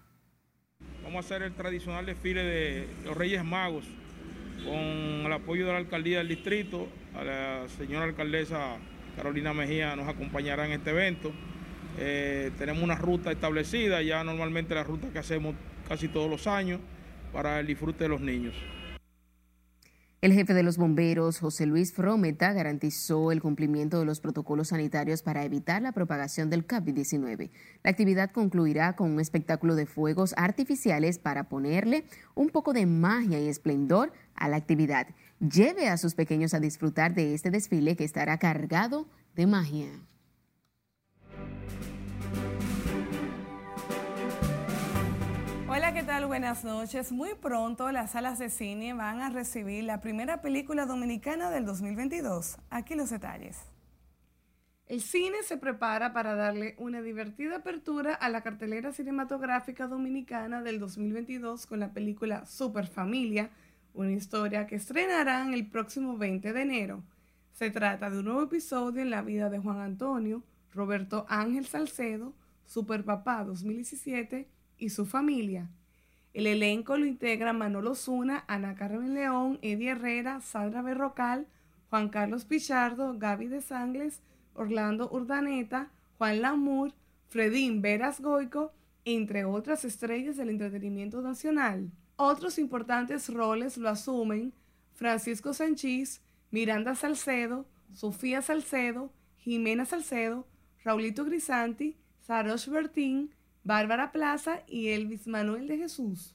Vamos 1.03 1.25
a 1.25 1.27
hacer 1.27 1.43
el 1.43 1.55
tradicional 1.55 2.05
desfile 2.05 2.45
de 2.45 2.89
los 3.07 3.17
Reyes 3.17 3.43
Magos 3.43 3.87
con 4.65 5.27
el 5.27 5.33
apoyo 5.33 5.67
de 5.67 5.73
la 5.73 5.79
alcaldía 5.79 6.19
del 6.19 6.29
distrito, 6.29 6.89
a 7.15 7.25
la 7.25 7.69
señora 7.69 8.05
alcaldesa 8.05 8.77
Carolina 9.17 9.53
Mejía 9.53 9.95
nos 9.97 10.09
acompañará 10.09 10.67
en 10.67 10.73
este 10.73 10.91
evento. 10.91 11.33
Eh, 11.99 12.51
tenemos 12.59 12.83
una 12.83 12.95
ruta 12.95 13.31
establecida, 13.31 14.03
ya 14.03 14.25
normalmente 14.25 14.75
la 14.75 14.85
ruta 14.85 15.09
que 15.13 15.19
hacemos 15.19 15.55
casi 15.89 16.09
todos 16.09 16.31
los 16.31 16.47
años 16.47 16.81
para 17.33 17.61
el 17.61 17.67
disfrute 17.67 18.05
de 18.05 18.09
los 18.09 18.21
niños. 18.21 18.55
El 20.23 20.33
jefe 20.33 20.55
de 20.55 20.63
los 20.63 20.77
bomberos, 20.77 21.41
José 21.41 21.67
Luis 21.67 21.93
Frometa, 21.93 22.53
garantizó 22.53 23.33
el 23.33 23.43
cumplimiento 23.43 23.99
de 23.99 24.05
los 24.05 24.21
protocolos 24.21 24.69
sanitarios 24.69 25.21
para 25.21 25.45
evitar 25.45 25.83
la 25.83 25.91
propagación 25.91 26.49
del 26.49 26.65
COVID-19. 26.65 27.51
La 27.83 27.91
actividad 27.91 28.31
concluirá 28.31 28.95
con 28.95 29.11
un 29.11 29.19
espectáculo 29.19 29.75
de 29.75 29.87
fuegos 29.87 30.33
artificiales 30.37 31.19
para 31.19 31.49
ponerle 31.49 32.05
un 32.37 32.51
poco 32.51 32.73
de 32.73 32.87
magia 32.87 33.41
y 33.41 33.49
esplendor 33.49 34.13
a 34.37 34.49
la 34.49 34.59
actividad. 34.59 35.09
Lleve 35.41 35.89
a 35.89 35.97
sus 35.97 36.15
pequeños 36.15 36.55
a 36.55 36.61
disfrutar 36.61 37.15
de 37.15 37.35
este 37.35 37.51
desfile 37.51 37.97
que 37.97 38.05
estará 38.05 38.39
cargado 38.39 39.09
de 39.35 39.49
magia. 39.49 39.89
Hola, 45.75 45.95
¿qué 45.95 46.03
tal? 46.03 46.27
Buenas 46.27 46.65
noches. 46.65 47.13
Muy 47.13 47.31
pronto 47.35 47.91
las 47.93 48.11
salas 48.11 48.39
de 48.39 48.51
cine 48.51 48.93
van 48.93 49.23
a 49.23 49.31
recibir 49.31 49.85
la 49.85 50.03
primera 50.03 50.43
película 50.43 50.85
dominicana 50.85 51.49
del 51.49 51.65
2022. 51.65 52.59
Aquí 52.69 52.95
los 52.95 53.09
detalles. 53.09 53.59
El 54.85 55.01
cine 55.01 55.39
se 55.43 55.57
prepara 55.57 56.13
para 56.13 56.35
darle 56.35 56.75
una 56.77 57.01
divertida 57.01 57.57
apertura 57.57 58.13
a 58.13 58.29
la 58.29 58.43
cartelera 58.43 58.93
cinematográfica 58.93 59.87
dominicana 59.87 60.61
del 60.63 60.79
2022 60.79 61.65
con 61.65 61.81
la 61.81 61.95
película 61.95 62.45
Super 62.45 62.87
Familia, 62.87 63.49
una 63.95 64.13
historia 64.13 64.67
que 64.67 64.75
estrenarán 64.75 65.55
el 65.55 65.71
próximo 65.71 66.19
20 66.19 66.53
de 66.53 66.61
enero. 66.61 67.03
Se 67.55 67.71
trata 67.71 68.11
de 68.11 68.19
un 68.19 68.27
nuevo 68.27 68.43
episodio 68.43 69.01
en 69.01 69.09
la 69.09 69.23
vida 69.23 69.49
de 69.49 69.59
Juan 69.59 69.81
Antonio, 69.81 70.43
Roberto 70.71 71.25
Ángel 71.31 71.65
Salcedo, 71.65 72.35
Super 72.67 73.07
Papá 73.07 73.43
2017 73.45 74.51
y 74.83 74.91
su 74.91 75.07
familia. 75.07 75.71
El 76.35 76.47
elenco 76.47 76.97
lo 76.97 77.07
integra 77.07 77.53
Manolo 77.53 77.95
Zuna, 77.95 78.45
Ana 78.49 78.75
Carmen 78.75 79.15
León, 79.15 79.59
Eddie 79.63 79.91
Herrera, 79.91 80.41
Sandra 80.41 80.83
Berrocal, 80.83 81.47
Juan 81.91 82.09
Carlos 82.09 82.45
Pichardo, 82.45 83.19
Gaby 83.19 83.47
de 83.47 83.61
Sangles, 83.61 84.21
Orlando 84.55 85.11
Urdaneta, 85.11 85.91
Juan 86.19 86.43
Lamour, 86.43 86.93
Fredín 87.29 87.83
Veras 87.83 88.21
Goico, 88.21 88.73
entre 89.05 89.45
otras 89.45 89.85
estrellas 89.85 90.37
del 90.37 90.51
entretenimiento 90.51 91.21
nacional. 91.23 91.91
Otros 92.17 92.59
importantes 92.59 93.33
roles 93.33 93.77
lo 93.77 93.89
asumen 93.89 94.53
Francisco 94.95 95.53
Sanchís, 95.55 96.23
Miranda 96.51 96.95
Salcedo, 96.95 97.67
Sofía 97.93 98.43
Salcedo, 98.43 99.11
Jimena 99.39 99.85
Salcedo, 99.85 100.47
Raulito 100.85 101.25
Grisanti, 101.25 101.97
Sarosh 102.21 102.69
Bertín, 102.69 103.35
Bárbara 103.65 104.11
Plaza 104.11 104.63
y 104.67 104.89
Elvis 104.89 105.29
Manuel 105.29 105.69
de 105.69 105.79
Jesús. 105.79 106.35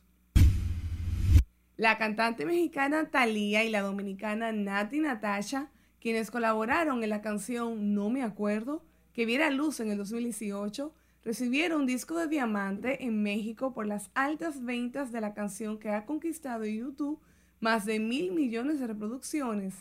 La 1.76 1.98
cantante 1.98 2.46
mexicana 2.46 3.10
Thalía 3.10 3.64
y 3.66 3.70
la 3.70 3.82
dominicana 3.82 4.54
Nati 4.54 5.00
Natasha, 5.00 5.70
quienes 6.00 6.32
colaboraron 6.32 7.04
en 7.04 7.10
la 7.10 7.22
canción 7.22 7.94
No 7.94 8.10
me 8.10 8.24
acuerdo, 8.24 8.84
que 9.14 9.26
viera 9.26 9.50
luz 9.50 9.80
en 9.82 9.92
el 9.92 9.98
2018, 9.98 10.94
recibieron 11.24 11.82
un 11.82 11.86
disco 11.86 12.18
de 12.18 12.28
diamante 12.28 13.04
en 13.04 13.22
México 13.22 13.74
por 13.74 13.86
las 13.86 14.10
altas 14.14 14.64
ventas 14.64 15.12
de 15.12 15.20
la 15.20 15.34
canción 15.34 15.78
que 15.80 15.90
ha 15.90 16.06
conquistado 16.06 16.64
en 16.64 16.78
YouTube 16.78 17.20
más 17.60 17.86
de 17.86 18.00
mil 18.00 18.32
millones 18.32 18.80
de 18.80 18.88
reproducciones. 18.88 19.76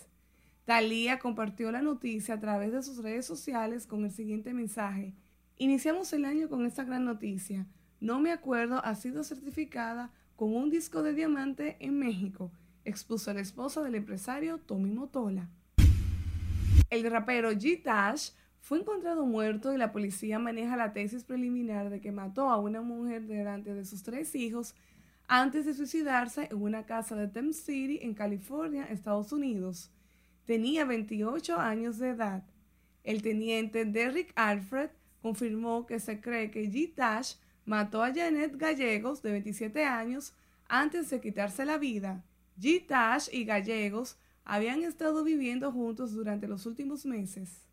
Thalía 0.64 1.20
compartió 1.20 1.70
la 1.70 1.80
noticia 1.80 2.34
a 2.34 2.40
través 2.40 2.72
de 2.72 2.82
sus 2.82 2.99
redes 2.99 3.24
sociales 3.24 3.86
con 3.86 4.05
el 4.05 4.11
siguiente 4.11 4.53
mensaje. 4.53 5.14
Iniciamos 5.59 6.12
el 6.12 6.26
año 6.26 6.50
con 6.50 6.66
esta 6.66 6.84
gran 6.84 7.07
noticia. 7.07 7.66
No 7.98 8.20
me 8.20 8.30
acuerdo 8.30 8.84
ha 8.84 8.94
sido 8.94 9.24
certificada 9.24 10.12
con 10.36 10.54
un 10.54 10.68
disco 10.68 11.02
de 11.02 11.14
diamante 11.14 11.78
en 11.80 11.98
México, 11.98 12.52
expuso 12.84 13.32
la 13.32 13.40
esposa 13.40 13.82
del 13.82 13.94
empresario 13.94 14.59
Tommy 14.59 14.90
Motola. 14.90 15.48
El 16.90 17.11
rapero 17.11 17.52
G-Tash 17.52 18.32
fue 18.61 18.80
encontrado 18.80 19.24
muerto 19.24 19.72
y 19.72 19.78
la 19.78 19.92
policía 19.92 20.38
maneja 20.38 20.76
la 20.76 20.92
tesis 20.92 21.24
preliminar 21.24 21.88
de 21.88 22.02
que 22.02 22.12
mató 22.12 22.50
a 22.50 22.59
una 22.59 22.82
mujer 22.82 23.26
delante 23.26 23.72
de 23.72 23.86
sus 23.86 24.02
tres 24.02 24.34
hijos 24.34 24.74
antes 25.26 25.64
de 25.64 25.72
suicidarse 25.72 26.48
en 26.50 26.61
una 26.61 26.84
casa 26.84 27.16
de 27.16 27.28
Thames 27.28 27.64
City, 27.64 27.98
en 28.02 28.12
California, 28.12 28.84
Estados 28.84 29.32
Unidos. 29.32 29.90
Tenía 30.44 30.84
28 30.84 31.59
años 31.59 31.96
de 31.98 32.11
edad. 32.11 32.44
El 33.04 33.22
teniente 33.22 33.86
Derrick 33.86 34.32
Alfred 34.36 34.90
confirmó 35.27 35.87
que 35.87 35.99
se 35.99 36.20
cree 36.20 36.53
que 36.53 36.70
G. 36.70 36.95
Tash 36.95 37.35
mató 37.64 38.05
a 38.05 38.14
Janet 38.14 38.57
Gallegos, 38.57 39.22
de 39.22 39.33
27 39.33 39.85
años, 39.85 40.33
antes 40.68 41.11
de 41.11 41.20
quitarse 41.20 41.64
la 41.64 41.79
vida. 41.79 42.22
G. 42.61 42.87
Tash 42.87 43.29
y 43.33 43.45
Gallegos 43.45 44.18
habían 44.45 44.85
estado 44.85 45.24
viviendo 45.24 45.72
juntos 45.72 46.12
durante 46.12 46.47
los 46.47 46.64
últimos 46.64 47.05
meses. 47.07 47.66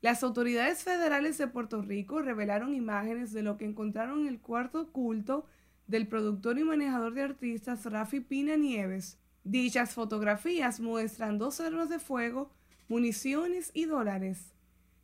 Las 0.00 0.22
autoridades 0.22 0.84
federales 0.84 1.36
de 1.36 1.48
Puerto 1.48 1.82
Rico 1.82 2.22
revelaron 2.22 2.76
imágenes 2.76 3.32
de 3.32 3.42
lo 3.42 3.56
que 3.56 3.64
encontraron 3.64 4.20
en 4.20 4.28
el 4.28 4.38
cuarto 4.38 4.82
oculto 4.82 5.46
del 5.88 6.06
productor 6.06 6.60
y 6.60 6.62
manejador 6.62 7.14
de 7.14 7.22
artistas 7.22 7.84
Rafi 7.86 8.20
Pina 8.20 8.54
Nieves. 8.54 9.18
Dichas 9.42 9.94
fotografías 9.94 10.78
muestran 10.78 11.38
dos 11.38 11.60
armas 11.60 11.88
de 11.88 11.98
fuego, 11.98 12.52
municiones 12.86 13.72
y 13.74 13.86
dólares. 13.86 14.52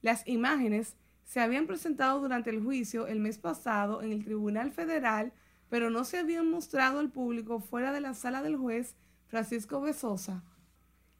Las 0.05 0.29
imágenes 0.29 0.97
se 1.25 1.41
habían 1.41 1.67
presentado 1.67 2.21
durante 2.21 2.51
el 2.51 2.63
juicio 2.63 3.07
el 3.07 3.21
mes 3.21 3.39
pasado 3.39 4.03
en 4.03 4.13
el 4.13 4.23
Tribunal 4.23 4.71
Federal, 4.71 5.33
pero 5.71 5.89
no 5.89 6.05
se 6.05 6.19
habían 6.19 6.51
mostrado 6.51 6.99
al 6.99 7.11
público 7.11 7.59
fuera 7.59 7.91
de 7.91 8.03
la 8.03 8.13
sala 8.13 8.43
del 8.43 8.59
juez 8.59 8.97
Francisco 9.29 9.81
Besosa. 9.81 10.45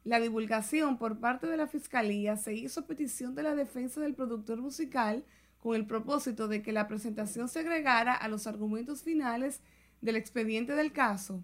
La 0.03 0.19
divulgación 0.19 0.99
por 0.99 1.19
parte 1.19 1.47
de 1.47 1.57
la 1.57 1.65
Fiscalía 1.65 2.37
se 2.37 2.53
hizo 2.53 2.81
a 2.81 2.85
petición 2.85 3.33
de 3.33 3.41
la 3.41 3.55
defensa 3.55 4.01
del 4.01 4.13
productor 4.13 4.61
musical 4.61 5.25
con 5.57 5.75
el 5.75 5.87
propósito 5.87 6.47
de 6.47 6.61
que 6.61 6.71
la 6.71 6.87
presentación 6.87 7.49
se 7.49 7.61
agregara 7.61 8.13
a 8.13 8.27
los 8.27 8.45
argumentos 8.45 9.01
finales 9.01 9.61
del 10.01 10.15
expediente 10.15 10.73
del 10.75 10.93
caso. 10.93 11.43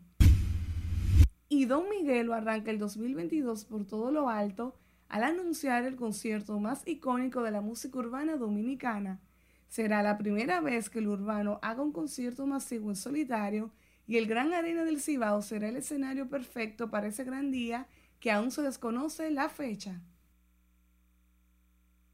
Y 1.49 1.65
Don 1.65 1.89
Miguelo 1.89 2.35
arranca 2.35 2.69
el 2.69 2.77
2022 2.77 3.65
por 3.65 3.87
todo 3.87 4.11
lo 4.11 4.29
alto 4.29 4.77
al 5.11 5.25
anunciar 5.25 5.83
el 5.83 5.97
concierto 5.97 6.57
más 6.61 6.87
icónico 6.87 7.43
de 7.43 7.51
la 7.51 7.59
música 7.59 7.99
urbana 7.99 8.37
dominicana. 8.37 9.19
Será 9.67 10.01
la 10.03 10.17
primera 10.17 10.61
vez 10.61 10.89
que 10.89 10.99
el 10.99 11.09
urbano 11.09 11.59
haga 11.61 11.83
un 11.83 11.91
concierto 11.91 12.47
masivo 12.47 12.89
en 12.89 12.95
solitario 12.95 13.71
y 14.07 14.15
el 14.15 14.25
Gran 14.25 14.53
Arena 14.53 14.85
del 14.85 15.01
Cibao 15.01 15.41
será 15.41 15.67
el 15.67 15.75
escenario 15.75 16.29
perfecto 16.29 16.89
para 16.89 17.07
ese 17.07 17.25
gran 17.25 17.51
día 17.51 17.87
que 18.21 18.31
aún 18.31 18.51
se 18.51 18.61
desconoce 18.61 19.29
la 19.31 19.49
fecha. 19.49 19.99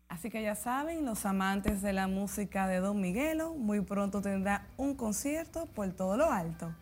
Así 0.07 0.31
que 0.31 0.41
ya 0.41 0.55
saben, 0.55 1.05
los 1.05 1.23
amantes 1.27 1.83
de 1.83 1.93
la 1.93 2.07
música 2.07 2.67
de 2.67 2.79
Don 2.79 2.99
Miguelo, 2.99 3.53
muy 3.53 3.81
pronto 3.81 4.21
tendrá 4.21 4.67
un 4.75 4.95
concierto 4.95 5.67
por 5.67 5.91
todo 5.93 6.17
lo 6.17 6.31
alto. 6.31 6.73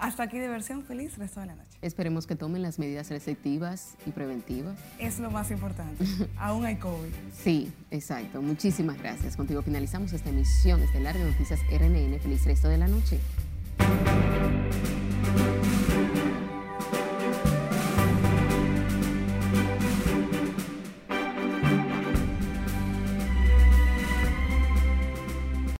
Hasta 0.00 0.22
aquí 0.22 0.38
diversión 0.38 0.82
feliz, 0.82 1.18
resto 1.18 1.40
de 1.40 1.46
la 1.46 1.56
noche. 1.56 1.76
Esperemos 1.82 2.26
que 2.26 2.34
tomen 2.34 2.62
las 2.62 2.78
medidas 2.78 3.10
restrictivas 3.10 3.96
y 4.06 4.12
preventivas. 4.12 4.78
Es 4.98 5.18
lo 5.20 5.30
más 5.30 5.50
importante. 5.50 6.04
Aún 6.38 6.64
hay 6.64 6.76
COVID. 6.76 7.10
Sí, 7.36 7.70
exacto. 7.90 8.40
Muchísimas 8.40 8.96
gracias. 8.98 9.36
Contigo 9.36 9.60
finalizamos 9.60 10.14
esta 10.14 10.30
emisión 10.30 10.80
estelar 10.80 11.18
de 11.18 11.30
Noticias 11.30 11.60
RNN. 11.70 12.18
Feliz 12.18 12.46
resto 12.46 12.68
de 12.68 12.78
la 12.78 12.88
noche. 12.88 13.20